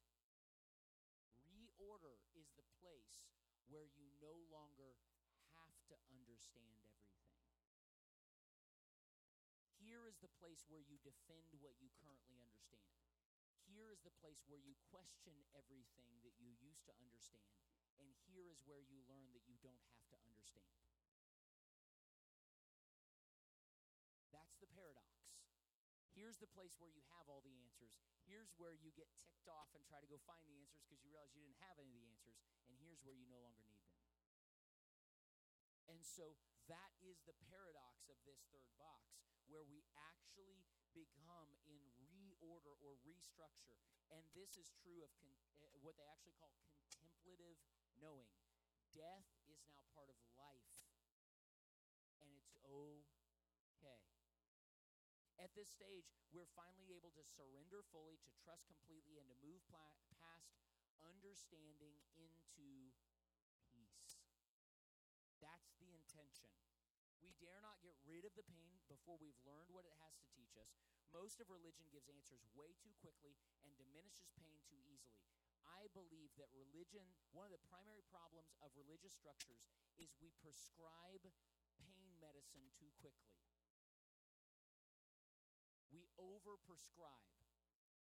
Reorder 1.46 2.18
is 2.34 2.50
the 2.58 2.66
place 2.82 3.30
where 3.70 3.86
you 3.94 4.10
no 4.18 4.34
longer 4.50 4.98
have 5.54 5.78
to 5.86 5.96
understand 6.10 6.90
everything. 6.90 7.38
Here 9.78 10.10
is 10.10 10.18
the 10.18 10.32
place 10.42 10.66
where 10.66 10.82
you 10.82 10.98
defend 10.98 11.54
what 11.62 11.78
you 11.78 11.94
currently 12.02 12.42
understand. 12.42 12.98
Here 13.62 13.94
is 13.94 14.02
the 14.02 14.16
place 14.18 14.42
where 14.50 14.60
you 14.60 14.74
question 14.90 15.38
everything 15.54 16.18
that 16.26 16.34
you 16.42 16.50
used 16.58 16.84
to 16.90 16.96
understand. 16.98 17.62
And 18.02 18.10
here 18.26 18.50
is 18.50 18.64
where 18.66 18.82
you 18.82 18.98
learn 19.06 19.30
that 19.32 19.46
you 19.46 19.56
don't 19.62 19.80
have 19.94 20.02
to 20.10 20.18
understand. 20.26 20.93
Here's 26.34 26.50
the 26.50 26.58
place 26.58 26.74
where 26.82 26.90
you 26.90 26.98
have 27.14 27.30
all 27.30 27.46
the 27.46 27.54
answers. 27.62 27.94
Here's 28.26 28.50
where 28.58 28.74
you 28.74 28.90
get 28.98 29.06
ticked 29.22 29.46
off 29.46 29.70
and 29.70 29.86
try 29.86 30.02
to 30.02 30.10
go 30.10 30.18
find 30.26 30.42
the 30.42 30.58
answers 30.58 30.82
because 30.82 30.98
you 30.98 31.14
realize 31.14 31.30
you 31.30 31.46
didn't 31.46 31.62
have 31.62 31.78
any 31.78 31.94
of 31.94 32.02
the 32.02 32.10
answers. 32.10 32.34
And 32.66 32.74
here's 32.82 32.98
where 33.06 33.14
you 33.14 33.22
no 33.30 33.38
longer 33.38 33.62
need 33.62 33.78
them. 33.86 34.02
And 35.86 36.02
so 36.02 36.34
that 36.66 36.90
is 37.06 37.22
the 37.22 37.38
paradox 37.46 38.10
of 38.10 38.18
this 38.26 38.42
third 38.50 38.66
box 38.82 39.14
where 39.46 39.62
we 39.62 39.86
actually 39.94 40.66
become 40.90 41.54
in 41.70 41.86
reorder 42.02 42.74
or 42.82 42.98
restructure. 43.06 43.78
And 44.10 44.26
this 44.34 44.58
is 44.58 44.74
true 44.82 45.06
of 45.06 45.14
con- 45.14 45.38
uh, 45.62 45.70
what 45.86 45.94
they 45.94 46.10
actually 46.10 46.34
call 46.34 46.50
contemplative 46.58 47.62
knowing. 47.94 48.34
Death 48.90 49.30
is 49.46 49.62
now 49.70 49.86
part 49.94 50.10
of 50.10 50.18
life, 50.34 50.82
and 52.18 52.26
it's 52.34 52.50
okay. 52.66 53.13
At 55.54 55.62
this 55.62 55.70
stage, 55.70 56.10
we're 56.34 56.50
finally 56.58 56.98
able 56.98 57.14
to 57.14 57.22
surrender 57.22 57.86
fully, 57.94 58.18
to 58.26 58.34
trust 58.42 58.66
completely, 58.66 59.22
and 59.22 59.30
to 59.30 59.38
move 59.38 59.62
past 59.70 60.02
understanding 60.98 61.94
into 62.18 62.90
peace. 63.70 64.18
That's 65.38 65.70
the 65.78 65.94
intention. 65.94 66.50
We 67.22 67.38
dare 67.38 67.62
not 67.62 67.78
get 67.86 67.94
rid 68.02 68.26
of 68.26 68.34
the 68.34 68.42
pain 68.50 68.82
before 68.90 69.14
we've 69.14 69.38
learned 69.46 69.70
what 69.70 69.86
it 69.86 69.94
has 70.02 70.18
to 70.18 70.26
teach 70.34 70.58
us. 70.58 70.74
Most 71.14 71.38
of 71.38 71.46
religion 71.46 71.86
gives 71.86 72.10
answers 72.10 72.42
way 72.58 72.74
too 72.82 72.98
quickly 72.98 73.38
and 73.62 73.78
diminishes 73.78 74.34
pain 74.34 74.58
too 74.66 74.82
easily. 74.90 75.22
I 75.70 75.86
believe 75.94 76.34
that 76.34 76.50
religion, 76.50 77.06
one 77.30 77.46
of 77.46 77.54
the 77.54 77.62
primary 77.70 78.02
problems 78.10 78.58
of 78.58 78.74
religious 78.74 79.14
structures 79.14 79.62
is 80.02 80.18
we 80.18 80.34
prescribe 80.42 81.22
pain 81.78 82.10
medicine 82.18 82.74
too 82.74 82.90
quickly. 82.98 83.38
Overprescribe. 86.18 87.34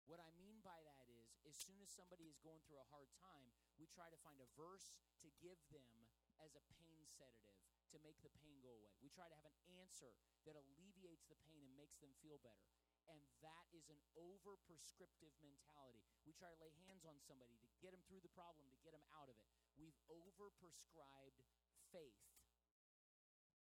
What 0.07 0.23
I 0.23 0.31
mean 0.39 0.63
by 0.63 0.79
that 0.87 1.11
is, 1.11 1.35
as 1.43 1.59
soon 1.59 1.83
as 1.83 1.91
somebody 1.91 2.31
is 2.31 2.39
going 2.39 2.63
through 2.63 2.79
a 2.79 2.91
hard 2.95 3.11
time, 3.19 3.51
we 3.75 3.91
try 3.91 4.07
to 4.07 4.19
find 4.23 4.39
a 4.39 4.47
verse 4.55 4.95
to 5.19 5.27
give 5.43 5.59
them 5.75 6.07
as 6.39 6.55
a 6.55 6.63
pain 6.79 7.03
sedative 7.03 7.59
to 7.91 7.99
make 8.03 8.19
the 8.23 8.31
pain 8.39 8.59
go 8.63 8.71
away. 8.71 8.95
We 9.03 9.11
try 9.11 9.27
to 9.27 9.39
have 9.43 9.51
an 9.51 9.63
answer 9.79 10.15
that 10.47 10.55
alleviates 10.55 11.27
the 11.27 11.39
pain 11.47 11.59
and 11.63 11.71
makes 11.75 11.99
them 11.99 12.11
feel 12.23 12.39
better. 12.39 12.67
And 13.07 13.19
that 13.39 13.65
is 13.71 13.87
an 13.87 13.99
over 14.19 14.59
prescriptive 14.67 15.31
mentality. 15.39 16.03
We 16.27 16.35
try 16.35 16.51
to 16.51 16.59
lay 16.59 16.71
hands 16.83 17.07
on 17.07 17.19
somebody 17.23 17.55
to 17.63 17.67
get 17.79 17.95
them 17.95 18.03
through 18.07 18.23
the 18.23 18.31
problem, 18.35 18.67
to 18.67 18.83
get 18.83 18.91
them 18.91 19.07
out 19.15 19.31
of 19.31 19.39
it. 19.39 19.47
We've 19.79 19.95
over 20.11 20.51
prescribed 20.59 21.39
faith. 21.91 22.19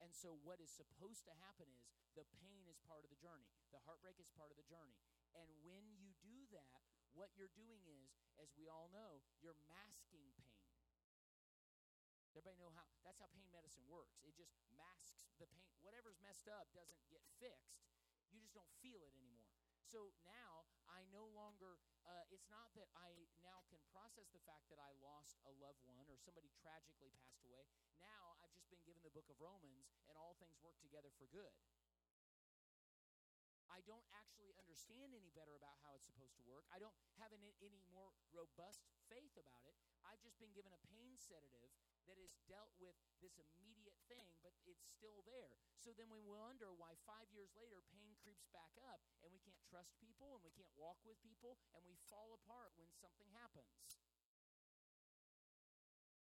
And 0.06 0.14
so, 0.14 0.38
what 0.46 0.62
is 0.62 0.70
supposed 0.70 1.26
to 1.26 1.34
happen 1.42 1.66
is 1.66 1.82
the 2.14 2.22
pain 2.38 2.70
is 2.70 2.78
part 2.86 3.02
of 3.02 3.10
the 3.10 3.18
journey, 3.18 3.50
the 3.74 3.82
heartbreak 3.82 4.22
is 4.22 4.30
part 4.38 4.54
of 4.54 4.56
the 4.56 4.62
journey. 4.70 4.94
And 5.34 5.50
when 5.66 5.82
you 5.98 6.14
do 6.22 6.46
that, 6.54 6.86
what 7.10 7.34
you're 7.34 7.50
doing 7.58 7.82
is, 7.90 8.14
as 8.38 8.54
we 8.54 8.70
all 8.70 8.86
know, 8.94 9.26
you're 9.42 9.58
masking 9.66 10.30
pain. 10.38 10.62
Everybody 12.38 12.54
know 12.54 12.70
how 12.70 12.86
that's 13.02 13.18
how 13.18 13.26
pain 13.34 13.50
medicine 13.50 13.82
works. 13.90 14.22
It 14.22 14.38
just 14.38 14.54
masks 14.78 15.26
the 15.42 15.50
pain. 15.50 15.74
Whatever's 15.82 16.22
messed 16.22 16.46
up 16.46 16.70
doesn't 16.70 17.02
get 17.10 17.26
fixed. 17.42 17.82
You 18.30 18.38
just 18.38 18.54
don't 18.54 18.70
feel 18.78 19.02
it 19.02 19.10
anymore. 19.10 19.50
So 19.90 20.14
now 20.22 20.70
I 20.86 21.02
no 21.10 21.26
longer, 21.34 21.82
uh, 22.06 22.24
it's 22.30 22.46
not 22.46 22.70
that 22.78 22.86
I 22.94 23.10
now 23.42 23.66
can 23.66 23.82
process 23.90 24.30
the 24.30 24.42
fact 24.46 24.70
that 24.70 24.78
I 24.78 24.94
lost 25.02 25.38
a 25.46 25.52
loved 25.58 25.82
one 25.86 26.06
or 26.06 26.18
somebody 26.18 26.50
tragically 26.62 27.10
passed 27.18 27.42
away. 27.42 27.66
Now 27.98 28.38
I've 28.42 28.54
just 28.54 28.70
been 28.70 28.82
given 28.86 29.02
the 29.02 29.14
book 29.14 29.26
of 29.26 29.38
Romans 29.42 29.90
and 30.06 30.14
all 30.14 30.38
things 30.38 30.58
work 30.62 30.78
together 30.82 31.10
for 31.18 31.26
good. 31.34 31.54
I 33.66 33.82
don't 33.84 34.06
actually 34.16 34.54
understand 34.56 35.12
any 35.12 35.28
better 35.34 35.52
about 35.58 35.76
how 35.82 35.92
it's 35.98 36.06
supposed 36.06 36.38
to 36.38 36.44
work. 36.46 36.64
I 36.72 36.78
don't 36.80 36.96
have 37.20 37.34
any, 37.34 37.52
any 37.60 37.82
more 37.92 38.14
robust 38.32 38.86
faith 39.10 39.34
about 39.36 39.66
it. 39.66 39.74
I've 40.06 40.22
just 40.22 40.38
been 40.38 40.54
given 40.54 40.72
a 40.72 40.80
pain 40.88 41.18
sedative 41.18 41.74
that 42.06 42.18
has 42.18 42.34
dealt 42.46 42.72
with 42.78 42.94
this 43.18 43.38
immediate 43.38 43.98
thing, 44.06 44.38
but 44.42 44.54
it's 44.66 44.86
still 44.86 45.22
there. 45.26 45.58
So 45.82 45.94
then 45.94 46.10
we 46.10 46.22
wonder 46.22 46.74
why 46.74 46.98
five 47.06 47.30
years 47.30 47.54
later 47.54 47.82
pain 47.94 48.14
creeps 48.22 48.46
back 48.50 48.74
up 48.82 49.02
and 49.22 49.30
we 49.30 49.42
can't 49.42 49.62
trust 49.66 49.94
people 49.98 50.38
and 50.38 50.42
we 50.42 50.54
can't 50.54 50.72
walk 50.74 50.98
with 51.06 51.18
people 51.22 51.58
and 51.74 51.82
we 51.86 51.98
fall 52.10 52.34
apart 52.34 52.74
when 52.78 52.90
something 52.98 53.30
happens. 53.34 53.98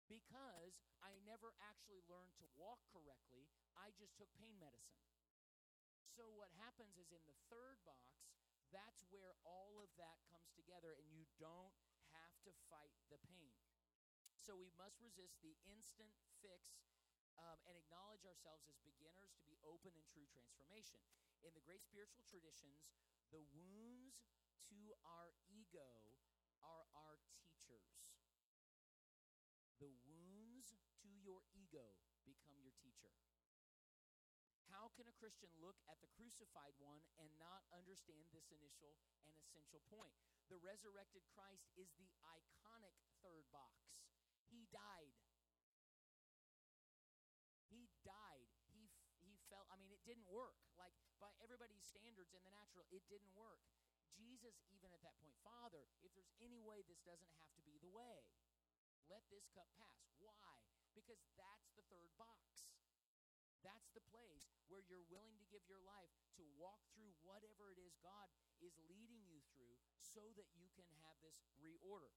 Because 0.07 0.81
I 1.05 1.21
never 1.21 1.53
actually 1.61 2.01
learned 2.09 2.33
to 2.41 2.47
walk 2.57 2.81
correctly, 2.89 3.45
I 3.77 3.93
just 3.93 4.17
took 4.17 4.31
pain 4.35 4.57
medicine. 4.57 5.05
So 6.17 6.27
what 6.33 6.49
happens 6.57 6.97
is 6.97 7.13
in 7.13 7.23
the 7.29 7.37
third 7.47 7.79
box, 7.85 8.19
that's 8.73 9.05
where 9.13 9.37
all 9.45 9.77
of 9.79 9.89
that 10.01 10.17
comes 10.33 10.49
together 10.57 10.97
and 10.97 11.07
you 11.13 11.29
don't 11.37 11.73
have 12.11 12.33
to 12.45 12.51
fight 12.69 12.97
the 13.13 13.21
pain. 13.29 13.48
So 14.49 14.57
we 14.57 14.73
must 14.81 14.97
resist 14.97 15.37
the 15.45 15.53
instant 15.69 16.09
fix 16.41 16.81
um, 17.37 17.61
and 17.69 17.77
acknowledge 17.77 18.25
ourselves 18.25 18.65
as 18.65 18.81
beginners 18.81 19.37
to 19.37 19.45
be 19.45 19.61
open 19.61 19.93
in 19.93 20.01
true 20.09 20.25
transformation. 20.25 21.05
In 21.45 21.53
the 21.53 21.61
great 21.61 21.85
spiritual 21.85 22.25
traditions, 22.25 22.89
the 23.29 23.45
wounds 23.53 24.25
to 24.73 24.97
our 25.05 25.37
ego 25.53 26.17
are 26.65 26.89
our 26.97 27.21
teachers. 27.37 28.17
The 29.77 29.93
wounds 30.09 30.73
to 31.05 31.13
your 31.21 31.45
ego 31.53 32.01
become 32.25 32.57
your 32.57 32.73
teacher. 32.81 33.13
How 34.73 34.89
can 34.97 35.05
a 35.05 35.13
Christian 35.21 35.53
look 35.61 35.77
at 35.85 36.01
the 36.01 36.09
crucified 36.17 36.73
one 36.81 37.05
and 37.21 37.29
not 37.37 37.69
understand 37.69 38.25
this 38.33 38.49
initial 38.49 38.97
and 39.29 39.37
essential 39.45 39.85
point? 39.93 40.17
The 40.49 40.57
resurrected 40.57 41.21
Christ 41.37 41.69
is 41.77 41.93
the 42.01 42.09
iconic 42.25 42.97
third 43.21 43.45
box. 43.53 44.08
He 44.49 44.65
died. 44.73 45.13
He 47.69 47.89
died. 48.05 48.49
He 48.73 48.89
he 49.23 49.37
felt 49.49 49.65
I 49.71 49.77
mean 49.77 49.93
it 49.93 50.03
didn't 50.05 50.27
work. 50.29 50.57
Like 50.77 50.93
by 51.21 51.31
everybody's 51.41 51.85
standards 51.85 52.33
in 52.33 52.41
the 52.43 52.53
natural, 52.53 52.85
it 52.91 53.05
didn't 53.09 53.33
work. 53.37 53.61
Jesus 54.17 54.59
even 54.73 54.91
at 54.91 55.01
that 55.05 55.15
point, 55.21 55.37
Father, 55.45 55.87
if 56.03 56.11
there's 56.17 56.33
any 56.43 56.59
way 56.59 56.83
this 56.87 56.99
doesn't 57.05 57.33
have 57.39 57.51
to 57.55 57.63
be 57.63 57.77
the 57.79 57.91
way. 57.93 58.25
let 59.09 59.25
this 59.33 59.49
cup 59.57 59.67
pass. 59.81 60.05
Why? 60.21 60.61
Because 60.93 61.19
that's 61.35 61.69
the 61.73 61.85
third 61.89 62.13
box. 62.21 62.69
That's 63.65 63.89
the 63.91 64.05
place 64.13 64.47
where 64.69 64.85
you're 64.85 65.05
willing 65.11 65.35
to 65.41 65.47
give 65.51 65.65
your 65.67 65.81
life 65.83 66.13
to 66.39 66.43
walk 66.55 66.79
through 66.95 67.11
whatever 67.25 67.73
it 67.73 67.81
is 67.81 67.97
God 67.99 68.29
is 68.63 68.77
leading 68.87 69.25
you 69.27 69.41
through 69.51 69.75
so 69.99 70.23
that 70.39 70.47
you 70.55 70.69
can 70.77 70.87
have 71.03 71.17
this 71.19 71.43
reorder. 71.59 72.13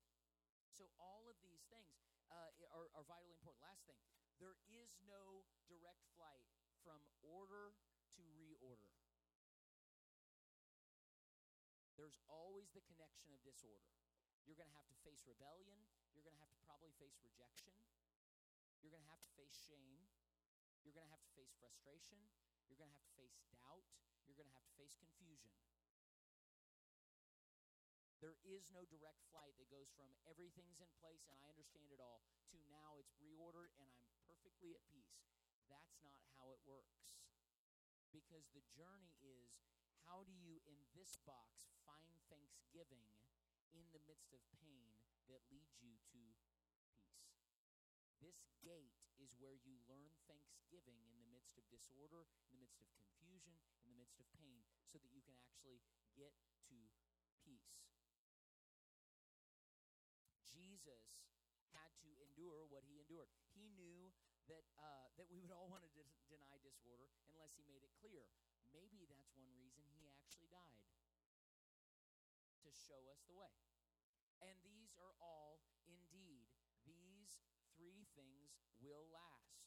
So, 0.71 0.89
all 1.01 1.27
of 1.29 1.37
these 1.43 1.67
things 1.69 2.12
uh, 2.33 2.51
are, 2.73 2.89
are 2.97 3.05
vitally 3.05 3.37
important. 3.37 3.63
Last 3.63 3.85
thing 3.85 4.01
there 4.41 4.57
is 4.73 4.99
no 5.07 5.47
direct 5.71 6.03
flight 6.19 6.49
from 6.83 6.99
order 7.23 7.77
to 8.19 8.23
reorder. 8.35 8.91
There's 11.95 12.19
always 12.27 12.73
the 12.75 12.83
connection 12.83 13.31
of 13.31 13.39
disorder. 13.47 13.95
You're 14.43 14.59
going 14.59 14.67
to 14.67 14.75
have 14.75 14.91
to 14.91 14.99
face 15.07 15.23
rebellion. 15.23 15.79
You're 16.11 16.27
going 16.27 16.35
to 16.35 16.43
have 16.43 16.51
to 16.51 16.59
probably 16.67 16.91
face 16.99 17.15
rejection. 17.23 17.77
You're 18.83 18.91
going 18.91 19.05
to 19.07 19.13
have 19.15 19.23
to 19.23 19.33
face 19.39 19.55
shame. 19.55 20.03
You're 20.83 20.97
going 20.97 21.07
to 21.07 21.15
have 21.15 21.23
to 21.23 21.33
face 21.39 21.55
frustration. 21.63 22.19
You're 22.67 22.81
going 22.81 22.91
to 22.91 22.97
have 22.99 23.07
to 23.07 23.15
face 23.15 23.39
doubt. 23.55 23.87
You're 24.27 24.35
going 24.35 24.51
to 24.51 24.57
have 24.59 24.67
to 24.67 24.75
face 24.75 24.99
confusion. 24.99 25.55
There 28.23 28.39
is 28.47 28.71
no 28.71 28.87
direct 28.87 29.19
flight 29.35 29.59
that 29.59 29.67
goes 29.67 29.91
from 29.99 30.07
everything's 30.31 30.79
in 30.79 30.87
place 31.03 31.27
and 31.27 31.43
I 31.43 31.51
understand 31.51 31.91
it 31.91 31.99
all 31.99 32.23
to 32.55 32.57
now 32.71 32.95
it's 33.03 33.19
reordered 33.19 33.75
and 33.83 33.91
I'm 33.91 34.07
perfectly 34.23 34.79
at 34.79 34.87
peace. 34.87 35.27
That's 35.67 35.99
not 36.07 36.23
how 36.39 36.55
it 36.55 36.63
works. 36.63 37.03
Because 38.15 38.47
the 38.55 38.63
journey 38.71 39.19
is 39.19 39.59
how 40.07 40.23
do 40.23 40.31
you, 40.39 40.63
in 40.71 40.79
this 40.95 41.19
box, 41.27 41.67
find 41.83 42.15
thanksgiving 42.31 43.11
in 43.75 43.91
the 43.91 44.03
midst 44.07 44.31
of 44.31 44.39
pain 44.55 44.95
that 45.27 45.43
leads 45.51 45.83
you 45.83 45.91
to 45.91 46.07
peace? 46.15 46.63
This 48.23 48.47
gate 48.63 49.03
is 49.19 49.35
where 49.43 49.59
you 49.59 49.83
learn 49.91 50.15
thanksgiving 50.31 51.03
in 51.11 51.19
the 51.19 51.27
midst 51.35 51.59
of 51.59 51.67
disorder, 51.67 52.31
in 52.47 52.55
the 52.55 52.63
midst 52.63 52.79
of 52.79 52.87
confusion, 52.95 53.59
in 53.83 53.91
the 53.91 53.99
midst 53.99 54.23
of 54.23 54.31
pain, 54.39 54.63
so 54.87 55.03
that 55.03 55.11
you 55.11 55.27
can 55.27 55.35
actually 55.43 55.83
get 56.15 56.39
to 56.71 56.87
peace. 57.43 57.92
Jesus 60.83 61.15
had 61.71 61.95
to 62.03 62.11
endure 62.19 62.67
what 62.67 62.83
he 62.83 62.99
endured. 62.99 63.31
He 63.55 63.71
knew 63.79 64.11
that 64.51 64.67
uh, 64.75 65.15
that 65.15 65.31
we 65.31 65.39
would 65.39 65.55
all 65.55 65.71
want 65.75 65.87
to 65.87 65.93
de- 65.95 66.11
deny 66.27 66.59
disorder 66.59 67.07
unless 67.31 67.55
he 67.55 67.63
made 67.71 67.87
it 67.87 67.95
clear. 68.03 68.27
Maybe 68.75 69.07
that's 69.07 69.31
one 69.39 69.55
reason 69.55 69.87
he 69.95 70.11
actually 70.11 70.51
died 70.51 70.83
to 72.67 72.71
show 72.75 72.99
us 73.15 73.23
the 73.31 73.39
way. 73.39 73.55
And 74.43 74.59
these 74.67 74.91
are 74.99 75.15
all 75.23 75.63
indeed 75.87 76.51
these 76.83 77.47
three 77.79 78.11
things 78.19 78.59
will 78.83 79.07
last. 79.15 79.63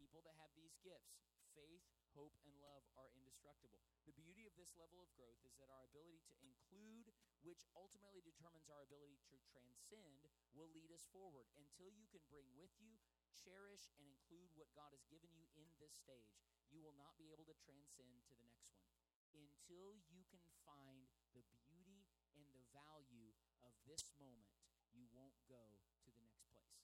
People 0.00 0.24
that 0.24 0.32
have 0.40 0.48
these 0.56 0.80
gifts, 0.80 1.28
faith, 1.52 1.84
hope, 2.16 2.32
and 2.40 2.56
love 2.64 2.88
are 2.96 3.12
indestructible. 3.12 3.84
The 4.08 4.16
beauty 4.16 4.48
of 4.48 4.56
this 4.56 4.72
level 4.80 5.04
of 5.04 5.12
growth 5.12 5.38
is 5.44 5.60
that 5.60 5.68
our 5.68 5.84
ability 5.84 6.24
to 6.24 6.34
include, 6.40 7.12
which 7.54 7.70
ultimately 7.78 8.18
determines 8.18 8.66
our 8.66 8.82
ability 8.82 9.22
to 9.30 9.38
transcend, 9.54 10.26
will 10.58 10.66
lead 10.74 10.90
us 10.90 11.06
forward 11.14 11.46
until 11.54 11.86
you 11.94 12.10
can 12.10 12.26
bring 12.26 12.50
with 12.58 12.74
you, 12.82 12.98
cherish, 13.30 13.86
and 13.94 14.10
include 14.10 14.50
what 14.58 14.74
God 14.74 14.90
has 14.90 15.06
given 15.06 15.30
you 15.38 15.46
in 15.54 15.70
this 15.78 15.94
stage. 15.94 16.34
You 16.74 16.82
will 16.82 16.98
not 16.98 17.14
be 17.14 17.30
able 17.30 17.46
to 17.46 17.54
transcend 17.62 18.26
to 18.26 18.34
the 18.34 18.50
next 18.50 18.74
one 18.74 18.90
until 19.38 20.02
you 20.10 20.26
can 20.26 20.42
find 20.66 21.06
the 21.30 21.46
beauty 21.62 22.10
and 22.34 22.42
the 22.50 22.66
value 22.74 23.30
of 23.62 23.70
this 23.86 24.02
moment. 24.18 24.50
You 24.90 25.06
won't 25.14 25.38
go 25.46 25.78
to 25.78 26.10
the 26.10 26.26
next 26.26 26.50
place. 26.50 26.74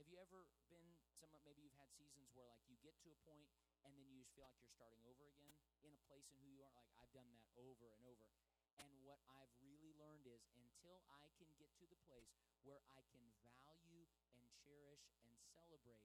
Have 0.00 0.08
you 0.08 0.16
ever 0.16 0.48
been 0.72 0.96
some 1.20 1.32
maybe 1.44 1.60
you've 1.60 1.76
had 1.76 1.92
seasons 1.92 2.32
where 2.32 2.48
like 2.48 2.64
you 2.68 2.76
get 2.80 2.96
to 3.04 3.12
a 3.12 3.18
point 3.24 3.48
and 3.84 3.92
then 3.96 4.08
you 4.08 4.20
just 4.20 4.32
feel 4.32 4.44
like 4.44 4.56
you're 4.60 4.72
starting 4.72 5.00
over 5.04 5.28
again 5.28 5.56
in 5.84 5.92
a 5.92 6.00
place 6.08 6.28
in 6.32 6.36
who 6.40 6.48
you 6.52 6.64
are 6.64 6.72
like 6.72 6.88
I've 7.00 7.12
done 7.12 7.28
that 7.32 7.44
over 7.56 7.92
and 7.92 8.04
over. 8.04 8.45
And 8.76 8.92
what 9.04 9.20
I've 9.32 9.52
really 9.64 9.92
learned 9.96 10.28
is 10.28 10.44
until 10.52 11.00
I 11.08 11.28
can 11.40 11.48
get 11.56 11.72
to 11.80 11.86
the 11.88 11.98
place 12.04 12.36
where 12.62 12.84
I 12.92 13.00
can 13.08 13.24
value 13.40 14.04
and 14.36 14.44
cherish 14.64 15.08
and 15.24 15.32
celebrate 15.56 16.04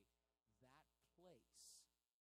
that 0.63 0.88
place 1.19 1.51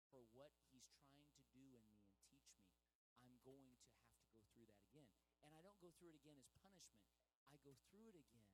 for 0.10 0.26
what 0.34 0.52
he's 0.74 0.89
trying 1.06 1.30
to 1.38 1.44
do 1.54 1.78
in 1.78 1.86
me 1.86 2.02
and 2.10 2.20
teach 2.28 2.52
me, 2.58 2.74
I'm 3.22 3.38
going 3.46 3.64
to 3.64 3.78
have 3.78 4.18
to 4.18 4.32
go 4.34 4.42
through 4.52 4.68
that 4.68 4.82
again. 4.89 5.14
And 5.46 5.54
I 5.54 5.62
don't 5.62 5.78
go 5.80 5.94
through 5.96 6.12
it 6.12 6.20
again 6.20 6.38
as 6.42 6.50
punishment. 6.58 7.06
I 7.52 7.58
go 7.62 7.76
through 7.92 8.10
it 8.12 8.18
again 8.18 8.50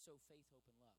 So, 0.00 0.16
faith, 0.32 0.48
hope, 0.48 0.64
and 0.64 0.80
love. 0.80 0.96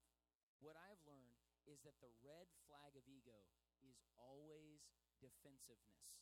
What 0.61 0.77
I've 0.77 1.01
learned 1.09 1.41
is 1.65 1.81
that 1.81 1.97
the 2.05 2.13
red 2.21 2.45
flag 2.69 2.93
of 2.93 3.01
ego 3.09 3.49
is 3.81 3.97
always 4.13 4.93
defensiveness. 5.17 6.21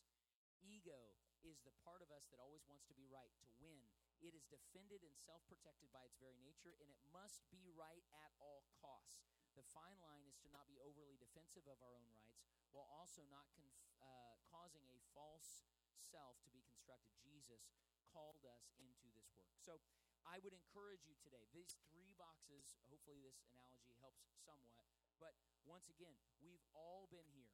Ego 0.64 1.20
is 1.44 1.60
the 1.60 1.76
part 1.84 2.00
of 2.00 2.08
us 2.08 2.24
that 2.32 2.40
always 2.40 2.64
wants 2.64 2.88
to 2.88 2.96
be 2.96 3.04
right, 3.04 3.36
to 3.44 3.52
win. 3.60 3.84
It 4.24 4.32
is 4.32 4.48
defended 4.48 5.04
and 5.04 5.12
self 5.12 5.44
protected 5.44 5.92
by 5.92 6.08
its 6.08 6.16
very 6.16 6.40
nature, 6.40 6.72
and 6.80 6.88
it 6.88 7.00
must 7.12 7.44
be 7.52 7.68
right 7.76 8.04
at 8.16 8.32
all 8.40 8.64
costs. 8.80 9.28
The 9.60 9.64
fine 9.76 10.00
line 10.00 10.24
is 10.24 10.40
to 10.44 10.48
not 10.48 10.64
be 10.64 10.80
overly 10.80 11.20
defensive 11.20 11.68
of 11.68 11.80
our 11.84 11.92
own 11.92 12.08
rights 12.16 12.40
while 12.72 12.88
also 12.88 13.20
not 13.28 13.44
conf- 13.52 13.92
uh, 14.00 14.40
causing 14.48 14.88
a 14.88 15.00
false 15.12 15.68
self 15.92 16.40
to 16.44 16.50
be 16.52 16.64
constructed. 16.64 17.12
Jesus 17.20 17.68
called 18.08 18.40
us 18.48 18.72
into 18.80 19.12
this 19.12 19.28
work. 19.36 19.52
So 19.60 19.80
I 20.28 20.38
would 20.40 20.54
encourage 20.54 21.04
you 21.04 21.16
today, 21.20 21.48
these 21.52 21.76
three 21.90 22.12
boxes, 22.16 22.76
hopefully 22.88 23.20
this 23.20 23.40
analogy 23.50 23.96
helps 24.00 24.24
somewhat, 24.46 24.86
but 25.18 25.36
once 25.66 25.88
again, 25.92 26.16
we've 26.40 26.64
all 26.72 27.08
been 27.12 27.26
here. 27.34 27.52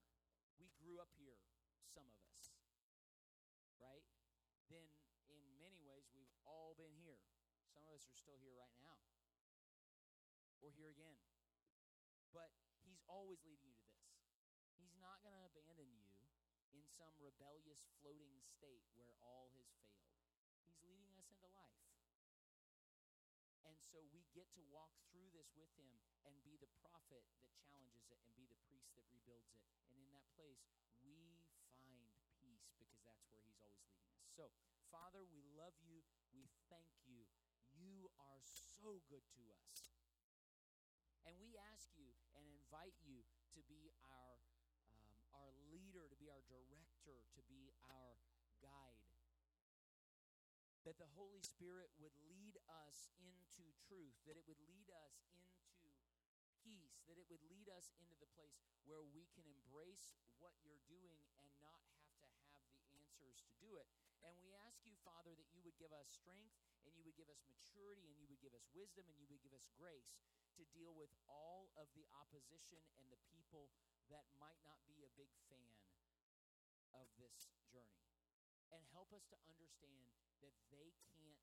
We 0.57 0.73
grew 0.81 1.03
up 1.03 1.11
here, 1.19 1.41
some 1.93 2.09
of 2.09 2.21
us, 2.33 2.57
right? 3.77 4.05
Then, 4.73 4.87
in 5.29 5.41
many 5.61 5.83
ways, 5.85 6.09
we've 6.15 6.33
all 6.49 6.75
been 6.79 6.95
here. 6.97 7.21
Some 7.71 7.85
of 7.87 7.93
us 7.93 8.09
are 8.09 8.17
still 8.17 8.39
here 8.41 8.57
right 8.57 8.73
now. 8.81 8.99
Or 10.65 10.73
here 10.73 10.89
again. 10.91 11.21
But 12.33 12.51
He's 12.87 13.03
always 13.11 13.43
leading 13.43 13.67
you 13.67 13.77
to 13.83 13.91
this. 13.99 14.15
He's 14.79 14.95
not 15.03 15.19
going 15.27 15.35
to 15.35 15.43
abandon 15.43 15.91
you 15.91 16.15
in 16.71 16.87
some 16.87 17.13
rebellious 17.19 17.83
floating 17.99 18.39
state 18.47 18.87
where 18.95 19.13
all 19.19 19.51
has 19.59 19.67
failed. 19.83 20.15
He's 20.63 20.79
leading 20.87 21.11
us 21.19 21.27
into 21.35 21.51
life. 21.51 21.96
And 23.77 23.85
so 23.85 24.01
we 24.09 24.25
get 24.33 24.49
to 24.57 24.63
walk 24.73 24.97
through 25.13 25.29
this 25.37 25.53
with 25.53 25.69
him 25.77 26.01
and 26.25 26.33
be 26.41 26.57
the 26.57 26.73
prophet 26.81 27.29
that 27.45 27.53
challenges 27.61 28.09
it 28.09 28.17
and 28.25 28.33
be 28.33 28.49
the 28.49 28.57
priest 28.65 28.97
that 28.97 29.05
rebuilds 29.13 29.53
it. 29.53 29.61
And 29.93 30.01
in 30.01 30.09
that 30.17 30.25
place, 30.33 30.65
we 31.05 31.45
find 31.77 32.09
peace 32.41 32.73
because 32.81 33.05
that's 33.05 33.29
where 33.29 33.45
he's 33.45 33.61
always 33.61 33.85
leading 33.85 34.17
us. 34.17 34.25
So, 34.33 34.49
Father, 34.89 35.21
we 35.29 35.45
love 35.53 35.77
you. 35.85 36.01
We 36.33 36.49
thank 36.73 36.89
you. 37.05 37.29
You 37.77 38.09
are 38.17 38.41
so 38.81 39.05
good 39.13 39.29
to 39.37 39.45
us. 39.53 39.93
And 41.29 41.37
we 41.37 41.61
ask 41.77 41.93
you 42.01 42.17
and 42.33 42.49
invite 42.49 42.97
you 43.05 43.29
to 43.53 43.61
be 43.69 43.93
our 44.01 44.41
um, 44.89 45.11
our 45.35 45.53
leader, 45.69 46.07
to 46.09 46.17
be 46.17 46.31
our 46.31 46.41
director, 46.49 47.19
that 50.97 51.05
the 51.05 51.13
Holy 51.13 51.45
Spirit 51.45 51.93
would 52.01 52.17
lead 52.25 52.57
us 52.89 53.13
into 53.21 53.69
truth, 53.85 54.17
that 54.25 54.41
it 54.41 54.49
would 54.49 54.61
lead 54.65 54.89
us 54.97 55.21
into 55.37 55.93
peace, 56.65 57.05
that 57.05 57.21
it 57.21 57.29
would 57.29 57.45
lead 57.53 57.69
us 57.69 57.93
into 58.01 58.17
the 58.17 58.33
place 58.33 58.57
where 58.89 59.05
we 59.05 59.29
can 59.37 59.45
embrace 59.45 60.17
what 60.41 60.57
you're 60.65 60.81
doing 60.89 61.21
and 61.37 61.53
not 61.61 61.85
have 62.17 62.33
to 62.41 62.41
have 62.49 62.65
the 62.73 62.81
answers 62.97 63.45
to 63.45 63.53
do 63.61 63.77
it. 63.77 63.85
And 64.25 64.41
we 64.41 64.57
ask 64.57 64.81
you, 64.89 64.97
Father, 65.05 65.37
that 65.37 65.53
you 65.53 65.61
would 65.69 65.77
give 65.77 65.93
us 65.93 66.09
strength 66.09 66.57
and 66.89 66.97
you 66.97 67.05
would 67.05 67.21
give 67.21 67.29
us 67.29 67.45
maturity 67.45 68.09
and 68.09 68.17
you 68.17 68.25
would 68.33 68.41
give 68.41 68.57
us 68.57 68.65
wisdom 68.73 69.05
and 69.13 69.21
you 69.21 69.29
would 69.29 69.45
give 69.45 69.53
us 69.53 69.69
grace 69.77 70.17
to 70.57 70.65
deal 70.73 70.97
with 70.97 71.13
all 71.29 71.69
of 71.77 71.93
the 71.93 72.09
opposition 72.17 72.81
and 72.97 73.13
the 73.13 73.21
people 73.29 73.69
that 74.09 74.25
might 74.41 74.65
not 74.65 74.81
be 74.89 75.05
a 75.05 75.13
big 75.13 75.29
fan 75.53 75.77
of 76.97 77.05
this 77.21 77.53
journey. 77.69 78.06
And 78.75 78.83
help 78.93 79.15
us 79.15 79.25
to 79.31 79.39
understand 79.47 80.15
that 80.43 80.57
they 80.73 80.93
can't 81.13 81.43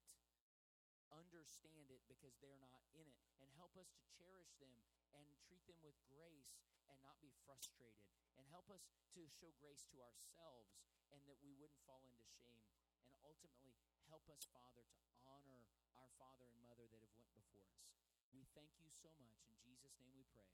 understand 1.13 1.87
it 1.93 2.01
because 2.09 2.35
they're 2.41 2.59
not 2.59 2.83
in 2.93 3.05
it. 3.05 3.21
And 3.39 3.49
help 3.55 3.77
us 3.77 3.89
to 3.95 4.03
cherish 4.17 4.53
them 4.57 4.75
and 5.13 5.25
treat 5.45 5.63
them 5.69 5.79
with 5.85 5.97
grace 6.09 6.57
and 6.89 6.97
not 7.05 7.21
be 7.21 7.31
frustrated. 7.45 8.05
And 8.35 8.49
help 8.49 8.67
us 8.73 8.89
to 9.13 9.29
show 9.29 9.53
grace 9.61 9.85
to 9.93 10.01
ourselves 10.01 10.73
and 11.13 11.21
that 11.29 11.37
we 11.45 11.53
wouldn't 11.53 11.79
fall 11.85 12.01
into 12.09 12.25
shame. 12.41 12.65
And 13.05 13.13
ultimately, 13.21 13.77
help 14.09 14.25
us, 14.33 14.49
Father, 14.49 14.89
to 14.89 15.13
honor 15.29 15.69
our 15.93 16.09
father 16.17 16.49
and 16.49 16.59
mother 16.65 16.89
that 16.89 17.01
have 17.05 17.13
went 17.13 17.29
before 17.37 17.69
us. 17.77 17.93
We 18.33 18.49
thank 18.57 18.73
you 18.81 18.89
so 18.89 19.13
much. 19.21 19.45
In 19.45 19.57
Jesus' 19.61 19.93
name 20.01 20.13
we 20.17 20.25
pray. 20.33 20.49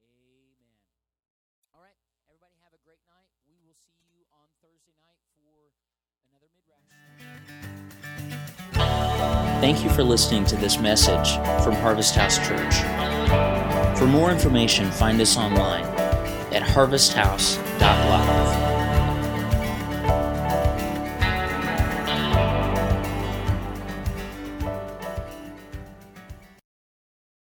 Amen. 0.00 0.72
All 1.76 1.84
right, 1.84 2.00
everybody 2.24 2.56
have 2.64 2.72
a 2.72 2.80
great 2.80 3.04
night. 3.04 3.28
We 3.44 3.60
will 3.60 3.76
see 3.76 4.00
you 4.08 4.24
on 4.32 4.48
Thursday 4.64 4.96
night 4.96 5.20
for. 5.36 5.76
Thank 9.60 9.82
you 9.82 9.90
for 9.90 10.04
listening 10.04 10.44
to 10.46 10.56
this 10.56 10.78
message 10.78 11.32
from 11.64 11.74
Harvest 11.74 12.14
House 12.14 12.38
Church. 12.38 12.76
For 13.98 14.06
more 14.06 14.30
information, 14.30 14.90
find 14.90 15.20
us 15.20 15.36
online 15.36 15.84
at 16.54 16.62
harvesthouse.live. 16.62 18.47